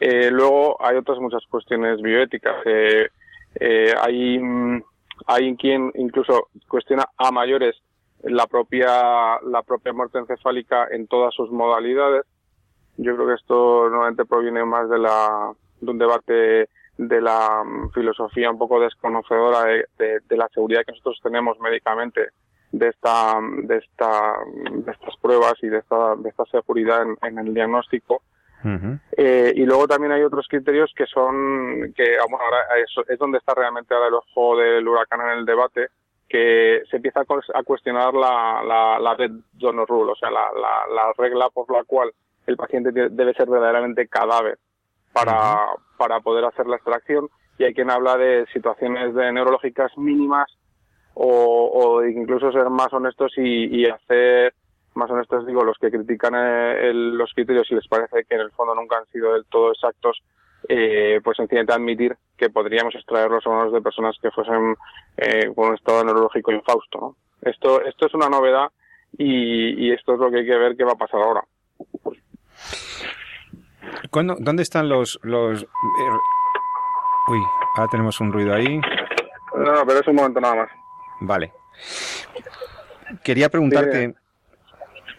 Eh, 0.00 0.30
luego 0.30 0.82
hay 0.82 0.96
otras 0.96 1.18
muchas 1.18 1.44
cuestiones 1.46 2.00
bioéticas. 2.00 2.56
Eh, 2.64 3.08
eh, 3.60 3.94
hay, 4.00 4.38
mm, 4.38 4.82
hay 5.26 5.56
quien 5.56 5.92
incluso 5.94 6.48
cuestiona 6.68 7.04
a 7.16 7.30
mayores 7.30 7.76
la 8.22 8.46
propia, 8.46 9.38
la 9.42 9.62
propia 9.62 9.92
muerte 9.92 10.18
encefálica 10.18 10.88
en 10.90 11.06
todas 11.06 11.34
sus 11.34 11.50
modalidades. 11.50 12.24
Yo 12.96 13.14
creo 13.14 13.28
que 13.28 13.34
esto 13.34 13.88
normalmente 13.90 14.24
proviene 14.24 14.64
más 14.64 14.88
de, 14.88 14.98
la, 14.98 15.52
de 15.80 15.90
un 15.90 15.98
debate 15.98 16.68
de 16.98 17.20
la 17.20 17.62
mm, 17.64 17.90
filosofía 17.90 18.50
un 18.50 18.58
poco 18.58 18.80
desconocedora 18.80 19.64
de, 19.64 20.20
de 20.26 20.36
la 20.36 20.48
seguridad 20.48 20.84
que 20.84 20.92
nosotros 20.92 21.20
tenemos 21.22 21.58
médicamente 21.60 22.30
de 22.72 22.88
esta 22.88 23.38
de 23.62 23.76
esta 23.78 24.34
de 24.72 24.92
estas 24.92 25.16
pruebas 25.20 25.54
y 25.62 25.68
de 25.68 25.78
esta 25.78 26.16
de 26.16 26.28
esta 26.28 26.44
seguridad 26.46 27.02
en, 27.22 27.38
el 27.38 27.54
diagnóstico. 27.54 28.22
Eh, 29.16 29.52
y 29.54 29.64
luego 29.64 29.86
también 29.86 30.10
hay 30.10 30.24
otros 30.24 30.48
criterios 30.48 30.92
que 30.96 31.06
son 31.06 31.92
que 31.94 32.16
vamos 32.18 32.40
ahora 32.40 32.58
es, 32.82 32.90
es 33.08 33.16
donde 33.16 33.38
está 33.38 33.54
realmente 33.54 33.94
ahora 33.94 34.08
el 34.08 34.14
ojo 34.14 34.56
del 34.56 34.88
huracán 34.88 35.20
en 35.20 35.38
el 35.38 35.44
debate 35.44 35.88
que 36.28 36.82
se 36.90 36.96
empieza 36.96 37.20
a 37.20 37.62
cuestionar 37.62 38.12
la, 38.12 38.64
la, 38.66 38.98
la 38.98 39.14
red 39.14 39.30
donor 39.52 39.88
rule, 39.88 40.10
o 40.10 40.16
sea, 40.16 40.32
la, 40.32 40.50
la, 40.52 40.92
la, 40.92 41.12
regla 41.16 41.48
por 41.50 41.70
la 41.70 41.84
cual 41.84 42.10
el 42.48 42.56
paciente 42.56 42.90
debe 42.90 43.34
ser 43.34 43.48
verdaderamente 43.48 44.08
cadáver 44.08 44.58
para, 45.16 45.58
para 45.96 46.20
poder 46.20 46.44
hacer 46.44 46.66
la 46.66 46.76
extracción. 46.76 47.28
Y 47.58 47.64
hay 47.64 47.74
quien 47.74 47.90
habla 47.90 48.16
de 48.16 48.46
situaciones 48.52 49.14
de 49.14 49.32
neurológicas 49.32 49.96
mínimas 49.96 50.46
o, 51.14 52.04
incluso 52.04 52.52
ser 52.52 52.68
más 52.68 52.92
honestos 52.92 53.32
y, 53.38 53.86
hacer 53.86 54.52
más 54.94 55.10
honestos, 55.10 55.46
digo, 55.46 55.64
los 55.64 55.78
que 55.78 55.90
critican 55.90 56.34
eh, 56.36 56.92
los 56.92 57.32
criterios 57.32 57.70
y 57.70 57.74
les 57.74 57.88
parece 57.88 58.24
que 58.24 58.34
en 58.34 58.42
el 58.42 58.50
fondo 58.50 58.74
nunca 58.74 58.98
han 58.98 59.06
sido 59.06 59.32
del 59.32 59.44
todo 59.46 59.72
exactos, 59.72 60.22
eh, 60.68 61.20
pues 61.24 61.36
sencillamente 61.36 61.72
admitir 61.72 62.16
que 62.36 62.50
podríamos 62.50 62.94
extraer 62.94 63.30
los 63.30 63.46
órganos 63.46 63.72
de 63.72 63.82
personas 63.82 64.16
que 64.20 64.30
fuesen 64.30 64.74
eh, 65.16 65.50
con 65.54 65.68
un 65.68 65.74
estado 65.74 66.04
neurológico 66.04 66.52
infausto. 66.52 66.98
¿no? 66.98 67.16
Esto, 67.42 67.82
esto 67.82 68.06
es 68.06 68.14
una 68.14 68.28
novedad 68.28 68.68
y, 69.16 69.92
esto 69.92 70.14
es 70.14 70.20
lo 70.20 70.30
que 70.30 70.38
hay 70.38 70.46
que 70.46 70.56
ver 70.56 70.76
qué 70.76 70.84
va 70.84 70.92
a 70.92 70.98
pasar 70.98 71.20
ahora. 71.22 71.44
¿Dónde 74.12 74.62
están 74.62 74.88
los... 74.88 75.18
los 75.22 75.66
Uy, 77.28 77.38
ahora 77.76 77.90
tenemos 77.90 78.20
un 78.20 78.32
ruido 78.32 78.54
ahí. 78.54 78.78
No, 78.78 79.86
pero 79.86 80.00
es 80.00 80.06
un 80.06 80.14
momento 80.14 80.40
nada 80.40 80.54
más. 80.54 80.68
Vale. 81.20 81.52
Quería 83.22 83.48
preguntarte... 83.48 84.14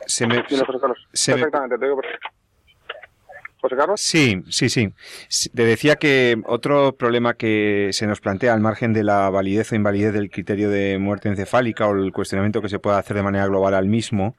Se 0.06 0.26
me, 0.26 0.42
José 0.42 0.64
Carlos. 0.80 1.08
Perfectamente, 1.12 1.78
te 1.78 1.86
digo 1.86 2.00
José 3.60 3.76
Carlos. 3.76 4.00
Sí, 4.00 4.42
sí, 4.50 4.70
sí. 4.70 4.94
Te 5.54 5.66
decía 5.66 5.98
que 5.98 6.42
otro 6.46 6.96
problema 6.96 7.34
que 7.34 7.90
se 7.92 8.08
nos 8.08 8.22
plantea 8.22 8.54
al 8.54 8.62
margen 8.62 8.94
de 8.94 9.04
la 9.04 9.30
validez 9.30 9.72
o 9.72 9.76
invalidez 9.76 10.14
del 10.14 10.30
criterio 10.30 10.70
de 10.70 10.98
muerte 10.98 11.28
encefálica 11.28 11.88
o 11.88 11.94
el 11.94 12.14
cuestionamiento 12.14 12.62
que 12.62 12.70
se 12.70 12.80
pueda 12.80 13.00
hacer 13.00 13.18
de 13.18 13.24
manera 13.24 13.48
global 13.48 13.74
al 13.74 13.88
mismo 13.88 14.38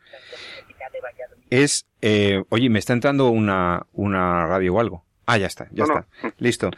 es, 1.51 1.86
eh, 2.03 2.42
oye, 2.49 2.70
me 2.70 2.78
está 2.78 2.92
entrando 2.92 3.28
una, 3.30 3.86
una 3.92 4.46
radio 4.46 4.74
o 4.74 4.80
algo. 4.80 5.05
Ah, 5.26 5.36
ya 5.36 5.46
está, 5.46 5.68
ya 5.72 5.84
está. 5.84 6.07
Listo. 6.38 6.70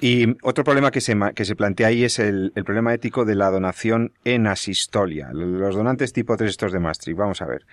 Y 0.00 0.36
otro 0.42 0.62
problema 0.62 0.92
que 0.92 1.00
se, 1.00 1.16
que 1.34 1.44
se 1.44 1.56
plantea 1.56 1.88
ahí 1.88 2.04
es 2.04 2.20
el, 2.20 2.52
el, 2.54 2.64
problema 2.64 2.94
ético 2.94 3.24
de 3.24 3.34
la 3.34 3.50
donación 3.50 4.12
en 4.24 4.46
asistolia. 4.46 5.30
Los 5.32 5.74
donantes 5.74 6.12
tipo 6.12 6.36
3 6.36 6.48
estos 6.48 6.70
de 6.70 6.78
Maastricht. 6.78 7.18
Vamos 7.18 7.42
a 7.42 7.46
ver. 7.46 7.66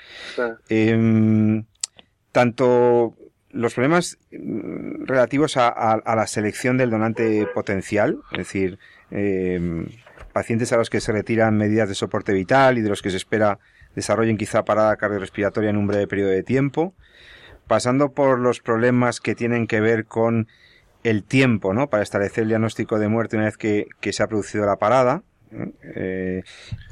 Em, 0.69 1.65
tanto 2.31 3.15
los 3.51 3.75
problemas 3.75 4.17
mm, 4.31 5.05
relativos 5.05 5.55
a, 5.55 5.69
a, 5.69 6.15
la 6.15 6.25
selección 6.25 6.77
del 6.77 6.89
donante 6.89 7.47
potencial, 7.53 8.17
es 8.31 8.39
decir, 8.39 8.79
eh, 9.11 9.85
pacientes 10.33 10.73
a 10.73 10.77
los 10.77 10.89
que 10.89 10.99
se 10.99 11.11
retiran 11.11 11.55
medidas 11.55 11.87
de 11.87 11.95
soporte 11.95 12.33
vital 12.33 12.79
y 12.79 12.81
de 12.81 12.89
los 12.89 13.03
que 13.03 13.11
se 13.11 13.17
espera 13.17 13.59
desarrollen 13.95 14.37
quizá 14.37 14.65
parada 14.65 14.95
cardiorrespiratoria 14.95 15.69
en 15.69 15.77
un 15.77 15.87
breve 15.87 16.07
periodo 16.07 16.31
de 16.31 16.43
tiempo, 16.43 16.93
pasando 17.67 18.11
por 18.11 18.39
los 18.39 18.59
problemas 18.59 19.19
que 19.19 19.35
tienen 19.35 19.67
que 19.67 19.81
ver 19.81 20.05
con 20.05 20.47
el 21.03 21.23
tiempo, 21.23 21.73
¿no? 21.73 21.89
Para 21.89 22.03
establecer 22.03 22.43
el 22.43 22.49
diagnóstico 22.49 22.99
de 22.99 23.07
muerte 23.07 23.35
una 23.35 23.45
vez 23.45 23.57
que, 23.57 23.87
se 24.11 24.23
ha 24.23 24.27
producido 24.27 24.65
la 24.65 24.77
parada. 24.77 25.23
Eh, 25.83 26.41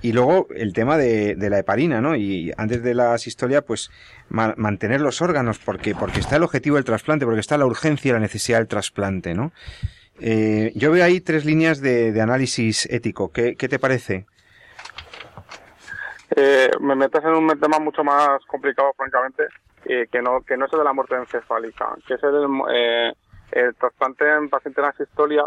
y 0.03 0.11
luego 0.11 0.47
el 0.55 0.73
tema 0.73 0.97
de, 0.97 1.35
la 1.37 1.57
heparina, 1.57 2.01
¿no? 2.01 2.15
Y 2.15 2.51
antes 2.57 2.83
de 2.83 2.93
la 2.93 3.13
asistolia, 3.13 3.61
pues 3.61 3.89
mantener 4.29 5.01
los 5.01 5.21
órganos, 5.21 5.59
porque, 5.59 5.95
porque 5.95 6.19
está 6.19 6.35
el 6.35 6.43
objetivo 6.43 6.75
del 6.75 6.85
trasplante, 6.85 7.25
porque 7.25 7.39
está 7.39 7.57
la 7.57 7.65
urgencia 7.65 8.09
y 8.09 8.13
la 8.13 8.19
necesidad 8.19 8.59
del 8.59 8.67
trasplante, 8.67 9.33
¿no? 9.33 9.51
Eh, 10.23 10.71
yo 10.75 10.91
veo 10.91 11.03
ahí 11.03 11.19
tres 11.19 11.45
líneas 11.45 11.81
de, 11.81 12.19
análisis 12.21 12.85
ético. 12.91 13.31
¿Qué, 13.31 13.55
te 13.55 13.79
parece? 13.79 14.27
Eh, 16.35 16.71
me 16.79 16.95
metes 16.95 17.23
en 17.23 17.33
un 17.33 17.59
tema 17.59 17.79
mucho 17.79 18.03
más 18.03 18.43
complicado, 18.45 18.93
francamente, 18.95 19.47
que 19.83 20.21
no 20.21 20.41
que 20.41 20.55
no 20.57 20.65
es 20.65 20.73
el 20.73 20.79
de 20.79 20.85
la 20.85 20.93
muerte 20.93 21.15
encefálica, 21.15 21.95
que 22.07 22.13
es 22.13 22.23
el, 22.23 22.47
eh, 22.71 23.13
el 23.51 23.75
trasplante 23.75 24.29
en 24.29 24.49
pacientes 24.49 24.83
en 24.83 24.89
asistolia, 24.89 25.45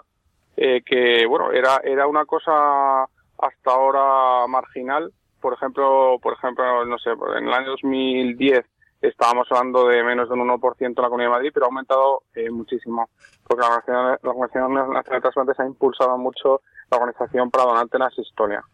eh, 0.57 0.82
que 0.85 1.26
bueno 1.26 1.53
era 1.53 1.80
era 1.85 2.07
una 2.07 2.24
cosa 2.26 3.05
hasta 3.39 3.70
ahora 3.70 4.47
marginal. 4.47 5.12
Por 5.41 5.55
ejemplo, 5.55 6.18
por 6.22 6.35
ejemplo, 6.35 6.85
no 6.87 6.99
sé, 6.99 7.11
en 7.11 7.47
el 7.47 7.53
año 7.53 7.70
2010 7.70 8.64
estábamos 9.01 9.47
hablando 9.51 9.89
de 9.89 10.03
menos 10.03 10.28
de 10.28 10.35
un 10.35 10.49
1% 10.49 10.76
en 10.80 10.95
la 10.97 11.09
Comunidad 11.09 11.28
de 11.28 11.37
Madrid, 11.37 11.51
pero 11.53 11.66
ha 11.66 11.68
aumentado 11.68 12.22
eh, 12.35 12.51
muchísimo, 12.51 13.11
porque 13.47 13.61
la 13.61 14.18
Organización, 14.22 14.74
Nacional 14.74 15.03
de 15.05 15.20
Trasplantes 15.20 15.61
ha 15.61 15.66
impulsado 15.66 16.16
mucho 16.16 16.62
la 16.91 16.97
organización 16.97 17.51
para 17.51 17.64
donante 17.64 17.97
en 17.97 18.03
asistolia. 18.03 18.64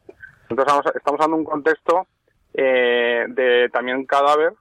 Entonces 0.51 0.93
estamos 0.97 1.21
hablando 1.21 1.37
de 1.37 1.43
un 1.43 1.45
contexto 1.45 2.07
eh, 2.53 3.25
de 3.29 3.69
también 3.73 4.05
cadáver 4.05 4.53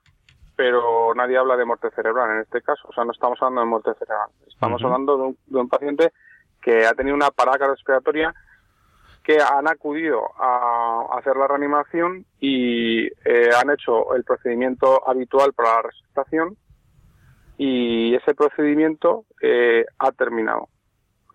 pero 0.60 1.14
nadie 1.16 1.38
habla 1.38 1.56
de 1.56 1.64
muerte 1.64 1.90
cerebral 1.92 2.32
en 2.32 2.42
este 2.42 2.62
caso. 2.62 2.86
O 2.90 2.92
sea, 2.92 3.06
no 3.06 3.14
estamos 3.14 3.42
hablando 3.42 3.62
de 3.62 3.68
muerte 3.68 3.94
cerebral. 3.98 4.28
Estamos 4.46 4.84
hablando 4.84 5.34
de 5.48 5.58
un, 5.58 5.70
paciente 5.70 6.12
que 6.62 6.86
ha 6.86 6.92
tenido 6.92 7.16
una 7.16 7.32
parada 7.32 7.70
respiratoria 7.70 8.36
que 9.24 9.38
han 9.42 9.70
acudido 9.70 10.22
a 10.38 11.18
hacer 11.18 11.38
la 11.38 11.48
reanimación 11.48 12.26
y 12.42 13.06
eh, 13.08 13.52
han 13.58 13.70
hecho 13.70 14.14
el 14.16 14.26
procedimiento 14.26 15.08
habitual 15.08 15.54
para 15.54 15.76
la 15.76 15.82
resuscitación 15.84 16.58
y 17.58 18.14
ese 18.16 18.36
procedimiento 18.36 19.24
eh, 19.42 19.86
ha 19.98 20.12
terminado. 20.12 20.68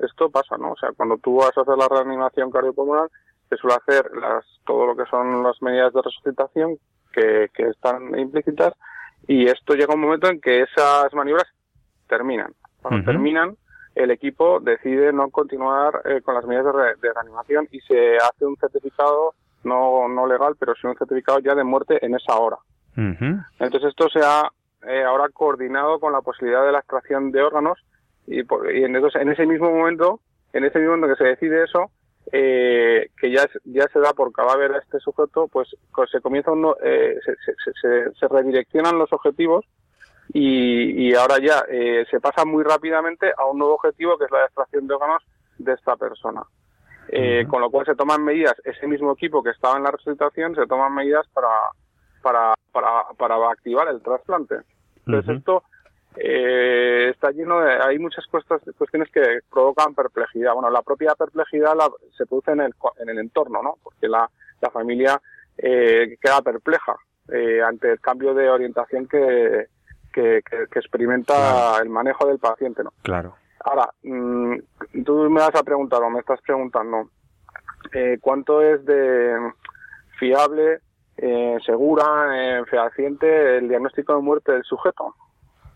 Esto 0.00 0.28
pasa, 0.28 0.58
¿no? 0.58 0.72
O 0.72 0.76
sea, 0.76 0.90
cuando 0.94 1.16
tú 1.16 1.36
vas 1.36 1.56
a 1.56 1.62
hacer 1.62 1.78
la 1.78 1.88
reanimación 1.88 2.50
cardiopulmonar, 2.50 3.08
se 3.54 3.60
suele 3.60 3.76
hacer 3.76 4.10
las, 4.16 4.44
todo 4.66 4.86
lo 4.86 4.96
que 4.96 5.08
son 5.10 5.42
las 5.42 5.60
medidas 5.62 5.92
de 5.92 6.02
resucitación 6.02 6.78
que, 7.12 7.50
que 7.54 7.68
están 7.68 8.18
implícitas 8.18 8.74
y 9.26 9.46
esto 9.46 9.74
llega 9.74 9.94
un 9.94 10.00
momento 10.00 10.28
en 10.28 10.40
que 10.40 10.62
esas 10.62 11.12
maniobras 11.14 11.46
terminan. 12.08 12.52
Cuando 12.82 13.04
terminan, 13.04 13.56
el 13.94 14.10
equipo 14.10 14.60
decide 14.60 15.12
no 15.12 15.30
continuar 15.30 16.02
eh, 16.04 16.20
con 16.22 16.34
las 16.34 16.44
medidas 16.44 16.66
de, 17.00 17.12
reanimación 17.12 17.68
y 17.70 17.80
se 17.80 18.16
hace 18.16 18.44
un 18.44 18.56
certificado 18.56 19.34
no, 19.62 20.08
no 20.08 20.26
legal, 20.26 20.54
pero 20.58 20.74
sí 20.74 20.86
un 20.86 20.96
certificado 20.96 21.38
ya 21.38 21.54
de 21.54 21.64
muerte 21.64 22.04
en 22.04 22.14
esa 22.14 22.36
hora. 22.36 22.58
Entonces 22.96 23.88
esto 23.88 24.08
se 24.10 24.20
ha 24.20 24.50
eh, 24.86 25.02
ahora 25.02 25.28
coordinado 25.30 25.98
con 25.98 26.12
la 26.12 26.20
posibilidad 26.20 26.64
de 26.64 26.72
la 26.72 26.78
extracción 26.78 27.32
de 27.32 27.42
órganos 27.42 27.78
y, 28.26 28.40
y 28.40 28.84
entonces 28.84 29.20
en 29.20 29.30
ese 29.30 29.46
mismo 29.46 29.70
momento, 29.70 30.20
en 30.52 30.64
ese 30.64 30.78
mismo 30.78 30.96
momento 30.96 31.16
que 31.16 31.24
se 31.24 31.30
decide 31.30 31.64
eso, 31.64 31.90
eh, 32.36 33.10
que 33.16 33.30
ya, 33.30 33.48
ya 33.64 33.86
se 33.92 34.00
da 34.00 34.12
por 34.12 34.32
cadáver 34.32 34.72
a 34.72 34.78
este 34.78 34.98
sujeto, 34.98 35.46
pues, 35.46 35.68
pues 35.94 36.10
se 36.10 36.20
comienza 36.20 36.50
uno, 36.50 36.74
eh, 36.82 37.16
se, 37.24 37.34
se, 37.80 38.12
se, 38.12 38.28
redireccionan 38.28 38.98
los 38.98 39.12
objetivos 39.12 39.64
y, 40.32 41.08
y 41.08 41.14
ahora 41.14 41.36
ya 41.38 41.64
eh, 41.70 42.04
se 42.10 42.18
pasa 42.18 42.44
muy 42.44 42.64
rápidamente 42.64 43.30
a 43.38 43.44
un 43.44 43.58
nuevo 43.58 43.74
objetivo 43.74 44.18
que 44.18 44.24
es 44.24 44.32
la 44.32 44.46
extracción 44.46 44.88
de 44.88 44.94
órganos 44.94 45.22
de 45.58 45.74
esta 45.74 45.94
persona. 45.94 46.42
Eh, 47.06 47.46
con 47.48 47.60
lo 47.60 47.70
cual 47.70 47.86
se 47.86 47.94
toman 47.94 48.24
medidas, 48.24 48.54
ese 48.64 48.88
mismo 48.88 49.12
equipo 49.12 49.40
que 49.40 49.50
estaba 49.50 49.76
en 49.76 49.84
la 49.84 49.92
resucitación 49.92 50.56
se 50.56 50.66
toman 50.66 50.92
medidas 50.92 51.28
para, 51.32 51.48
para, 52.20 52.54
para, 52.72 53.04
para 53.16 53.36
activar 53.48 53.86
el 53.86 54.02
trasplante. 54.02 54.56
Entonces 55.06 55.36
esto 55.36 55.62
eh, 56.16 57.10
está 57.10 57.30
lleno 57.30 57.60
de, 57.60 57.72
hay 57.72 57.98
muchas 57.98 58.24
cuestiones 58.26 59.10
que 59.12 59.40
provocan 59.50 59.94
perplejidad. 59.94 60.54
Bueno, 60.54 60.70
la 60.70 60.82
propia 60.82 61.14
perplejidad 61.14 61.74
se 62.16 62.26
produce 62.26 62.52
en 62.52 62.60
el, 62.60 62.74
en 62.98 63.08
el 63.08 63.18
entorno, 63.18 63.62
¿no? 63.62 63.76
Porque 63.82 64.08
la, 64.08 64.28
la 64.60 64.70
familia 64.70 65.20
eh, 65.58 66.16
queda 66.20 66.42
perpleja 66.42 66.96
eh, 67.32 67.62
ante 67.62 67.92
el 67.92 68.00
cambio 68.00 68.34
de 68.34 68.48
orientación 68.48 69.06
que, 69.06 69.66
que, 70.12 70.42
experimenta 70.74 71.78
el 71.80 71.88
manejo 71.88 72.26
del 72.26 72.38
paciente, 72.38 72.84
¿no? 72.84 72.92
Claro. 73.02 73.34
Ahora, 73.64 73.90
mm, 74.02 74.56
tú 75.04 75.30
me 75.30 75.40
vas 75.40 75.54
a 75.54 75.62
preguntar 75.62 76.02
o 76.02 76.10
me 76.10 76.20
estás 76.20 76.40
preguntando 76.42 77.08
eh, 77.92 78.18
cuánto 78.20 78.62
es 78.62 78.84
de 78.84 79.36
fiable, 80.18 80.80
eh, 81.16 81.58
segura, 81.64 82.04
eh, 82.34 82.64
fehaciente 82.70 83.58
el 83.58 83.68
diagnóstico 83.68 84.14
de 84.14 84.22
muerte 84.22 84.52
del 84.52 84.64
sujeto. 84.64 85.14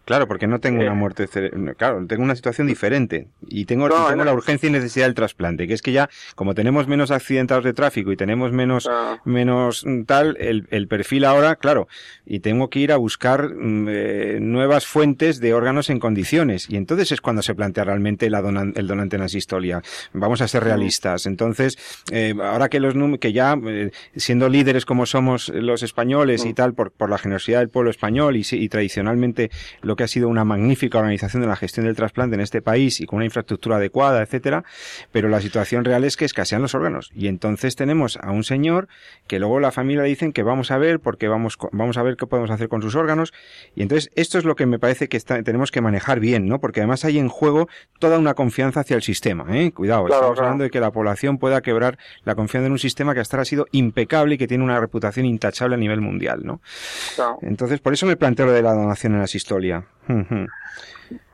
Claro, 0.09 0.27
porque 0.27 0.47
no 0.47 0.59
tengo 0.59 0.81
una 0.81 0.95
muerte 0.95 1.27
cerebral. 1.27 1.77
Claro, 1.77 2.07
tengo 2.07 2.23
una 2.23 2.35
situación 2.35 2.67
diferente. 2.67 3.29
Y 3.47 3.67
tengo, 3.67 3.91
tengo 4.09 4.25
la 4.25 4.33
urgencia 4.33 4.67
y 4.67 4.73
necesidad 4.73 5.05
del 5.05 5.13
trasplante. 5.13 5.69
Que 5.69 5.75
es 5.75 5.83
que 5.83 5.93
ya, 5.93 6.09
como 6.35 6.55
tenemos 6.55 6.89
menos 6.89 7.11
accidentados 7.11 7.63
de 7.63 7.75
tráfico 7.75 8.11
y 8.11 8.17
tenemos 8.17 8.51
menos, 8.51 8.89
ah. 8.91 9.19
menos 9.27 9.85
mm, 9.85 10.05
tal, 10.05 10.39
el, 10.41 10.67
el, 10.71 10.89
perfil 10.89 11.27
ahora, 11.27 11.57
claro, 11.57 11.89
y 12.25 12.41
tengo 12.41 12.71
que 12.71 12.79
ir 12.79 12.93
a 12.93 12.97
buscar 12.97 13.55
mm, 13.55 13.87
eh, 13.91 14.39
nuevas 14.41 14.87
fuentes 14.87 15.41
de 15.41 15.53
órganos 15.53 15.91
en 15.91 16.01
condiciones. 16.01 16.71
Y 16.71 16.77
entonces 16.77 17.13
es 17.13 17.21
cuando 17.21 17.43
se 17.43 17.55
plantea 17.55 17.85
realmente 17.85 18.31
la 18.31 18.39
el 18.39 18.87
donante 18.87 19.17
en 19.17 19.23
asistolia. 19.23 19.83
Vamos 20.15 20.41
a 20.41 20.49
ser 20.49 20.63
mm. 20.63 20.65
realistas. 20.69 21.27
Entonces, 21.27 21.77
eh, 22.11 22.35
ahora 22.43 22.71
que 22.71 22.81
los 22.81 22.95
que 23.19 23.35
ya, 23.35 23.59
eh, 23.63 23.91
siendo 24.17 24.49
líderes 24.49 24.87
como 24.87 25.05
somos 25.05 25.51
los 25.51 25.83
españoles 25.83 26.47
y 26.47 26.55
tal, 26.55 26.73
por, 26.73 26.93
por 26.93 27.11
la 27.11 27.19
generosidad 27.19 27.59
del 27.59 27.69
pueblo 27.69 27.91
español 27.91 28.37
y, 28.37 28.47
y 28.51 28.69
tradicionalmente 28.71 29.51
lo 29.83 29.98
que 29.99 30.05
ha 30.05 30.09
sido 30.09 30.29
una 30.29 30.45
magnífica 30.45 30.99
organización 30.99 31.43
de 31.43 31.49
la 31.49 31.57
gestión 31.57 31.85
del 31.85 31.97
trasplante 31.97 32.37
en 32.37 32.41
este 32.41 32.63
país 32.63 33.03
y 33.03 33.07
con 33.07 33.19
una 33.19 33.27
infraestructura 33.27 33.77
adecuada, 33.77 34.23
etcétera, 34.23 34.65
pero 35.13 35.29
la 35.29 35.43
situación 35.43 35.85
real 35.85 36.05
es 36.05 36.17
que 36.17 36.25
escasean 36.25 36.63
los 36.63 36.75
órganos. 36.75 37.11
Y 37.15 37.27
entonces 37.27 37.77
tenemos 37.77 38.17
a 38.23 38.31
un 38.31 38.45
señor 38.45 38.89
que 39.27 39.39
luego 39.39 39.61
la 39.61 39.73
familia 39.73 40.05
le 40.05 40.09
dicen 40.09 40.33
que 40.33 40.43
vamos 40.43 40.71
a 40.71 40.79
ver 40.79 41.01
porque 41.01 41.29
vamos, 41.29 41.59
vamos 41.73 41.99
a 41.99 42.03
ver 42.03 42.17
qué 42.17 42.27
podemos 42.27 42.51
hacer 42.51 42.69
con 42.69 42.81
sus 42.81 42.95
órganos. 42.95 43.35
Y 43.75 43.83
entonces 43.83 44.11
esto 44.15 44.39
es 44.39 44.45
lo 44.45 44.57
que 44.57 44.65
me 44.67 44.79
parece 44.79 45.09
que 45.09 45.21
tenemos 45.21 45.71
que 45.71 45.81
manejar 45.81 46.21
bien, 46.21 46.47
¿no? 46.47 46.61
Porque 46.61 46.81
además 46.81 47.05
hay 47.05 47.19
en 47.19 47.29
juego 47.29 47.69
toda 47.99 48.19
una 48.19 48.35
confianza 48.35 48.81
hacia 48.81 48.97
el 48.97 49.03
sistema, 49.03 49.45
¿eh? 49.59 49.73
Cuidado, 49.73 50.07
estamos 50.07 50.39
hablando 50.39 50.65
de 50.65 50.71
que 50.71 50.81
la 50.81 50.93
población 50.93 51.39
pueda 51.39 51.61
quebrar 51.61 51.99
la 52.25 52.37
confianza 52.37 52.67
en 52.67 52.73
un 52.73 52.79
sistema 52.79 53.15
que 53.15 53.21
hasta 53.21 53.37
ahora 53.37 53.43
ha 53.43 53.47
sido 53.47 53.67
impecable 53.73 54.37
y 54.37 54.39
que 54.39 54.47
tiene 54.47 54.63
una 54.63 54.79
reputación 54.79 55.27
intachable 55.27 55.75
a 55.75 55.79
nivel 55.79 56.01
mundial, 56.01 56.43
¿no? 56.45 56.61
Entonces, 57.43 57.81
por 57.81 57.93
eso 57.93 58.07
me 58.07 58.17
planteo 58.17 58.47
lo 58.47 58.53
de 58.53 58.63
la 58.63 58.73
donación 58.73 59.15
en 59.15 59.19
la 59.19 59.25
asistolia. 59.25 59.88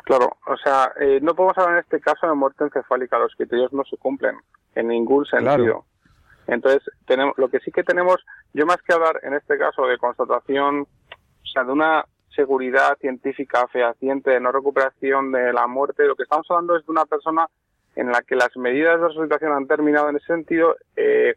Claro, 0.05 0.37
o 0.47 0.57
sea, 0.57 0.93
eh, 1.01 1.19
no 1.23 1.35
podemos 1.35 1.57
hablar 1.57 1.75
en 1.75 1.81
este 1.81 2.01
caso 2.01 2.27
de 2.27 2.35
muerte 2.35 2.65
encefálica, 2.65 3.19
los 3.19 3.35
criterios 3.35 3.73
no 3.73 3.85
se 3.85 3.97
cumplen 3.97 4.37
en 4.75 4.89
ningún 4.89 5.25
sentido. 5.25 5.87
Entonces, 6.47 6.83
tenemos, 7.07 7.35
lo 7.39 7.49
que 7.49 7.61
sí 7.61 7.73
que 7.73 7.83
tenemos, 7.83 8.25
yo 8.53 8.67
más 8.67 8.83
que 8.83 8.93
hablar 8.93 9.21
en 9.23 9.33
este 9.33 9.57
caso 9.57 9.87
de 9.87 9.97
constatación, 9.97 10.81
o 10.83 11.47
sea, 11.47 11.65
de 11.65 11.73
una 11.73 12.05
seguridad 12.35 12.99
científica 12.99 13.67
fehaciente 13.69 14.31
de 14.31 14.41
no 14.41 14.53
recuperación 14.53 15.33
de 15.33 15.53
la 15.53 15.67
muerte, 15.67 16.07
lo 16.07 16.17
que 16.17 16.25
estamos 16.25 16.47
hablando 16.51 16.77
es 16.77 16.85
de 16.85 16.93
una 16.93 17.07
persona 17.07 17.49
en 17.97 18.11
la 18.11 18.23
que 18.23 18.37
las 18.37 18.55
medidas 18.57 19.01
de 19.01 19.09
resucitación 19.09 19.53
han 19.53 19.67
terminado 19.67 20.11
en 20.11 20.17
ese 20.17 20.27
sentido, 20.27 20.77
eh, 20.97 21.35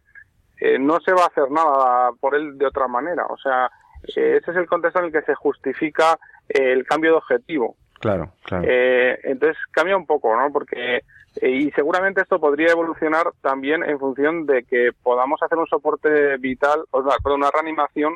eh, 0.59 0.79
no 0.79 0.99
se 0.99 1.13
va 1.13 1.23
a 1.23 1.27
hacer 1.27 1.51
nada 1.51 2.11
por 2.19 2.35
él 2.35 2.57
de 2.57 2.65
otra 2.65 2.87
manera. 2.87 3.27
O 3.27 3.37
sea, 3.37 3.71
ese 4.03 4.37
es 4.37 4.57
el 4.57 4.67
contexto 4.67 4.99
en 4.99 5.05
el 5.05 5.11
que 5.11 5.21
se 5.21 5.35
justifica 5.35 6.17
el 6.49 6.85
cambio 6.85 7.11
de 7.11 7.17
objetivo. 7.17 7.75
Claro, 7.99 8.31
claro. 8.43 8.65
Eh, 8.67 9.19
entonces 9.23 9.57
cambia 9.71 9.97
un 9.97 10.05
poco, 10.05 10.35
¿no? 10.35 10.51
Porque 10.51 11.01
eh, 11.41 11.49
y 11.49 11.71
seguramente 11.71 12.21
esto 12.21 12.39
podría 12.39 12.71
evolucionar 12.71 13.31
también 13.41 13.83
en 13.83 13.99
función 13.99 14.45
de 14.45 14.63
que 14.63 14.89
podamos 15.03 15.41
hacer 15.43 15.57
un 15.57 15.67
soporte 15.67 16.37
vital, 16.37 16.83
o 16.91 17.03
sea, 17.03 17.17
una 17.33 17.51
reanimación 17.51 18.15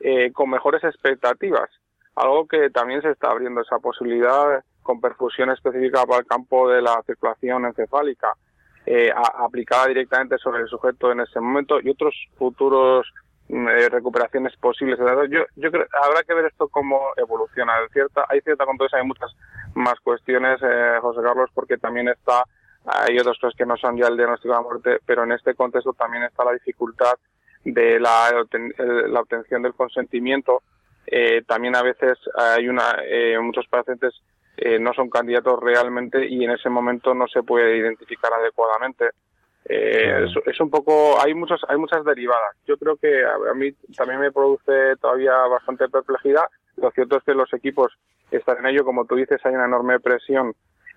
eh, 0.00 0.30
con 0.32 0.50
mejores 0.50 0.82
expectativas. 0.84 1.70
Algo 2.16 2.46
que 2.46 2.70
también 2.70 3.00
se 3.02 3.10
está 3.10 3.30
abriendo 3.30 3.62
esa 3.62 3.78
posibilidad 3.78 4.62
con 4.82 5.00
perfusión 5.00 5.50
específica 5.50 6.04
para 6.04 6.20
el 6.20 6.26
campo 6.26 6.68
de 6.68 6.82
la 6.82 7.02
circulación 7.06 7.64
encefálica, 7.64 8.34
eh, 8.84 9.10
aplicada 9.14 9.86
directamente 9.86 10.36
sobre 10.38 10.62
el 10.62 10.68
sujeto 10.68 11.12
en 11.12 11.20
ese 11.20 11.40
momento 11.40 11.80
y 11.80 11.90
otros 11.90 12.14
futuros 12.36 13.06
eh, 13.52 13.88
recuperaciones 13.88 14.56
posibles. 14.56 14.98
Yo, 15.30 15.40
yo 15.56 15.70
creo, 15.70 15.86
habrá 16.02 16.22
que 16.22 16.34
ver 16.34 16.46
esto 16.46 16.68
cómo 16.68 17.10
evoluciona. 17.16 17.74
Cierta, 17.92 18.26
hay 18.28 18.40
cierta 18.40 18.64
controversia, 18.64 18.98
hay 18.98 19.06
muchas 19.06 19.34
más 19.74 19.98
cuestiones, 20.00 20.60
eh, 20.62 20.98
José 21.00 21.20
Carlos, 21.22 21.50
porque 21.54 21.78
también 21.78 22.08
está, 22.08 22.44
hay 22.84 23.18
otras 23.18 23.38
cosas 23.38 23.56
que 23.56 23.66
no 23.66 23.76
son 23.76 23.96
ya 23.96 24.06
el 24.06 24.16
diagnóstico 24.16 24.54
de 24.54 24.58
la 24.58 24.68
muerte, 24.68 24.98
pero 25.04 25.24
en 25.24 25.32
este 25.32 25.54
contexto 25.54 25.92
también 25.92 26.24
está 26.24 26.44
la 26.44 26.52
dificultad 26.52 27.14
de 27.64 28.00
la, 28.00 28.30
la 29.08 29.20
obtención 29.20 29.62
del 29.62 29.74
consentimiento. 29.74 30.62
Eh, 31.06 31.42
también 31.46 31.74
a 31.76 31.82
veces 31.82 32.18
hay 32.36 32.68
una, 32.68 32.96
eh, 33.04 33.38
muchos 33.40 33.66
pacientes 33.66 34.14
eh, 34.56 34.78
no 34.78 34.92
son 34.92 35.08
candidatos 35.08 35.58
realmente 35.60 36.26
y 36.26 36.44
en 36.44 36.50
ese 36.50 36.68
momento 36.68 37.14
no 37.14 37.26
se 37.28 37.42
puede 37.42 37.78
identificar 37.78 38.30
adecuadamente. 38.32 39.10
Eh, 39.66 40.26
es, 40.46 40.60
un 40.60 40.70
poco, 40.70 41.20
hay 41.20 41.34
muchas, 41.34 41.60
hay 41.68 41.76
muchas 41.76 42.04
derivadas. 42.04 42.56
Yo 42.66 42.76
creo 42.76 42.96
que 42.96 43.24
a, 43.24 43.54
mí 43.54 43.72
también 43.96 44.20
me 44.20 44.32
produce 44.32 44.96
todavía 45.00 45.32
bastante 45.48 45.88
perplejidad. 45.88 46.44
Lo 46.76 46.90
cierto 46.90 47.18
es 47.18 47.24
que 47.24 47.34
los 47.34 47.52
equipos 47.52 47.92
están 48.30 48.58
en 48.58 48.66
ello, 48.66 48.84
como 48.84 49.04
tú 49.04 49.16
dices, 49.16 49.40
hay 49.44 49.54
una 49.54 49.66
enorme 49.66 50.00
presión 50.00 50.54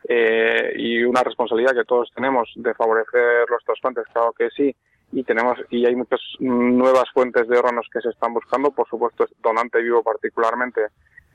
eh, 0.07 0.74
y 0.76 1.03
una 1.03 1.24
responsabilidad 1.24 1.74
que 1.74 1.86
todos 1.86 2.11
tenemos 2.16 2.51
de 2.55 2.74
favorecer 2.74 3.49
los 3.49 3.64
trasplantes, 3.66 4.05
claro 4.11 4.34
que 4.34 4.49
sí, 4.49 4.76
y 5.11 5.24
tenemos 5.24 5.57
y 5.70 5.86
hay 5.86 5.95
muchas 5.95 6.20
nuevas 6.39 7.09
fuentes 7.14 7.47
de 7.47 7.57
órganos 7.57 7.88
que 7.91 8.01
se 8.01 8.09
están 8.09 8.34
buscando, 8.34 8.72
por 8.72 8.88
supuesto, 8.88 9.26
donante 9.41 9.82
vivo 9.82 10.03
particularmente 10.03 10.88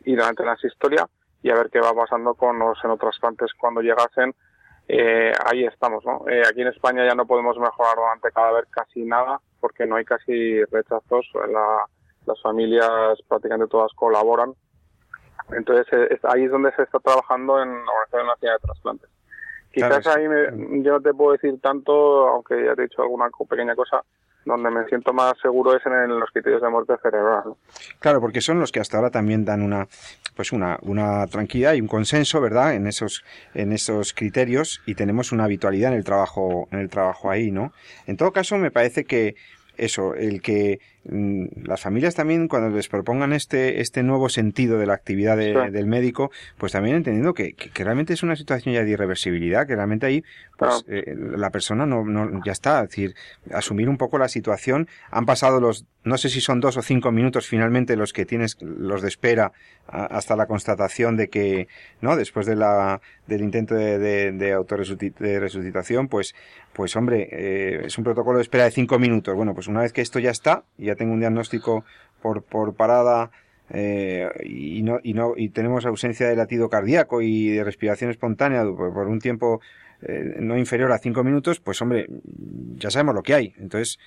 y 0.04 0.14
donante 0.14 0.42
en 0.42 0.48
la 0.48 0.56
historia, 0.62 1.08
y 1.42 1.50
a 1.50 1.54
ver 1.54 1.70
qué 1.70 1.80
va 1.80 1.94
pasando 1.94 2.34
con 2.34 2.58
los 2.58 2.78
xenotrasplantes 2.80 3.52
cuando 3.54 3.80
llegasen 3.80 4.34
eh, 4.88 5.32
ahí 5.44 5.66
estamos, 5.66 6.02
¿no? 6.06 6.24
Eh, 6.28 6.42
aquí 6.48 6.62
en 6.62 6.68
España 6.68 7.06
ya 7.06 7.14
no 7.14 7.26
podemos 7.26 7.58
mejorar 7.58 7.96
durante 7.96 8.32
cada 8.32 8.52
vez 8.52 8.64
casi 8.70 9.04
nada 9.04 9.38
porque 9.60 9.86
no 9.86 9.96
hay 9.96 10.04
casi 10.04 10.64
rechazos, 10.64 11.30
las 12.26 12.40
familias 12.42 13.18
prácticamente 13.28 13.70
todas 13.70 13.92
colaboran. 13.92 14.54
Entonces 15.50 15.86
eh, 15.92 16.18
ahí 16.24 16.44
es 16.44 16.50
donde 16.50 16.72
se 16.72 16.82
está 16.82 16.98
trabajando 17.00 17.62
en 17.62 17.70
la 17.70 17.92
Organización 17.92 18.26
Nacional 18.26 18.58
de 18.58 18.66
Trasplantes. 18.66 19.10
Quizás 19.72 20.06
ahí 20.06 20.24
yo 20.82 20.92
no 20.92 21.00
te 21.02 21.12
puedo 21.12 21.32
decir 21.32 21.60
tanto, 21.60 22.26
aunque 22.28 22.64
ya 22.64 22.74
te 22.74 22.82
he 22.82 22.88
dicho 22.88 23.02
alguna 23.02 23.28
pequeña 23.48 23.76
cosa, 23.76 24.02
donde 24.48 24.70
me 24.70 24.84
siento 24.86 25.12
más 25.12 25.34
seguro 25.40 25.76
es 25.76 25.86
en, 25.86 26.18
los 26.18 26.30
criterios 26.30 26.60
de 26.60 26.68
muerte 26.68 26.94
cerebral. 27.02 27.54
Claro, 28.00 28.20
porque 28.20 28.40
son 28.40 28.58
los 28.58 28.72
que 28.72 28.80
hasta 28.80 28.96
ahora 28.96 29.10
también 29.10 29.44
dan 29.44 29.62
una 29.62 29.86
pues 30.34 30.52
una, 30.52 30.78
una 30.82 31.26
tranquilidad 31.26 31.74
y 31.74 31.80
un 31.80 31.88
consenso, 31.88 32.40
¿verdad? 32.40 32.74
En 32.74 32.86
esos, 32.86 33.24
en 33.54 33.72
esos 33.72 34.12
criterios 34.12 34.80
y 34.86 34.94
tenemos 34.94 35.32
una 35.32 35.44
habitualidad 35.44 35.92
en 35.92 35.98
el 35.98 36.04
trabajo, 36.04 36.68
en 36.70 36.78
el 36.78 36.88
trabajo 36.88 37.30
ahí, 37.30 37.50
¿no? 37.50 37.72
En 38.06 38.16
todo 38.16 38.32
caso, 38.32 38.56
me 38.56 38.70
parece 38.70 39.04
que 39.04 39.34
eso, 39.76 40.14
el 40.14 40.40
que 40.42 40.80
las 41.04 41.80
familias 41.80 42.14
también 42.14 42.48
cuando 42.48 42.74
les 42.74 42.88
propongan 42.88 43.32
este, 43.32 43.80
este 43.80 44.02
nuevo 44.02 44.28
sentido 44.28 44.78
de 44.78 44.86
la 44.86 44.94
actividad 44.94 45.36
del 45.36 45.86
médico, 45.86 46.30
pues 46.58 46.72
también 46.72 46.96
entendiendo 46.96 47.34
que, 47.34 47.54
que, 47.54 47.84
realmente 47.84 48.12
es 48.12 48.22
una 48.22 48.36
situación 48.36 48.74
ya 48.74 48.84
de 48.84 48.90
irreversibilidad, 48.90 49.66
que 49.66 49.74
realmente 49.74 50.06
ahí 50.06 50.24
pues 50.58 50.84
eh, 50.88 51.14
la 51.16 51.50
persona 51.50 51.86
no, 51.86 52.04
no, 52.04 52.42
ya 52.44 52.52
está, 52.52 52.82
es 52.82 52.90
decir, 52.90 53.14
asumir 53.52 53.88
un 53.88 53.96
poco 53.96 54.18
la 54.18 54.28
situación, 54.28 54.88
han 55.10 55.24
pasado 55.24 55.60
los, 55.60 55.86
no 56.04 56.18
sé 56.18 56.28
si 56.28 56.40
son 56.40 56.60
dos 56.60 56.76
o 56.76 56.82
cinco 56.82 57.12
minutos 57.12 57.46
finalmente 57.46 57.96
los 57.96 58.12
que 58.12 58.26
tienes, 58.26 58.56
los 58.60 59.00
de 59.02 59.08
espera 59.08 59.52
hasta 59.86 60.36
la 60.36 60.46
constatación 60.46 61.16
de 61.16 61.28
que, 61.28 61.68
¿no? 62.00 62.16
Después 62.16 62.44
de 62.46 62.56
la, 62.56 63.00
del 63.26 63.42
intento 63.42 63.74
de, 63.74 63.98
de, 63.98 64.32
de 64.32 65.40
resucitación, 65.40 66.08
pues, 66.08 66.34
pues 66.72 66.94
hombre, 66.96 67.28
eh, 67.32 67.82
es 67.86 67.96
un 67.96 68.04
protocolo 68.04 68.38
de 68.38 68.42
espera 68.42 68.64
de 68.64 68.70
cinco 68.70 68.98
minutos. 68.98 69.34
Bueno, 69.34 69.54
pues 69.54 69.66
una 69.66 69.80
vez 69.80 69.92
que 69.92 70.02
esto 70.02 70.18
ya 70.18 70.30
está, 70.30 70.64
ya 70.76 70.87
tengo 70.96 71.12
un 71.12 71.20
diagnóstico 71.20 71.84
por, 72.20 72.42
por 72.42 72.74
parada, 72.74 73.30
eh, 73.70 74.28
y 74.44 74.82
no, 74.82 74.98
y 75.02 75.12
no, 75.12 75.34
y 75.36 75.50
tenemos 75.50 75.84
ausencia 75.84 76.28
de 76.28 76.36
latido 76.36 76.68
cardíaco 76.68 77.20
y 77.20 77.50
de 77.50 77.64
respiración 77.64 78.10
espontánea 78.10 78.64
por, 78.64 79.06
un 79.06 79.18
tiempo 79.18 79.60
eh, 80.02 80.36
no 80.40 80.56
inferior 80.56 80.90
a 80.92 80.98
cinco 80.98 81.22
minutos, 81.22 81.60
pues 81.60 81.80
hombre, 81.82 82.06
ya 82.76 82.90
sabemos 82.90 83.14
lo 83.14 83.22
que 83.22 83.34
hay. 83.34 83.54
Entonces, 83.58 83.98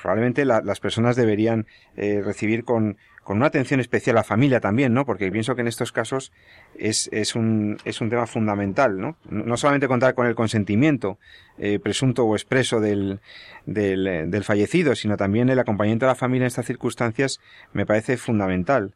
probablemente 0.00 0.44
las 0.44 0.80
personas 0.80 1.16
deberían 1.16 1.66
eh, 1.96 2.22
recibir 2.24 2.64
con, 2.64 2.96
con 3.30 3.36
una 3.36 3.46
atención 3.46 3.78
especial 3.78 4.16
a 4.16 4.20
la 4.20 4.24
familia 4.24 4.58
también, 4.58 4.92
¿no? 4.92 5.06
Porque 5.06 5.30
pienso 5.30 5.54
que 5.54 5.60
en 5.60 5.68
estos 5.68 5.92
casos 5.92 6.32
es, 6.74 7.08
es, 7.12 7.36
un, 7.36 7.76
es 7.84 8.00
un 8.00 8.10
tema 8.10 8.26
fundamental, 8.26 8.98
¿no? 8.98 9.14
No 9.30 9.56
solamente 9.56 9.86
contar 9.86 10.16
con 10.16 10.26
el 10.26 10.34
consentimiento 10.34 11.16
eh, 11.56 11.78
presunto 11.78 12.24
o 12.24 12.34
expreso 12.34 12.80
del, 12.80 13.20
del, 13.66 14.28
del, 14.32 14.42
fallecido, 14.42 14.96
sino 14.96 15.16
también 15.16 15.48
el 15.48 15.60
acompañamiento 15.60 16.06
de 16.06 16.10
la 16.10 16.16
familia 16.16 16.46
en 16.46 16.48
estas 16.48 16.66
circunstancias 16.66 17.38
me 17.72 17.86
parece 17.86 18.16
fundamental. 18.16 18.94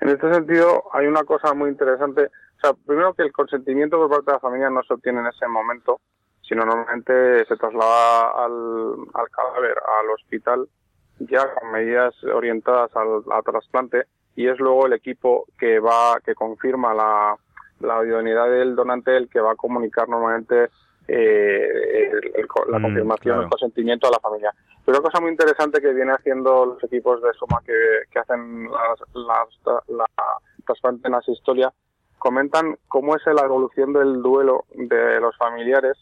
En 0.00 0.08
este 0.08 0.34
sentido, 0.34 0.82
hay 0.92 1.06
una 1.06 1.22
cosa 1.22 1.54
muy 1.54 1.70
interesante. 1.70 2.24
O 2.24 2.60
sea, 2.60 2.72
primero 2.74 3.14
que 3.14 3.22
el 3.22 3.30
consentimiento 3.30 3.98
por 3.98 4.10
parte 4.10 4.32
de 4.32 4.32
la 4.32 4.40
familia 4.40 4.68
no 4.68 4.82
se 4.82 4.94
obtiene 4.94 5.20
en 5.20 5.28
ese 5.28 5.46
momento, 5.46 6.00
sino 6.42 6.64
normalmente 6.64 7.44
se 7.44 7.56
traslada 7.56 8.32
al, 8.44 8.96
al 9.14 9.30
cadáver, 9.30 9.76
al 10.00 10.10
hospital, 10.10 10.68
ya 11.30 11.54
con 11.54 11.72
medidas 11.72 12.14
orientadas 12.24 12.90
al, 12.96 13.22
trasplante 13.44 14.06
y 14.34 14.48
es 14.48 14.58
luego 14.58 14.86
el 14.86 14.94
equipo 14.94 15.46
que 15.58 15.78
va, 15.78 16.18
que 16.24 16.34
confirma 16.34 16.94
la, 16.94 17.36
la 17.80 18.04
idoneidad 18.04 18.50
del 18.50 18.74
donante 18.74 19.16
el 19.16 19.28
que 19.28 19.40
va 19.40 19.52
a 19.52 19.56
comunicar 19.56 20.08
normalmente 20.08 20.70
eh, 21.08 22.10
la 22.68 22.78
mm, 22.78 22.82
confirmación, 22.82 23.42
el 23.42 23.48
consentimiento 23.48 24.06
a 24.06 24.12
la 24.12 24.20
familia. 24.20 24.52
Pero 24.84 24.98
una 24.98 25.08
cosa 25.08 25.20
muy 25.20 25.30
interesante 25.30 25.80
que 25.80 25.92
viene 25.92 26.12
haciendo 26.12 26.66
los 26.66 26.84
equipos 26.84 27.22
de 27.22 27.32
Soma 27.34 27.60
que, 27.64 27.74
que 28.10 28.18
hacen 28.18 28.70
las, 28.70 29.00
las, 29.14 29.86
la 29.88 30.06
trasplante 30.64 31.08
en 31.08 31.12
las 31.12 31.28
historias, 31.28 31.72
comentan 32.18 32.78
cómo 32.88 33.16
es 33.16 33.22
la 33.26 33.42
evolución 33.42 33.92
del 33.92 34.22
duelo 34.22 34.64
de 34.74 35.20
los 35.20 35.36
familiares 35.36 35.98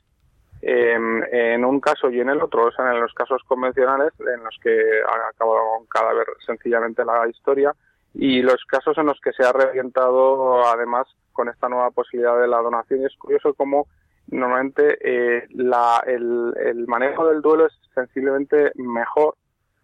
en 0.63 1.65
un 1.65 1.81
caso 1.81 2.11
y 2.11 2.21
en 2.21 2.29
el 2.29 2.43
otro, 2.43 2.67
o 2.67 2.73
sea, 2.73 2.93
en 2.93 3.01
los 3.01 3.15
casos 3.15 3.43
convencionales 3.47 4.13
en 4.21 4.45
los 4.45 4.57
que 4.63 4.79
ha 5.09 5.29
acabado 5.29 5.79
un 5.79 5.87
cadáver 5.87 6.27
sencillamente 6.45 7.05
la 7.05 7.27
historia 7.29 7.75
y 8.15 8.43
los 8.43 8.65
casos 8.67 8.99
en 8.99 9.07
los 9.07 9.21
que 9.21 9.33
se 9.33 9.45
ha 9.45 9.53
reorientado 9.53 10.67
además 10.67 11.07
con 11.33 11.49
esta 11.49 11.69
nueva 11.69 11.91
posibilidad 11.91 12.39
de 12.41 12.49
la 12.49 12.59
donación. 12.59 13.01
Y 13.01 13.05
es 13.07 13.17
curioso 13.17 13.55
cómo 13.55 13.87
normalmente 14.29 14.99
eh, 15.01 15.47
la, 15.51 16.03
el, 16.07 16.55
el, 16.63 16.87
manejo 16.87 17.27
del 17.27 17.41
duelo 17.41 17.67
es 17.67 17.73
sensiblemente 17.95 18.73
mejor 18.75 19.37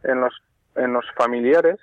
en 0.03 0.21
los, 0.21 0.35
en 0.75 0.93
los 0.93 1.05
familiares 1.13 1.79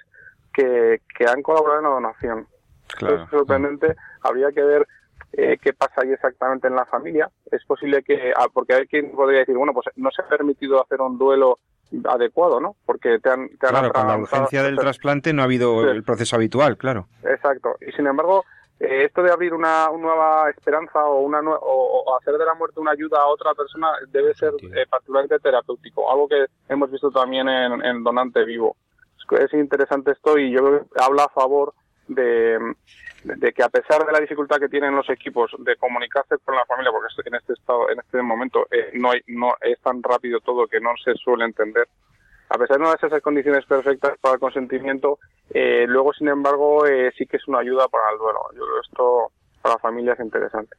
que, 0.53 1.01
que 1.17 1.25
han 1.25 1.41
colaborado 1.41 1.79
en 1.79 1.83
la 1.83 1.89
donación. 1.89 2.47
Es 2.93 3.29
sorprendente, 3.29 3.95
habría 4.21 4.51
que 4.51 4.61
ver 4.61 4.87
eh, 5.35 5.57
qué 5.61 5.73
pasa 5.73 6.01
ahí 6.01 6.11
exactamente 6.11 6.67
en 6.67 6.75
la 6.75 6.85
familia. 6.85 7.29
Es 7.51 7.65
posible 7.65 8.03
que, 8.03 8.31
ah, 8.35 8.47
porque 8.53 8.73
hay 8.73 8.87
quien 8.87 9.11
podría 9.11 9.39
decir, 9.39 9.57
bueno, 9.57 9.73
pues 9.73 9.87
no 9.95 10.11
se 10.11 10.21
ha 10.21 10.27
permitido 10.27 10.81
hacer 10.81 11.01
un 11.01 11.17
duelo 11.17 11.59
adecuado, 12.05 12.59
¿no? 12.59 12.75
Porque 12.85 13.19
te 13.19 13.29
han... 13.29 13.49
Te 13.49 13.67
claro, 13.67 13.91
con 13.91 14.07
la 14.07 14.17
urgencia 14.17 14.63
del 14.63 14.77
trasplante 14.77 15.33
no 15.33 15.41
ha 15.41 15.45
habido 15.45 15.89
el 15.89 16.03
proceso 16.03 16.35
habitual, 16.35 16.77
claro. 16.77 17.07
Exacto. 17.23 17.75
Y 17.81 17.91
sin 17.91 18.07
embargo, 18.07 18.45
eh, 18.79 19.05
esto 19.05 19.21
de 19.23 19.31
abrir 19.31 19.53
una, 19.53 19.89
nueva 19.97 20.49
esperanza 20.49 21.03
o, 21.05 21.21
una 21.21 21.39
o, 21.41 22.17
hacer 22.19 22.37
de 22.37 22.45
la 22.45 22.53
muerte 22.55 22.79
una 22.79 22.91
ayuda 22.91 23.19
a 23.19 23.27
otra 23.27 23.53
persona 23.53 23.89
debe 24.09 24.33
ser 24.35 24.53
eh, 24.61 24.85
particularmente 24.89 25.39
terapéutico, 25.39 26.11
algo 26.11 26.27
que 26.27 26.45
hemos 26.69 26.91
visto 26.91 27.09
también 27.11 27.47
en, 27.47 27.83
en 27.83 28.03
Donante 28.03 28.43
Vivo. 28.45 28.75
Es 29.31 29.53
interesante 29.53 30.11
esto 30.11 30.37
y 30.37 30.51
yo 30.51 30.59
creo 30.59 30.79
que 30.81 31.01
habla 31.01 31.23
a 31.23 31.29
favor 31.29 31.73
de, 32.07 32.59
que 33.53 33.63
a 33.63 33.69
pesar 33.69 34.05
de 34.05 34.11
la 34.11 34.19
dificultad 34.19 34.59
que 34.59 34.69
tienen 34.69 34.95
los 34.95 35.09
equipos 35.09 35.51
de 35.59 35.75
comunicarse 35.77 36.37
con 36.43 36.55
la 36.55 36.65
familia, 36.65 36.91
porque 36.91 37.13
en 37.25 37.35
este 37.35 37.53
estado, 37.53 37.89
en 37.89 37.99
este 37.99 38.21
momento 38.21 38.67
eh, 38.71 38.91
no 38.93 39.11
hay, 39.11 39.21
no 39.27 39.55
es 39.61 39.79
tan 39.81 40.01
rápido 40.03 40.39
todo 40.39 40.67
que 40.67 40.79
no 40.79 40.91
se 41.03 41.13
suele 41.15 41.45
entender. 41.45 41.87
A 42.49 42.57
pesar 42.57 42.77
de 42.77 42.83
no 42.83 42.93
esas 42.93 43.21
condiciones 43.21 43.65
perfectas 43.65 44.17
para 44.19 44.35
el 44.35 44.39
consentimiento, 44.39 45.19
eh, 45.49 45.85
luego 45.87 46.13
sin 46.13 46.27
embargo 46.27 46.85
eh, 46.85 47.11
sí 47.17 47.25
que 47.25 47.37
es 47.37 47.47
una 47.47 47.59
ayuda 47.59 47.87
para 47.87 48.11
el 48.11 48.19
duelo. 48.19 48.39
Yo 48.53 48.65
creo 48.65 48.81
esto 48.81 49.31
para 49.61 49.75
la 49.75 49.79
familia 49.79 50.13
es 50.13 50.19
interesante. 50.19 50.75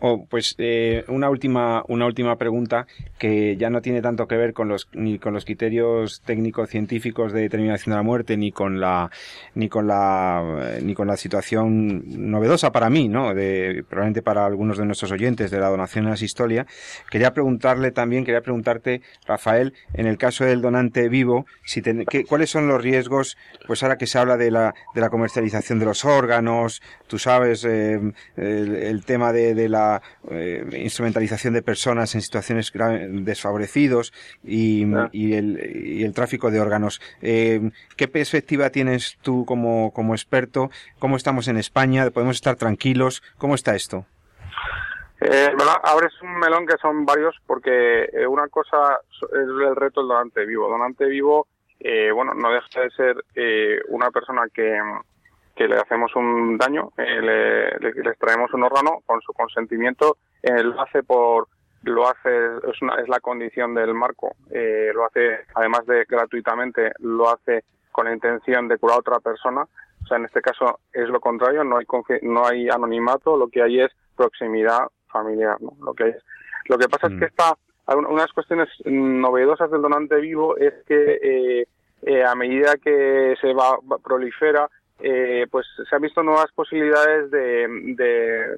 Oh, 0.00 0.26
pues 0.28 0.54
eh, 0.58 1.04
una 1.08 1.28
última 1.28 1.84
una 1.88 2.06
última 2.06 2.36
pregunta 2.36 2.86
que 3.18 3.56
ya 3.56 3.68
no 3.68 3.82
tiene 3.82 4.00
tanto 4.00 4.26
que 4.26 4.36
ver 4.36 4.52
con 4.52 4.68
los 4.68 4.88
ni 4.92 5.18
con 5.18 5.34
los 5.34 5.44
criterios 5.44 6.22
técnicos 6.24 6.70
científicos 6.70 7.32
de 7.32 7.42
determinación 7.42 7.92
de 7.92 7.96
la 7.96 8.02
muerte 8.02 8.36
ni 8.36 8.52
con 8.52 8.80
la 8.80 9.10
ni 9.54 9.68
con 9.68 9.86
la 9.86 10.78
ni 10.82 10.94
con 10.94 11.08
la 11.08 11.16
situación 11.16 12.30
novedosa 12.30 12.72
para 12.72 12.88
mí 12.90 13.08
no 13.08 13.34
de 13.34 13.84
probablemente 13.88 14.22
para 14.22 14.46
algunos 14.46 14.78
de 14.78 14.86
nuestros 14.86 15.12
oyentes 15.12 15.50
de 15.50 15.58
la 15.58 15.68
donación 15.68 16.06
a 16.06 16.10
la 16.10 16.14
historia 16.22 16.66
quería 17.10 17.34
preguntarle 17.34 17.90
también 17.90 18.24
quería 18.24 18.40
preguntarte 18.40 19.02
Rafael 19.26 19.74
en 19.94 20.06
el 20.06 20.16
caso 20.16 20.44
del 20.44 20.62
donante 20.62 21.08
vivo 21.08 21.46
si 21.64 21.82
cuáles 22.28 22.50
son 22.50 22.68
los 22.68 22.80
riesgos 22.80 23.36
pues 23.66 23.82
ahora 23.82 23.98
que 23.98 24.06
se 24.06 24.18
habla 24.18 24.36
de 24.36 24.50
la 24.50 24.74
de 24.94 25.00
la 25.00 25.10
comercialización 25.10 25.78
de 25.78 25.84
los 25.84 26.04
órganos 26.04 26.82
tú 27.08 27.18
sabes 27.18 27.64
eh, 27.64 28.00
el, 28.36 29.04
tema 29.04 29.32
de 29.32 29.68
la 29.68 29.81
eh, 30.30 30.64
instrumentalización 30.78 31.54
de 31.54 31.62
personas 31.62 32.14
en 32.14 32.22
situaciones 32.22 32.72
desfavorecidos 33.24 34.12
y, 34.44 34.86
y, 35.12 35.34
el, 35.34 36.12
tráfico 36.14 36.50
de 36.50 36.60
órganos. 36.60 37.00
Eh, 37.20 37.70
¿Qué 37.96 38.08
perspectiva 38.08 38.70
tienes 38.70 39.18
tú 39.22 39.44
como, 39.46 39.92
como 39.92 40.14
experto? 40.14 40.70
¿Cómo 40.98 41.16
estamos 41.16 41.48
en 41.48 41.56
España? 41.56 42.10
¿Podemos 42.10 42.36
estar 42.36 42.56
tranquilos? 42.56 43.22
¿Cómo 43.38 43.54
está 43.54 43.74
esto? 43.74 44.06
Eh, 45.20 45.52
abres 45.84 46.12
un 46.22 46.38
melón 46.38 46.66
que 46.66 46.76
son 46.78 47.06
varios 47.06 47.36
porque 47.46 48.04
eh, 48.12 48.26
una 48.26 48.48
cosa 48.48 48.98
es 49.22 49.28
el 49.32 49.76
reto 49.76 50.00
del 50.00 50.08
donante 50.08 50.44
vivo. 50.44 50.68
Donante 50.68 51.06
vivo, 51.06 51.46
bueno, 52.14 52.34
no 52.34 52.52
deja 52.52 52.80
de 52.80 52.90
ser 52.90 53.16
una 53.88 54.10
persona 54.10 54.42
que, 54.52 54.78
que 55.54 55.68
le 55.68 55.76
hacemos 55.76 56.14
un 56.16 56.56
daño, 56.56 56.92
eh, 56.96 57.20
le, 57.20 57.78
le, 57.78 58.02
les 58.02 58.18
traemos 58.18 58.52
un 58.54 58.64
órgano 58.64 59.00
con 59.06 59.20
su 59.20 59.32
consentimiento, 59.32 60.16
eh, 60.42 60.62
lo 60.62 60.80
hace 60.80 61.02
por 61.02 61.48
lo 61.82 62.08
hace 62.08 62.46
es, 62.70 62.80
una, 62.80 62.94
es 62.96 63.08
la 63.08 63.20
condición 63.20 63.74
del 63.74 63.94
marco, 63.94 64.36
eh, 64.50 64.90
lo 64.94 65.04
hace 65.04 65.40
además 65.54 65.84
de 65.86 66.04
gratuitamente, 66.08 66.92
lo 67.00 67.28
hace 67.28 67.64
con 67.90 68.06
la 68.06 68.14
intención 68.14 68.68
de 68.68 68.78
curar 68.78 68.96
a 68.96 69.00
otra 69.00 69.20
persona. 69.20 69.62
O 69.62 70.06
sea, 70.06 70.16
en 70.16 70.24
este 70.24 70.40
caso 70.40 70.80
es 70.92 71.08
lo 71.08 71.20
contrario, 71.20 71.64
no 71.64 71.78
hay 71.78 71.86
no 72.22 72.46
hay 72.46 72.68
anonimato, 72.68 73.36
lo 73.36 73.48
que 73.48 73.62
hay 73.62 73.80
es 73.80 73.90
proximidad 74.16 74.88
familiar, 75.08 75.60
¿no? 75.60 75.72
Lo 75.84 75.94
que 75.94 76.04
hay 76.04 76.10
es. 76.10 76.22
Lo 76.68 76.78
que 76.78 76.88
pasa 76.88 77.08
es 77.08 77.14
que 77.14 77.24
mm. 77.24 77.28
está 77.28 77.56
unas 77.86 78.32
cuestiones 78.32 78.68
novedosas 78.84 79.70
del 79.70 79.82
donante 79.82 80.16
vivo 80.16 80.56
es 80.56 80.72
que 80.86 81.18
eh, 81.20 81.66
eh, 82.02 82.24
a 82.24 82.34
medida 82.34 82.76
que 82.76 83.34
se 83.40 83.52
va 83.52 83.76
prolifera 84.02 84.70
eh, 85.04 85.46
pues 85.50 85.66
se 85.88 85.96
han 85.96 86.02
visto 86.02 86.22
nuevas 86.22 86.52
posibilidades 86.54 87.30
de, 87.32 87.66
de, 87.96 88.56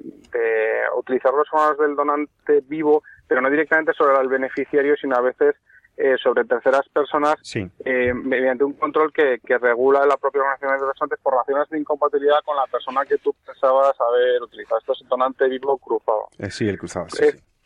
utilizar 0.95 1.33
los 1.33 1.47
órganos 1.51 1.77
del 1.79 1.95
donante 1.95 2.61
vivo, 2.67 3.03
pero 3.27 3.41
no 3.41 3.49
directamente 3.49 3.93
sobre 3.93 4.21
el 4.21 4.27
beneficiario, 4.27 4.95
sino 4.95 5.15
a 5.15 5.21
veces 5.21 5.55
eh, 5.97 6.15
sobre 6.21 6.43
terceras 6.45 6.87
personas 6.89 7.35
eh, 7.83 8.13
mediante 8.13 8.63
un 8.63 8.73
control 8.73 9.11
que, 9.11 9.39
que, 9.43 9.57
regula 9.57 10.05
la 10.05 10.17
propia 10.17 10.41
organización 10.41 10.73
de 10.73 10.93
donantes 10.93 11.19
por 11.23 11.33
razones 11.33 11.69
de 11.69 11.79
incompatibilidad 11.79 12.43
con 12.43 12.57
la 12.57 12.67
persona 12.67 13.05
que 13.05 13.17
tú 13.17 13.33
pensabas 13.45 13.95
haber 13.99 14.41
utilizado. 14.43 14.79
Esto 14.79 14.93
es 14.93 15.01
el 15.01 15.07
donante 15.07 15.49
vivo 15.49 15.77
cruzado. 15.79 16.27
sí, 16.49 16.67
el 16.67 16.77
cruzado. 16.77 17.07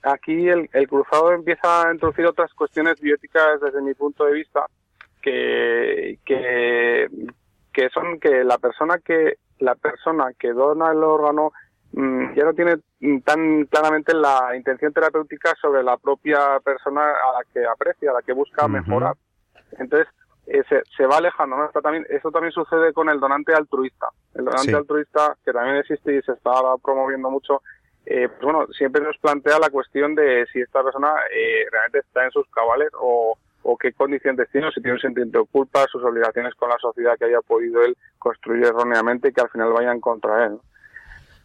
Aquí 0.03 0.47
el, 0.47 0.69
el 0.71 0.87
cruzado 0.87 1.33
empieza 1.33 1.89
a 1.89 1.91
introducir 1.91 2.25
otras 2.27 2.53
cuestiones 2.53 3.01
bióticas 3.01 3.59
desde 3.59 3.81
mi 3.81 3.93
punto 3.93 4.23
de 4.25 4.33
vista 4.33 4.65
que, 5.21 6.19
que, 6.25 7.07
que 7.79 7.89
son 7.91 8.19
que 8.19 8.43
la 8.43 8.57
persona 8.57 8.97
que 8.99 9.37
la 9.59 9.75
persona 9.75 10.33
que 10.37 10.51
dona 10.51 10.91
el 10.91 11.01
órgano 11.01 11.53
mm, 11.93 12.33
ya 12.35 12.43
no 12.43 12.53
tiene 12.53 12.75
tan 13.23 13.65
claramente 13.65 14.13
la 14.13 14.53
intención 14.55 14.91
terapéutica 14.91 15.55
sobre 15.61 15.81
la 15.81 15.95
propia 15.97 16.59
persona 16.59 17.01
a 17.01 17.39
la 17.39 17.45
que 17.53 17.65
aprecia, 17.65 18.11
a 18.11 18.15
la 18.15 18.21
que 18.21 18.33
busca 18.33 18.67
mejorar. 18.67 19.15
Entonces, 19.77 20.07
eh, 20.47 20.61
se, 20.67 20.81
se, 20.97 21.05
va 21.05 21.17
alejando, 21.17 21.55
¿no? 21.55 21.65
Esto 21.65 21.81
también, 21.81 22.05
eso 22.09 22.31
también 22.31 22.51
sucede 22.51 22.91
con 22.91 23.09
el 23.09 23.19
donante 23.19 23.53
altruista. 23.53 24.07
El 24.33 24.45
donante 24.45 24.75
altruista, 24.75 25.37
que 25.45 25.53
también 25.53 25.77
existe 25.77 26.17
y 26.17 26.21
se 26.21 26.33
está 26.33 26.51
promoviendo 26.83 27.29
mucho, 27.29 27.61
eh, 28.05 28.27
pues 28.27 28.41
bueno, 28.41 28.67
siempre 28.73 29.01
nos 29.01 29.17
plantea 29.19 29.59
la 29.59 29.69
cuestión 29.69 30.15
de 30.15 30.45
si 30.51 30.59
esta 30.59 30.83
persona 30.83 31.13
eh, 31.31 31.65
realmente 31.71 31.99
está 31.99 32.25
en 32.25 32.31
sus 32.31 32.49
cabales 32.49 32.89
o, 32.99 33.37
o 33.63 33.77
qué 33.77 33.93
condiciones 33.93 34.49
tiene, 34.51 34.71
si 34.71 34.81
tiene 34.81 34.95
un 34.95 35.01
sentimiento 35.01 35.39
de 35.39 35.45
culpa, 35.47 35.85
sus 35.91 36.03
obligaciones 36.03 36.55
con 36.55 36.69
la 36.69 36.77
sociedad 36.77 37.17
que 37.17 37.25
haya 37.25 37.41
podido 37.41 37.83
él 37.83 37.95
construir 38.17 38.65
erróneamente 38.65 39.29
y 39.29 39.33
que 39.33 39.41
al 39.41 39.49
final 39.49 39.73
vayan 39.73 39.99
contra 39.99 40.45
él. 40.45 40.59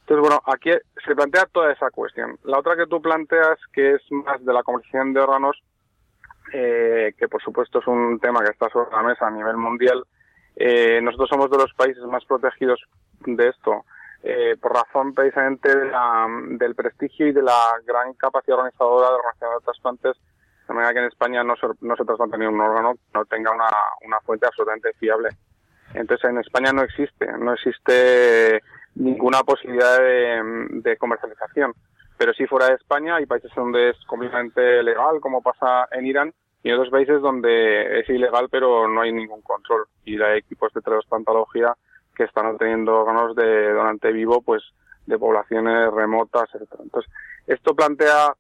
Entonces, 0.01 0.21
bueno, 0.21 0.43
aquí 0.47 0.71
se 1.05 1.15
plantea 1.15 1.47
toda 1.47 1.73
esa 1.73 1.91
cuestión. 1.91 2.39
La 2.45 2.59
otra 2.59 2.77
que 2.77 2.87
tú 2.87 3.01
planteas, 3.01 3.59
que 3.73 3.95
es 3.95 4.03
más 4.11 4.45
de 4.45 4.53
la 4.53 4.63
comercialización 4.63 5.15
de 5.15 5.21
órganos, 5.21 5.63
eh, 6.53 7.15
que 7.19 7.27
por 7.27 7.43
supuesto 7.43 7.79
es 7.79 7.87
un 7.87 8.21
tema 8.21 8.45
que 8.45 8.51
está 8.51 8.69
sobre 8.69 8.91
la 8.91 9.03
mesa 9.03 9.27
a 9.27 9.31
nivel 9.31 9.57
mundial, 9.57 10.05
eh, 10.57 11.01
nosotros 11.03 11.31
somos 11.31 11.51
de 11.51 11.57
los 11.57 11.73
países 11.75 12.05
más 12.05 12.25
protegidos 12.27 12.81
de 13.25 13.49
esto, 13.49 13.85
eh, 14.23 14.57
por 14.61 14.75
razón 14.75 15.15
precisamente 15.15 15.75
de 15.75 15.91
la, 15.91 16.27
del 16.51 16.75
prestigio 16.75 17.27
y 17.29 17.33
de 17.33 17.43
la 17.43 17.73
gran 17.87 18.13
capacidad 18.15 18.59
organizadora 18.59 19.09
de 19.09 19.15
organización 19.15 19.59
de 19.59 19.65
trasplantes 19.65 20.17
de 20.67 20.75
manera 20.75 20.93
que 20.93 21.01
en 21.01 21.07
España 21.07 21.45
no 21.45 21.57
se, 21.57 21.67
no 21.81 21.95
ni 22.39 22.47
un 22.47 22.61
órgano 22.61 22.95
no 23.13 23.25
tenga 23.27 23.51
una, 23.51 23.69
una 24.05 24.21
fuente 24.21 24.47
absolutamente 24.47 24.93
fiable. 24.95 25.31
Entonces 25.95 26.29
en 26.29 26.39
España 26.39 26.73
no 26.73 26.83
existe, 26.83 27.27
no 27.39 27.53
existe 27.53 28.63
ninguna 28.95 29.43
posibilidad 29.43 29.99
de, 29.99 30.97
comercialización. 30.99 31.73
Pero 32.17 32.33
si 32.33 32.47
fuera 32.47 32.69
de 32.69 32.75
España 32.75 33.17
hay 33.17 33.27
países 33.27 33.51
donde 33.55 33.91
es 33.91 33.97
completamente 34.07 34.83
legal, 34.83 35.21
como 35.21 35.43
pasa 35.43 35.89
en 35.91 36.07
Irán, 36.07 36.35
y 36.63 36.73
otros 36.73 36.91
países 36.91 37.21
donde 37.21 38.01
es 38.01 38.09
ilegal 38.09 38.49
pero 38.51 38.89
no 38.89 39.03
hay 39.03 39.13
ningún 39.13 39.43
control. 39.43 39.87
Y 40.05 40.21
hay 40.21 40.39
equipos 40.39 40.73
de 40.73 40.81
trasplantología 40.81 41.75
que 42.17 42.25
están 42.25 42.47
obteniendo 42.47 43.01
órganos 43.01 43.37
de 43.37 43.73
donante 43.73 44.13
vivo, 44.13 44.41
pues 44.41 44.63
de 45.07 45.19
poblaciones 45.19 45.93
remotas, 45.93 46.49
etcétera. 46.55 46.85
Entonces, 46.85 47.13
esto 47.47 47.75
plantea 47.75 48.35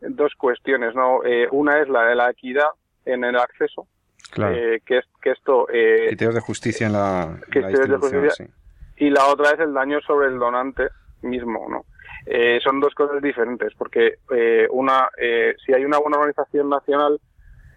dos 0.00 0.34
cuestiones, 0.36 0.94
¿no? 0.94 1.24
Eh, 1.24 1.48
una 1.50 1.80
es 1.80 1.88
la 1.88 2.04
de 2.04 2.14
la 2.14 2.30
equidad 2.30 2.68
en 3.04 3.24
el 3.24 3.36
acceso, 3.36 3.86
claro. 4.30 4.54
eh, 4.54 4.80
que, 4.84 4.98
es, 4.98 5.04
que 5.22 5.30
esto... 5.30 5.66
Eh, 5.72 6.06
criterios 6.08 6.34
de 6.34 6.40
justicia 6.40 6.86
en 6.86 6.92
la, 6.92 7.38
distribución, 7.52 8.50
Y 8.96 9.10
la 9.10 9.26
otra 9.26 9.50
es 9.52 9.60
el 9.60 9.72
daño 9.74 10.00
sobre 10.00 10.28
el 10.28 10.38
donante 10.38 10.88
mismo, 11.22 11.66
¿no? 11.68 11.84
Eh, 12.26 12.60
son 12.62 12.80
dos 12.80 12.94
cosas 12.94 13.22
diferentes, 13.22 13.72
porque 13.76 14.18
eh, 14.30 14.66
una, 14.70 15.08
eh, 15.16 15.54
si 15.64 15.72
hay 15.72 15.84
una 15.84 15.98
buena 15.98 16.18
organización 16.18 16.68
nacional, 16.68 17.20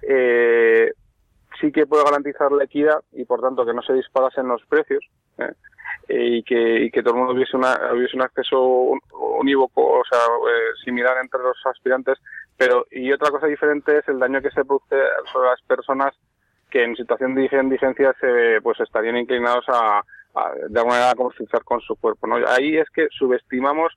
eh, 0.01 0.91
sí 1.59 1.71
que 1.71 1.85
puede 1.85 2.03
garantizar 2.03 2.51
la 2.51 2.65
equidad 2.65 3.01
y 3.13 3.25
por 3.25 3.41
tanto 3.41 3.65
que 3.65 3.73
no 3.73 3.81
se 3.81 3.93
disparasen 3.93 4.47
los 4.47 4.65
precios 4.65 5.03
¿eh? 6.07 6.37
y, 6.37 6.43
que, 6.43 6.83
y 6.83 6.91
que 6.91 7.01
todo 7.01 7.13
el 7.13 7.19
mundo 7.19 7.33
hubiese, 7.33 7.57
una, 7.57 7.77
hubiese 7.93 8.15
un 8.15 8.23
acceso 8.23 8.61
unívoco, 9.39 9.99
o 9.99 10.03
sea, 10.09 10.19
eh, 10.19 10.71
similar 10.83 11.17
entre 11.21 11.41
los 11.41 11.57
aspirantes. 11.65 12.17
Pero, 12.57 12.85
y 12.91 13.11
otra 13.11 13.31
cosa 13.31 13.47
diferente 13.47 13.97
es 13.97 14.07
el 14.07 14.19
daño 14.19 14.41
que 14.41 14.51
se 14.51 14.65
produce 14.65 14.95
sobre 15.31 15.49
las 15.49 15.61
personas 15.63 16.13
que 16.69 16.83
en 16.83 16.95
situación 16.95 17.35
de 17.35 17.49
indigencia 17.61 18.15
se, 18.19 18.59
pues 18.61 18.79
estarían 18.79 19.17
inclinados 19.17 19.65
a, 19.67 20.01
de 20.69 20.79
alguna 20.79 20.95
manera 20.95 21.11
a 21.11 21.15
comercializar 21.15 21.63
con 21.63 21.81
su 21.81 21.95
cuerpo. 21.95 22.27
¿no? 22.27 22.37
Ahí 22.47 22.77
es 22.77 22.89
que 22.89 23.07
subestimamos 23.11 23.93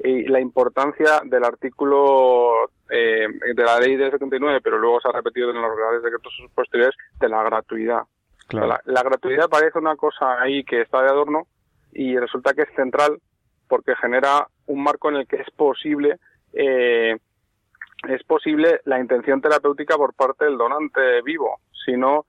y 0.00 0.24
la 0.24 0.40
importancia 0.40 1.20
del 1.24 1.44
artículo 1.44 2.70
eh, 2.90 3.26
de 3.54 3.64
la 3.64 3.80
ley 3.80 3.96
del 3.96 4.10
79, 4.10 4.60
pero 4.62 4.78
luego 4.78 5.00
se 5.00 5.08
ha 5.08 5.12
repetido 5.12 5.50
en 5.50 5.60
los 5.60 5.76
reales 5.76 6.02
decretos 6.02 6.32
posteriores, 6.54 6.94
de 7.18 7.28
la 7.28 7.42
gratuidad. 7.42 8.02
La, 8.50 9.02
gratuidad 9.02 9.48
parece 9.48 9.78
una 9.78 9.96
cosa 9.96 10.40
ahí 10.40 10.64
que 10.64 10.80
está 10.80 11.02
de 11.02 11.08
adorno 11.08 11.46
y 11.92 12.16
resulta 12.18 12.54
que 12.54 12.62
es 12.62 12.74
central 12.74 13.20
porque 13.68 13.94
genera 13.96 14.46
un 14.66 14.82
marco 14.82 15.10
en 15.10 15.16
el 15.16 15.26
que 15.26 15.36
es 15.36 15.50
posible 15.50 16.18
eh, 16.52 17.16
es 18.08 18.24
posible 18.24 18.80
la 18.84 18.98
intención 18.98 19.40
terapéutica 19.40 19.96
por 19.96 20.14
parte 20.14 20.44
del 20.44 20.56
donante 20.56 21.20
vivo, 21.22 21.60
sino 21.84 22.26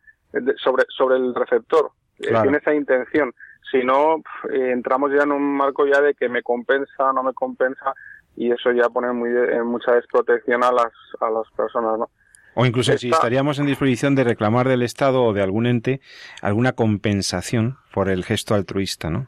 sobre 0.58 0.86
sobre 0.90 1.16
el 1.18 1.34
receptor. 1.34 1.92
Eh, 2.20 2.34
tiene 2.42 2.58
esa 2.58 2.74
intención 2.74 3.34
si 3.72 3.84
no, 3.84 4.18
eh, 4.52 4.72
entramos 4.72 5.12
ya 5.12 5.24
en 5.24 5.32
un 5.32 5.56
marco 5.56 5.86
ya 5.86 6.02
de 6.02 6.14
que 6.14 6.30
me 6.30 6.42
compensa, 6.42 7.14
no 7.14 7.24
me 7.24 7.34
compensa, 7.34 7.94
y 8.36 8.52
eso 8.52 8.72
ya 8.72 8.90
pone 8.90 9.12
muy, 9.12 9.30
en 9.30 9.66
mucha 9.66 9.94
desprotección 9.94 10.64
a 10.64 10.72
las, 10.72 10.92
a 11.20 11.30
las 11.30 11.50
personas, 11.56 12.00
¿no? 12.00 12.10
O 12.56 12.66
incluso 12.66 12.98
si 12.98 13.10
estaríamos 13.10 13.60
en 13.60 13.68
disposición 13.68 14.16
de 14.16 14.24
reclamar 14.24 14.68
del 14.68 14.82
Estado 14.82 15.24
o 15.24 15.34
de 15.34 15.42
algún 15.42 15.66
ente 15.66 16.02
alguna 16.42 16.74
compensación 16.74 17.78
por 17.94 18.10
el 18.10 18.24
gesto 18.24 18.54
altruista, 18.56 19.10
¿no? 19.10 19.28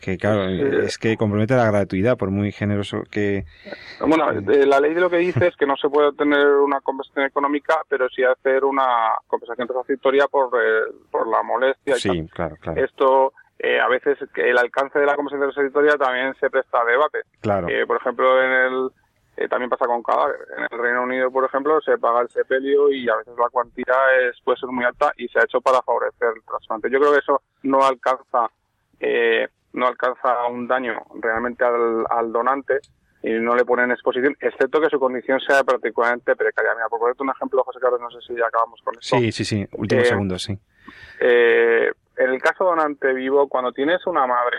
Que 0.00 0.16
claro, 0.16 0.48
es 0.48 0.98
que 0.98 1.16
compromete 1.16 1.54
la 1.54 1.70
gratuidad, 1.70 2.16
por 2.16 2.30
muy 2.30 2.52
generoso 2.52 3.02
que... 3.10 3.44
Bueno, 4.00 4.30
eh, 4.30 4.66
la 4.66 4.80
ley 4.80 4.94
de 4.94 5.00
lo 5.00 5.10
que 5.10 5.18
dice 5.18 5.48
es 5.48 5.56
que 5.56 5.66
no 5.66 5.76
se 5.76 5.88
puede 5.88 6.12
tener 6.12 6.46
una 6.46 6.80
compensación 6.80 7.26
económica, 7.26 7.76
pero 7.88 8.08
sí 8.08 8.22
hacer 8.24 8.64
una 8.64 9.14
compensación 9.26 9.68
transitoria 9.68 10.26
por, 10.26 10.50
eh, 10.60 10.92
por 11.10 11.28
la 11.28 11.42
molestia. 11.42 11.96
sí, 11.96 12.26
claro, 12.32 12.56
claro. 12.60 12.84
Esto 12.84 13.32
eh, 13.62 13.78
a 13.78 13.88
veces 13.88 14.18
el 14.36 14.56
alcance 14.56 14.98
de 14.98 15.04
la 15.04 15.16
compensación 15.16 15.50
transitoria 15.50 15.98
también 15.98 16.34
se 16.40 16.48
presta 16.48 16.80
a 16.80 16.84
debate. 16.84 17.20
Claro. 17.40 17.68
Eh, 17.68 17.86
por 17.86 17.98
ejemplo, 17.98 18.42
en 18.42 18.50
el 18.50 18.90
eh, 19.40 19.48
también 19.48 19.70
pasa 19.70 19.86
con 19.86 20.02
cadáver. 20.02 20.36
En 20.56 20.64
el 20.70 20.78
Reino 20.78 21.02
Unido, 21.02 21.30
por 21.30 21.44
ejemplo, 21.44 21.80
se 21.80 21.96
paga 21.98 22.20
el 22.20 22.28
sepelio 22.28 22.90
y 22.90 23.08
a 23.08 23.16
veces 23.16 23.34
la 23.38 23.48
cuantía 23.48 23.94
es, 24.22 24.40
puede 24.44 24.58
ser 24.58 24.68
muy 24.68 24.84
alta 24.84 25.12
y 25.16 25.28
se 25.28 25.38
ha 25.38 25.44
hecho 25.44 25.60
para 25.60 25.80
favorecer 25.82 26.28
el 26.36 26.42
trasplante. 26.44 26.90
Yo 26.90 26.98
creo 26.98 27.12
que 27.12 27.18
eso 27.18 27.42
no 27.62 27.84
alcanza 27.84 28.50
no 29.72 29.86
alcanza 29.86 30.46
un 30.46 30.66
daño 30.66 31.00
realmente 31.20 31.64
al, 31.64 32.32
donante 32.32 32.80
y 33.22 33.30
no 33.32 33.54
le 33.54 33.64
pone 33.64 33.84
en 33.84 33.92
exposición, 33.92 34.36
excepto 34.40 34.80
que 34.80 34.88
su 34.88 34.98
condición 34.98 35.40
sea 35.40 35.62
particularmente 35.62 36.34
precaria. 36.36 36.74
Mira, 36.74 36.88
por 36.88 36.98
ponerte 36.98 37.22
un 37.22 37.30
ejemplo, 37.30 37.62
José 37.64 37.78
Carlos, 37.80 38.00
no 38.00 38.10
sé 38.10 38.18
si 38.26 38.34
ya 38.38 38.46
acabamos 38.46 38.80
con 38.82 38.94
eso. 38.98 39.16
Sí, 39.16 39.32
sí, 39.32 39.44
sí, 39.44 39.66
últimos 39.72 40.08
segundos, 40.08 40.42
sí. 40.42 40.58
Eh, 41.20 41.92
en 42.16 42.30
el 42.30 42.40
caso 42.40 42.64
donante 42.64 43.12
vivo, 43.12 43.48
cuando 43.48 43.72
tienes 43.72 44.06
una 44.06 44.26
madre 44.26 44.58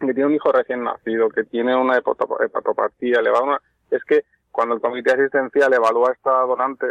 que 0.00 0.14
tiene 0.14 0.26
un 0.26 0.34
hijo 0.34 0.50
recién 0.50 0.82
nacido, 0.82 1.28
que 1.28 1.44
tiene 1.44 1.76
una 1.76 1.98
hepatopatía 1.98 3.20
elevada, 3.20 3.60
es 3.90 4.02
que 4.04 4.24
cuando 4.50 4.74
el 4.74 4.80
comité 4.80 5.12
asistencial 5.12 5.72
evalúa 5.72 6.10
a 6.10 6.12
esta 6.12 6.30
donante, 6.42 6.86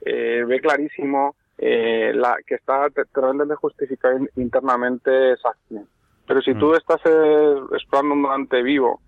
eh, 0.00 0.44
ve 0.46 0.60
clarísimo 0.60 1.36
eh, 1.58 2.12
la, 2.14 2.36
que 2.46 2.56
está 2.56 2.88
totalmente 2.90 3.54
justificada 3.56 4.18
internamente 4.36 5.32
esa 5.32 5.50
acción. 5.50 5.88
Pero 6.26 6.40
si 6.42 6.54
tú 6.54 6.70
mm. 6.70 6.74
estás 6.76 7.00
eh, 7.04 7.54
explorando 7.72 8.14
un 8.14 8.22
donante 8.22 8.62
vivo, 8.62 9.00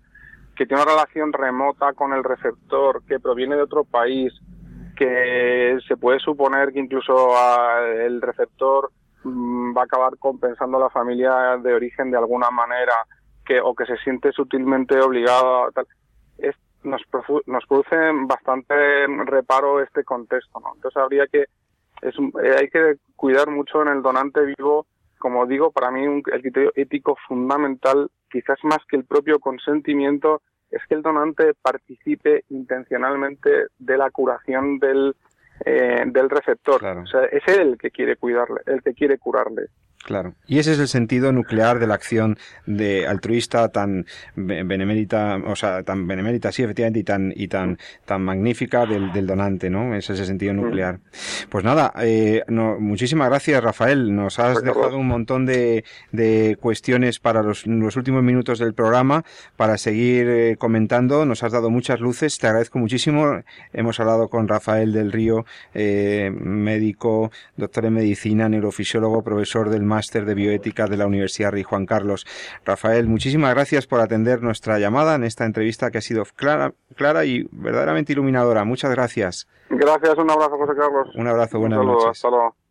que 0.55 0.65
tiene 0.65 0.83
una 0.83 0.91
relación 0.91 1.33
remota 1.33 1.93
con 1.93 2.13
el 2.13 2.23
receptor, 2.23 3.03
que 3.05 3.19
proviene 3.19 3.55
de 3.55 3.63
otro 3.63 3.83
país, 3.83 4.33
que 4.95 5.77
se 5.85 5.97
puede 5.97 6.19
suponer 6.19 6.71
que 6.71 6.79
incluso 6.79 7.35
a, 7.35 7.81
el 7.81 8.21
receptor 8.21 8.89
Mm, 9.25 9.75
va 9.75 9.81
a 9.81 9.85
acabar 9.85 10.17
compensando 10.19 10.77
a 10.77 10.81
la 10.81 10.89
familia 10.91 11.57
de 11.57 11.73
origen 11.73 12.11
de 12.11 12.17
alguna 12.17 12.51
manera 12.51 12.93
que 13.43 13.59
o 13.59 13.73
que 13.73 13.85
se 13.87 13.97
siente 13.97 14.31
sutilmente 14.31 14.99
obligado 14.99 15.71
tal 15.71 15.87
nos, 16.85 17.01
nos 17.45 17.65
produce 17.65 17.95
bastante 18.27 18.75
reparo 19.25 19.81
este 19.81 20.03
contexto 20.03 20.59
¿no? 20.59 20.73
entonces 20.75 21.01
habría 21.01 21.27
que 21.27 21.45
es, 22.01 22.15
eh, 22.43 22.55
hay 22.59 22.69
que 22.69 22.95
cuidar 23.15 23.49
mucho 23.49 23.81
en 23.81 23.89
el 23.89 24.01
donante 24.01 24.41
vivo 24.57 24.85
como 25.17 25.45
digo 25.45 25.71
para 25.71 25.91
mí 25.91 26.05
un, 26.07 26.23
el 26.31 26.41
criterio 26.41 26.71
ético 26.75 27.17
fundamental 27.27 28.09
quizás 28.29 28.57
más 28.63 28.79
que 28.89 28.97
el 28.97 29.05
propio 29.05 29.39
consentimiento 29.39 30.41
es 30.71 30.81
que 30.87 30.95
el 30.95 31.01
donante 31.01 31.53
participe 31.61 32.43
intencionalmente 32.49 33.67
de 33.77 33.97
la 33.97 34.09
curación 34.11 34.79
del 34.79 35.15
eh, 35.63 36.03
del 36.07 36.29
receptor. 36.29 36.83
O 36.83 37.07
sea, 37.07 37.23
es 37.25 37.43
él 37.47 37.69
el 37.69 37.77
que 37.77 37.89
quiere 37.89 38.17
cuidarle, 38.17 38.59
el 38.65 38.81
que 38.83 38.93
quiere 38.93 39.17
curarle. 39.17 39.67
Claro. 40.05 40.35
Y 40.45 40.59
ese 40.59 40.73
es 40.73 40.79
el 40.79 40.87
sentido 40.87 41.31
nuclear 41.31 41.79
de 41.79 41.87
la 41.87 41.95
acción 41.95 42.37
de 42.67 43.07
altruista 43.07 43.69
tan 43.69 44.05
benemérita, 44.35 45.37
o 45.43 45.55
sea, 45.55 45.81
tan 45.81 46.05
benemérita, 46.05 46.51
sí, 46.51 46.61
efectivamente, 46.61 46.99
y 46.99 47.03
tan, 47.03 47.33
y 47.35 47.47
tan, 47.47 47.79
tan 48.05 48.21
magnífica 48.21 48.85
del, 48.85 49.11
del 49.11 49.25
donante, 49.25 49.71
¿no? 49.71 49.95
Es 49.95 50.07
ese 50.11 50.27
sentido 50.27 50.53
nuclear. 50.53 50.99
Pues 51.49 51.63
nada, 51.63 51.91
eh, 52.01 52.43
no, 52.47 52.79
muchísimas 52.79 53.29
gracias, 53.29 53.63
Rafael. 53.63 54.15
Nos 54.15 54.37
has 54.37 54.61
dejado 54.61 54.95
un 54.95 55.07
montón 55.07 55.47
de, 55.47 55.83
de 56.11 56.55
cuestiones 56.61 57.19
para 57.19 57.41
los, 57.41 57.65
los, 57.65 57.95
últimos 57.95 58.21
minutos 58.21 58.59
del 58.59 58.75
programa, 58.75 59.25
para 59.55 59.79
seguir 59.79 60.27
eh, 60.29 60.55
comentando. 60.59 61.25
Nos 61.25 61.41
has 61.41 61.51
dado 61.51 61.71
muchas 61.71 61.99
luces. 61.99 62.37
Te 62.37 62.45
agradezco 62.45 62.77
muchísimo. 62.77 63.41
Hemos 63.73 63.99
hablado 63.99 64.29
con 64.29 64.47
Rafael 64.47 64.93
del 64.93 65.11
Río, 65.11 65.47
eh, 65.73 66.31
médico, 66.31 67.31
doctor 67.57 67.85
en 67.85 67.93
medicina, 67.93 68.47
neurofisiólogo, 68.49 69.23
profesor 69.23 69.71
del 69.71 69.81
máster 69.95 70.25
de 70.25 70.35
bioética 70.35 70.87
de 70.87 70.97
la 70.97 71.07
Universidad 71.07 71.51
Rey 71.51 71.63
Juan 71.63 71.85
Carlos. 71.85 72.25
Rafael, 72.65 73.07
muchísimas 73.07 73.53
gracias 73.53 73.87
por 73.87 74.01
atender 74.01 74.43
nuestra 74.43 74.77
llamada 74.77 75.15
en 75.15 75.23
esta 75.23 75.45
entrevista 75.45 75.89
que 75.89 75.99
ha 75.99 76.01
sido 76.01 76.23
clara, 76.35 76.73
clara 76.95 77.23
y 77.23 77.47
verdaderamente 77.51 78.11
iluminadora. 78.11 78.65
Muchas 78.65 78.91
gracias. 78.91 79.47
Gracias, 79.69 80.17
un 80.17 80.29
abrazo, 80.29 80.57
José 80.57 80.73
Carlos. 80.77 81.07
Un 81.15 81.27
abrazo, 81.27 81.59
buenas 81.59 81.79
noches. 81.83 82.09
Hasta 82.09 82.29
luego. 82.29 82.64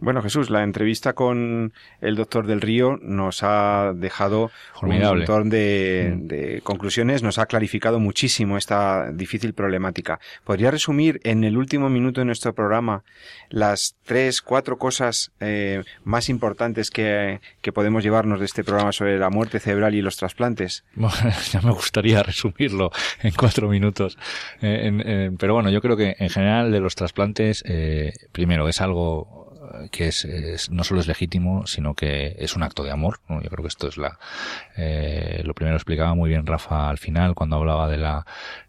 Bueno, 0.00 0.22
Jesús, 0.22 0.50
la 0.50 0.64
entrevista 0.64 1.12
con 1.12 1.72
el 2.00 2.16
doctor 2.16 2.48
del 2.48 2.60
Río 2.60 2.98
nos 3.00 3.44
ha 3.44 3.92
dejado 3.94 4.50
un 4.82 4.98
montón 4.98 5.46
mm. 5.46 5.50
de, 5.50 6.60
conclusiones, 6.64 7.22
nos 7.22 7.38
ha 7.38 7.46
clarificado 7.46 8.00
muchísimo 8.00 8.58
esta 8.58 9.12
difícil 9.12 9.54
problemática. 9.54 10.18
¿Podría 10.42 10.72
resumir 10.72 11.20
en 11.22 11.44
el 11.44 11.56
último 11.56 11.90
minuto 11.90 12.20
de 12.20 12.24
nuestro 12.24 12.56
programa 12.56 13.04
las 13.50 13.94
tres, 14.02 14.42
cuatro 14.42 14.78
cosas 14.78 15.30
eh, 15.38 15.84
más 16.02 16.28
importantes 16.28 16.90
que, 16.90 17.40
podemos 17.72 18.02
llevarnos 18.02 18.40
de 18.40 18.46
este 18.46 18.64
programa 18.64 18.90
sobre 18.90 19.16
la 19.16 19.30
muerte 19.30 19.60
cerebral 19.60 19.94
y 19.94 20.02
los 20.02 20.16
trasplantes? 20.16 20.84
ya 21.52 21.60
me 21.60 21.70
gustaría 21.70 22.20
resumirlo 22.24 22.90
en 23.22 23.32
cuatro 23.32 23.68
minutos. 23.68 24.18
Eh, 24.60 25.30
pero 25.38 25.54
bueno, 25.54 25.70
yo 25.70 25.80
creo 25.80 25.96
que 25.96 26.16
en 26.18 26.30
general 26.30 26.72
de 26.72 26.80
los 26.80 26.96
trasplantes, 26.96 27.62
eh, 27.64 28.12
primero, 28.32 28.68
es 28.68 28.80
algo 28.80 29.43
que 29.90 30.08
es, 30.08 30.70
no 30.70 30.84
solo 30.84 31.00
es 31.00 31.06
legítimo, 31.06 31.66
sino 31.66 31.94
que 31.94 32.36
es 32.38 32.56
un 32.56 32.62
acto 32.62 32.82
de 32.82 32.90
amor. 32.90 33.20
Yo 33.28 33.50
creo 33.50 33.62
que 33.62 33.68
esto 33.68 33.88
es 33.88 33.96
la, 33.96 34.18
eh, 34.76 35.42
lo 35.44 35.54
primero 35.54 35.76
explicaba 35.76 36.14
muy 36.14 36.30
bien 36.30 36.46
Rafa 36.46 36.90
al 36.90 36.98
final 36.98 37.34
cuando 37.34 37.56
hablaba 37.56 37.88
de 37.88 37.98
la, 37.98 38.26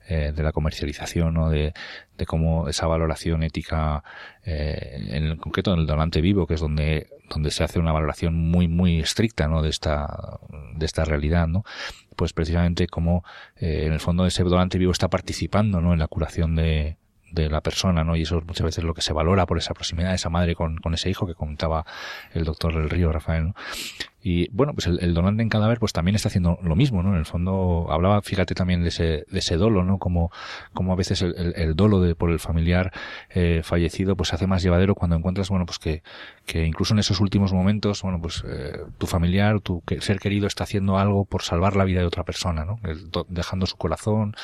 eh, 0.07 0.33
de 0.35 0.43
la 0.43 0.51
comercialización, 0.51 1.33
¿no? 1.33 1.49
de, 1.49 1.73
de 2.17 2.25
cómo 2.25 2.69
esa 2.69 2.87
valoración 2.87 3.43
ética, 3.43 4.03
eh, 4.43 4.97
en 5.09 5.37
concreto 5.37 5.73
en 5.73 5.79
el 5.79 5.87
donante 5.87 6.21
vivo, 6.21 6.45
que 6.47 6.53
es 6.53 6.59
donde, 6.61 7.07
donde 7.29 7.51
se 7.51 7.63
hace 7.63 7.79
una 7.79 7.91
valoración 7.91 8.35
muy, 8.35 8.67
muy 8.67 8.99
estricta, 8.99 9.47
¿no? 9.47 9.61
de 9.61 9.69
esta, 9.69 10.39
de 10.75 10.85
esta 10.85 11.05
realidad, 11.05 11.47
¿no? 11.47 11.63
Pues 12.15 12.33
precisamente 12.33 12.87
como, 12.87 13.23
eh, 13.55 13.85
en 13.85 13.93
el 13.93 13.99
fondo 13.99 14.25
ese 14.25 14.43
donante 14.43 14.77
vivo 14.77 14.91
está 14.91 15.09
participando, 15.09 15.81
¿no? 15.81 15.93
En 15.93 15.99
la 15.99 16.07
curación 16.07 16.55
de, 16.55 16.97
de 17.35 17.49
la 17.49 17.61
persona, 17.61 18.03
¿no? 18.03 18.15
Y 18.15 18.23
eso 18.23 18.39
es 18.39 18.45
muchas 18.45 18.65
veces 18.65 18.83
lo 18.83 18.93
que 18.93 19.01
se 19.01 19.13
valora 19.13 19.45
por 19.45 19.57
esa 19.57 19.73
proximidad 19.73 20.09
de 20.09 20.15
esa 20.15 20.29
madre 20.29 20.55
con, 20.55 20.77
con 20.77 20.93
ese 20.93 21.09
hijo 21.09 21.27
que 21.27 21.35
comentaba 21.35 21.85
el 22.33 22.45
doctor 22.45 22.73
del 22.73 22.89
Río, 22.89 23.11
Rafael, 23.11 23.47
¿no? 23.47 23.55
Y 24.27 24.49
bueno, 24.49 24.73
pues 24.73 24.87
el, 24.87 25.13
donante 25.13 25.43
en 25.43 25.49
cadáver 25.49 25.77
pues 25.77 25.93
también 25.93 26.15
está 26.15 26.29
haciendo 26.29 26.57
lo 26.63 26.75
mismo, 26.75 27.03
¿no? 27.03 27.09
En 27.09 27.19
el 27.19 27.27
fondo 27.27 27.85
hablaba, 27.91 28.23
fíjate 28.23 28.55
también 28.55 28.81
de 28.81 28.87
ese, 28.89 29.23
de 29.29 29.37
ese 29.37 29.55
dolo, 29.55 29.83
¿no? 29.83 29.99
Como, 29.99 30.31
como 30.73 30.93
a 30.93 30.95
veces 30.95 31.21
el, 31.21 31.53
el, 31.55 31.75
dolo 31.75 32.01
de, 32.01 32.15
por 32.15 32.31
el 32.31 32.39
familiar 32.39 32.91
eh, 33.29 33.61
fallecido 33.63 34.15
pues 34.15 34.29
se 34.29 34.35
hace 34.35 34.47
más 34.47 34.63
llevadero 34.63 34.95
cuando 34.95 35.15
encuentras, 35.15 35.49
bueno, 35.49 35.67
pues 35.67 35.77
que, 35.77 36.01
que 36.47 36.65
incluso 36.65 36.95
en 36.95 37.01
esos 37.01 37.19
últimos 37.19 37.53
momentos, 37.53 38.01
bueno, 38.01 38.19
pues 38.19 38.43
eh, 38.47 38.79
tu 38.97 39.05
familiar, 39.05 39.59
tu 39.59 39.83
ser 39.99 40.17
querido 40.17 40.47
está 40.47 40.63
haciendo 40.63 40.97
algo 40.97 41.25
por 41.25 41.43
salvar 41.43 41.75
la 41.75 41.83
vida 41.83 41.99
de 41.99 42.07
otra 42.07 42.23
persona, 42.23 42.65
¿no? 42.65 42.79
dejando 43.29 43.67
su 43.67 43.77
corazón, 43.77 44.35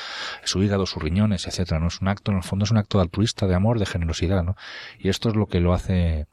su 0.44 0.62
hígado, 0.62 0.86
sus 0.86 1.02
riñones, 1.02 1.48
etcétera, 1.48 1.80
¿no? 1.80 1.88
Es 1.88 2.00
un 2.00 2.06
acto, 2.06 2.30
en 2.30 2.36
el 2.36 2.44
fondo 2.44 2.64
es 2.64 2.70
un 2.70 2.76
acto 2.76 3.00
altruista, 3.00 3.48
de 3.48 3.56
amor, 3.56 3.80
de 3.80 3.86
generosidad, 3.86 4.44
¿no? 4.44 4.54
Y 5.00 5.08
esto 5.08 5.28
es 5.28 5.34
lo 5.34 5.46
que 5.46 5.58
lo 5.58 5.74
hace, 5.74 6.28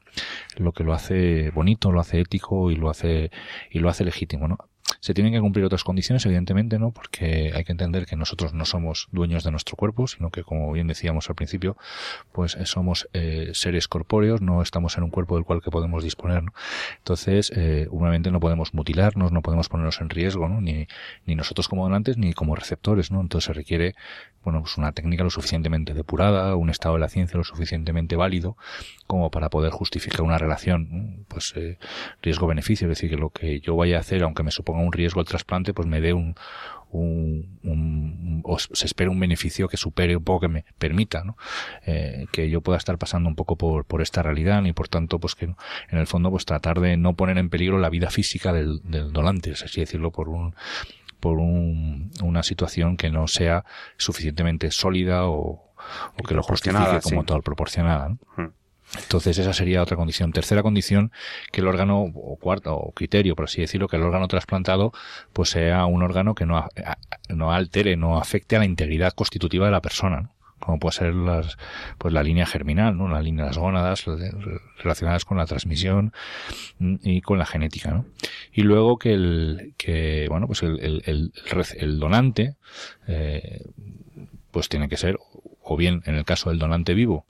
lo 0.56 0.72
que 0.72 0.84
lo 0.84 0.92
hace 0.92 1.50
bonito, 1.50 1.92
lo 1.92 2.00
hace 2.00 2.20
ético 2.20 2.70
y 2.70 2.76
lo 2.76 2.90
hace 2.90 3.30
y 3.70 3.78
lo 3.80 3.88
hace 3.88 4.04
legítimo, 4.04 4.48
¿no? 4.48 4.69
Se 5.00 5.14
tienen 5.14 5.32
que 5.32 5.40
cumplir 5.40 5.64
otras 5.64 5.84
condiciones, 5.84 6.26
evidentemente, 6.26 6.78
¿no? 6.78 6.90
Porque 6.90 7.52
hay 7.54 7.64
que 7.64 7.72
entender 7.72 8.06
que 8.06 8.16
nosotros 8.16 8.52
no 8.52 8.64
somos 8.64 9.08
dueños 9.12 9.44
de 9.44 9.50
nuestro 9.50 9.76
cuerpo, 9.76 10.06
sino 10.06 10.30
que, 10.30 10.42
como 10.42 10.72
bien 10.72 10.88
decíamos 10.88 11.28
al 11.28 11.36
principio, 11.36 11.76
pues 12.32 12.56
eh, 12.56 12.66
somos 12.66 13.08
eh, 13.12 13.50
seres 13.54 13.88
corpóreos, 13.88 14.42
no 14.42 14.62
estamos 14.62 14.98
en 14.98 15.04
un 15.04 15.10
cuerpo 15.10 15.36
del 15.36 15.44
cual 15.44 15.62
que 15.62 15.70
podemos 15.70 16.02
disponer, 16.02 16.42
¿no? 16.42 16.52
Entonces, 16.98 17.52
eh, 17.54 17.88
no 17.90 18.40
podemos 18.40 18.74
mutilarnos, 18.74 19.32
no 19.32 19.42
podemos 19.42 19.68
ponernos 19.68 20.00
en 20.00 20.10
riesgo, 20.10 20.48
¿no? 20.48 20.60
Ni, 20.60 20.86
ni 21.24 21.34
nosotros 21.34 21.68
como 21.68 21.84
donantes, 21.84 22.18
ni 22.18 22.32
como 22.34 22.54
receptores, 22.54 23.10
¿no? 23.10 23.20
Entonces 23.20 23.46
se 23.46 23.52
requiere 23.52 23.94
bueno, 24.42 24.60
pues 24.62 24.78
una 24.78 24.92
técnica 24.92 25.22
lo 25.22 25.30
suficientemente 25.30 25.92
depurada, 25.92 26.56
un 26.56 26.70
estado 26.70 26.94
de 26.94 27.00
la 27.00 27.08
ciencia 27.08 27.36
lo 27.36 27.44
suficientemente 27.44 28.16
válido 28.16 28.56
como 29.06 29.30
para 29.30 29.50
poder 29.50 29.70
justificar 29.70 30.22
una 30.22 30.38
relación, 30.38 31.26
pues 31.28 31.52
eh, 31.56 31.78
riesgo-beneficio, 32.22 32.86
es 32.86 32.96
decir, 32.96 33.10
que 33.10 33.16
lo 33.16 33.30
que 33.30 33.60
yo 33.60 33.76
vaya 33.76 33.98
a 33.98 34.00
hacer, 34.00 34.22
aunque 34.22 34.42
me 34.42 34.50
suponga 34.50 34.69
un 34.78 34.92
riesgo 34.92 35.20
al 35.20 35.26
trasplante, 35.26 35.74
pues 35.74 35.88
me 35.88 36.00
dé 36.00 36.12
un, 36.12 36.34
un, 36.90 37.58
un, 37.62 38.40
o 38.44 38.58
se 38.58 38.86
espera 38.86 39.10
un 39.10 39.20
beneficio 39.20 39.68
que 39.68 39.76
supere 39.76 40.16
un 40.16 40.24
poco, 40.24 40.40
que 40.40 40.48
me 40.48 40.64
permita, 40.78 41.24
¿no? 41.24 41.36
Eh, 41.86 42.26
que 42.32 42.50
yo 42.50 42.60
pueda 42.60 42.78
estar 42.78 42.98
pasando 42.98 43.28
un 43.28 43.36
poco 43.36 43.56
por, 43.56 43.84
por 43.84 44.02
esta 44.02 44.22
realidad 44.22 44.64
y 44.64 44.72
por 44.72 44.88
tanto, 44.88 45.18
pues 45.18 45.34
que 45.34 45.46
en 45.46 45.98
el 45.98 46.06
fondo, 46.06 46.30
pues 46.30 46.44
tratar 46.44 46.80
de 46.80 46.96
no 46.96 47.14
poner 47.14 47.38
en 47.38 47.50
peligro 47.50 47.78
la 47.78 47.90
vida 47.90 48.10
física 48.10 48.52
del, 48.52 48.80
del 48.84 49.12
donante, 49.12 49.52
es 49.52 49.62
así 49.62 49.80
decirlo, 49.80 50.10
por 50.10 50.28
un, 50.28 50.54
por 51.20 51.38
un, 51.38 52.10
una 52.22 52.42
situación 52.42 52.96
que 52.96 53.10
no 53.10 53.28
sea 53.28 53.64
suficientemente 53.96 54.70
sólida 54.70 55.26
o, 55.26 55.72
o 56.18 56.22
que 56.26 56.34
lo 56.34 56.42
justifique 56.42 57.00
como 57.02 57.24
tal 57.24 57.42
proporcionada. 57.42 58.08
¿no? 58.36 58.52
Entonces 58.96 59.38
esa 59.38 59.52
sería 59.52 59.82
otra 59.82 59.96
condición. 59.96 60.32
Tercera 60.32 60.62
condición, 60.62 61.12
que 61.52 61.60
el 61.60 61.68
órgano, 61.68 62.02
o 62.02 62.36
cuarto, 62.36 62.74
o 62.74 62.92
criterio, 62.92 63.36
por 63.36 63.44
así 63.44 63.60
decirlo, 63.60 63.88
que 63.88 63.96
el 63.96 64.02
órgano 64.02 64.26
trasplantado 64.28 64.92
pues 65.32 65.50
sea 65.50 65.86
un 65.86 66.02
órgano 66.02 66.34
que 66.34 66.46
no, 66.46 66.68
no 67.28 67.52
altere, 67.52 67.96
no 67.96 68.18
afecte 68.18 68.56
a 68.56 68.60
la 68.60 68.64
integridad 68.64 69.12
constitutiva 69.12 69.66
de 69.66 69.72
la 69.72 69.82
persona. 69.82 70.20
¿no? 70.22 70.40
como 70.60 70.78
puede 70.78 70.92
ser 70.92 71.14
las, 71.14 71.56
pues 71.98 72.14
la 72.14 72.22
línea 72.22 72.46
germinal, 72.46 72.96
¿no? 72.96 73.08
La 73.08 73.22
línea 73.22 73.44
de 73.44 73.50
las 73.50 73.58
gónadas 73.58 74.04
relacionadas 74.78 75.24
con 75.24 75.38
la 75.38 75.46
transmisión 75.46 76.12
mm, 76.78 76.96
y 77.02 77.22
con 77.22 77.38
la 77.38 77.46
genética, 77.46 77.90
¿no? 77.90 78.04
Y 78.52 78.62
luego 78.62 78.98
que 78.98 79.14
el, 79.14 79.74
que, 79.76 80.26
bueno, 80.28 80.46
pues 80.46 80.62
el, 80.62 81.02
el, 81.06 81.32
el, 81.78 81.98
donante, 81.98 82.56
eh, 83.08 83.64
pues 84.50 84.68
tiene 84.68 84.88
que 84.88 84.98
ser, 84.98 85.18
o 85.62 85.76
bien 85.76 86.02
en 86.04 86.14
el 86.14 86.24
caso 86.24 86.50
del 86.50 86.58
donante 86.58 86.94
vivo, 86.94 87.24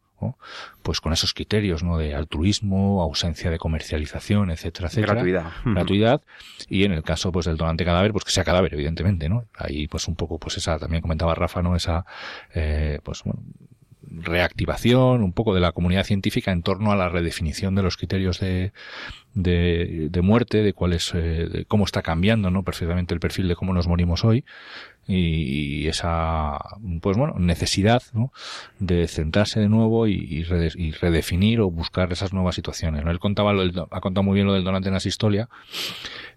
pues 0.83 1.01
con 1.01 1.13
esos 1.13 1.35
criterios 1.35 1.83
¿no? 1.83 1.99
de 1.99 2.15
altruismo, 2.15 3.03
ausencia 3.03 3.51
de 3.51 3.59
comercialización, 3.59 4.51
etcétera, 4.51 4.89
etcétera. 4.89 5.15
Gratuidad. 5.15 5.53
Gratuidad. 5.65 6.23
Y 6.69 6.85
en 6.85 6.93
el 6.93 7.03
caso 7.03 7.33
pues 7.33 7.47
del 7.47 7.57
donante 7.57 7.85
cadáver, 7.85 8.13
pues 8.13 8.25
que 8.25 8.31
sea 8.31 8.45
cadáver, 8.45 8.75
evidentemente, 8.75 9.29
¿no? 9.29 9.47
Ahí 9.55 9.89
pues 9.89 10.09
un 10.09 10.17
poco, 10.17 10.39
pues 10.39 10.57
esa, 10.57 10.79
también 10.79 11.03
comentaba 11.03 11.35
Rafa, 11.35 11.63
¿no? 11.63 11.77
Esa, 11.77 12.05
eh, 12.55 13.01
pues 13.03 13.23
bueno, 13.25 13.43
reactivación 14.11 15.23
un 15.23 15.33
poco 15.33 15.55
de 15.55 15.61
la 15.61 15.73
comunidad 15.73 16.05
científica 16.05 16.51
en 16.53 16.63
torno 16.63 16.93
a 16.93 16.97
la 16.97 17.09
redefinición 17.09 17.75
de 17.75 17.83
los 17.83 17.97
criterios 17.97 18.41
de, 18.41 18.73
de, 19.35 20.09
de 20.11 20.23
muerte, 20.23 20.63
de 20.63 20.73
cuál 20.73 20.93
es, 20.93 21.13
eh, 21.15 21.49
de 21.51 21.65
cómo 21.67 21.85
está 21.85 22.03
cambiando, 22.03 22.51
¿no? 22.51 22.63
Perfectamente 22.65 23.15
el 23.15 23.21
perfil 23.21 23.49
de 23.49 23.57
cómo 23.57 23.73
nos 23.73 23.87
morimos 23.87 24.25
hoy 24.25 24.45
y, 25.11 25.89
esa 25.89 26.59
pues 27.01 27.17
bueno 27.17 27.35
necesidad 27.39 28.03
¿no? 28.13 28.33
de 28.79 29.09
centrarse 29.09 29.61
de 29.61 29.69
nuevo 29.69 30.07
y, 30.07 30.15
y, 30.15 30.93
redefinir 30.93 31.61
o 31.61 31.71
buscar 31.71 32.13
esas 32.13 32.33
nuevas 32.33 32.55
situaciones 32.55 33.05
¿no? 33.05 33.11
él 33.11 33.19
contaba 33.19 33.53
lo 33.53 33.89
ha 33.91 34.01
contado 34.01 34.23
muy 34.23 34.35
bien 34.35 34.47
lo 34.47 34.55
del 34.55 34.65
donante 34.65 34.89
en 34.89 34.95
la 34.95 35.01
historia 35.05 35.49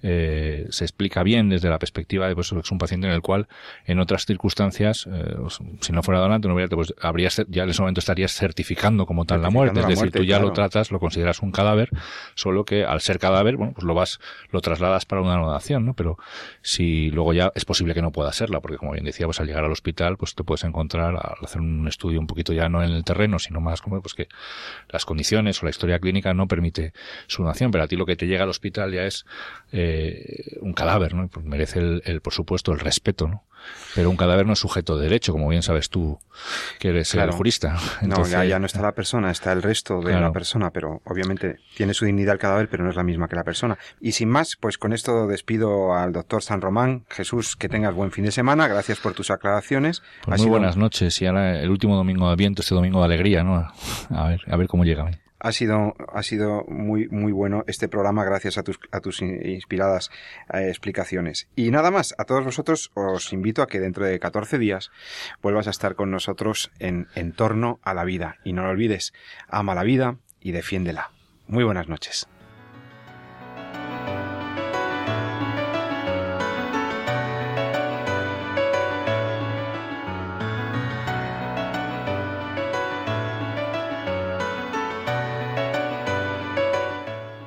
eh, 0.03 0.67
se 0.69 0.85
explica 0.85 1.23
bien 1.23 1.49
desde 1.49 1.69
la 1.69 1.79
perspectiva 1.79 2.27
de 2.27 2.35
pues 2.35 2.51
es 2.51 2.71
un 2.71 2.77
paciente 2.77 3.07
en 3.07 3.13
el 3.13 3.21
cual 3.21 3.47
en 3.85 3.99
otras 3.99 4.25
circunstancias 4.25 5.07
eh, 5.11 5.35
si 5.81 5.91
no 5.91 6.03
fuera 6.03 6.19
donante 6.19 6.47
no 6.47 6.53
hubiera 6.53 6.69
pues 6.75 6.93
habría 7.01 7.29
ya 7.47 7.63
en 7.63 7.69
ese 7.69 7.81
momento 7.81 7.99
estarías 7.99 8.33
certificando 8.33 9.05
como 9.05 9.25
tal 9.25 9.41
la 9.41 9.49
muerte. 9.49 9.79
es 9.79 9.87
decir 9.87 10.11
tú 10.11 10.23
ya 10.23 10.39
lo 10.39 10.53
tratas 10.53 10.91
lo 10.91 10.99
consideras 10.99 11.41
un 11.41 11.51
cadáver 11.51 11.89
solo 12.35 12.65
que 12.65 12.85
al 12.85 13.01
ser 13.01 13.19
cadáver 13.19 13.57
bueno 13.57 13.73
pues 13.73 13.85
lo 13.85 13.93
vas 13.93 14.19
lo 14.51 14.61
trasladas 14.61 15.05
para 15.05 15.21
una 15.21 15.35
donación 15.35 15.85
no 15.85 15.93
pero 15.93 16.17
si 16.61 17.09
luego 17.09 17.33
ya 17.33 17.51
es 17.55 17.65
posible 17.65 17.93
que 17.93 18.01
no 18.01 18.11
pueda 18.11 18.31
serla 18.31 18.59
porque 18.61 18.77
como 18.77 18.93
bien 18.93 19.05
decía, 19.05 19.25
pues 19.25 19.39
al 19.39 19.47
llegar 19.47 19.63
al 19.63 19.71
hospital, 19.71 20.17
pues 20.17 20.35
te 20.35 20.43
puedes 20.43 20.63
encontrar 20.63 21.15
al 21.15 21.45
hacer 21.45 21.61
un 21.61 21.87
estudio 21.87 22.19
un 22.19 22.27
poquito 22.27 22.53
ya 22.53 22.69
no 22.69 22.83
en 22.83 22.91
el 22.91 23.03
terreno, 23.03 23.39
sino 23.39 23.61
más 23.61 23.81
como 23.81 24.01
pues 24.01 24.13
que 24.13 24.27
las 24.89 25.05
condiciones 25.05 25.61
o 25.61 25.65
la 25.65 25.69
historia 25.69 25.99
clínica 25.99 26.33
no 26.33 26.47
permite 26.47 26.93
su 27.27 27.43
donación, 27.43 27.71
pero 27.71 27.83
a 27.83 27.87
ti 27.87 27.95
lo 27.95 28.05
que 28.05 28.15
te 28.15 28.27
llega 28.27 28.43
al 28.43 28.49
hospital 28.49 28.91
ya 28.93 29.03
es 29.03 29.25
eh, 29.71 29.92
un 30.61 30.73
cadáver, 30.73 31.13
¿no? 31.13 31.27
Pues 31.27 31.45
merece 31.45 31.79
el, 31.79 32.01
el, 32.05 32.21
por 32.21 32.33
supuesto, 32.33 32.71
el 32.71 32.79
respeto, 32.79 33.27
¿no? 33.27 33.43
Pero 33.95 34.09
un 34.09 34.17
cadáver 34.17 34.45
no 34.45 34.53
es 34.53 34.59
sujeto 34.59 34.97
de 34.97 35.03
derecho, 35.03 35.31
como 35.31 35.47
bien 35.47 35.61
sabes 35.61 35.89
tú, 35.89 36.19
que 36.79 36.89
eres 36.89 37.13
el 37.13 37.31
jurista. 37.31 37.77
Entonces, 38.01 38.33
no, 38.35 38.43
ya, 38.43 38.59
no 38.59 38.65
está 38.65 38.81
la 38.81 38.93
persona, 38.93 39.29
está 39.31 39.51
el 39.51 39.61
resto 39.61 40.01
de 40.01 40.19
la 40.19 40.31
persona, 40.31 40.71
pero 40.71 41.01
obviamente 41.05 41.59
tiene 41.75 41.93
su 41.93 42.05
dignidad 42.05 42.33
el 42.33 42.39
cadáver, 42.39 42.69
pero 42.69 42.83
no 42.83 42.89
es 42.89 42.95
la 42.95 43.03
misma 43.03 43.27
que 43.27 43.35
la 43.35 43.43
persona. 43.43 43.77
Y 44.01 44.13
sin 44.13 44.29
más, 44.29 44.57
pues 44.59 44.77
con 44.77 44.93
esto 44.93 45.27
despido 45.27 45.93
al 45.93 46.11
doctor 46.11 46.41
San 46.41 46.61
Román. 46.61 47.05
Jesús, 47.09 47.55
que 47.55 47.69
tengas 47.69 47.93
buen 47.93 48.11
fin 48.11 48.25
de 48.25 48.31
semana. 48.31 48.67
Gracias 48.67 48.99
por 48.99 49.13
tus 49.13 49.29
aclaraciones. 49.29 50.01
Pues 50.25 50.41
muy 50.41 50.49
buenas 50.49 50.75
noches 50.75 51.21
y 51.21 51.27
ahora 51.27 51.61
el 51.61 51.69
último 51.69 51.95
domingo 51.95 52.29
de 52.29 52.35
viento, 52.35 52.61
este 52.61 52.75
domingo 52.75 52.99
de 52.99 53.05
alegría, 53.05 53.43
¿no? 53.43 53.71
A 54.09 54.27
ver, 54.27 54.41
a 54.47 54.57
ver 54.57 54.67
cómo 54.67 54.83
llega. 54.85 55.09
Ha 55.43 55.51
sido, 55.51 55.93
ha 56.11 56.23
sido 56.23 56.65
muy, 56.67 57.07
muy 57.09 57.31
bueno 57.31 57.63
este 57.67 57.87
programa 57.87 58.23
gracias 58.23 58.57
a 58.57 58.63
tus, 58.63 58.79
a 58.91 58.99
tus 59.01 59.21
inspiradas 59.21 60.09
eh, 60.51 60.69
explicaciones. 60.69 61.47
Y 61.55 61.69
nada 61.69 61.91
más, 61.91 62.15
a 62.17 62.23
todos 62.23 62.43
vosotros 62.43 62.91
os 62.95 63.31
invito 63.33 63.61
a 63.61 63.67
que 63.67 63.79
dentro 63.79 64.05
de 64.05 64.19
14 64.19 64.57
días 64.57 64.89
vuelvas 65.41 65.67
a 65.67 65.71
estar 65.71 65.95
con 65.95 66.09
nosotros 66.09 66.71
en, 66.79 67.07
en 67.13 67.33
torno 67.33 67.79
a 67.83 67.93
la 67.93 68.05
vida. 68.05 68.37
Y 68.43 68.53
no 68.53 68.63
lo 68.63 68.69
olvides, 68.69 69.13
ama 69.47 69.75
la 69.75 69.83
vida 69.83 70.17
y 70.39 70.53
defiéndela. 70.53 71.11
Muy 71.47 71.63
buenas 71.63 71.87
noches. 71.87 72.27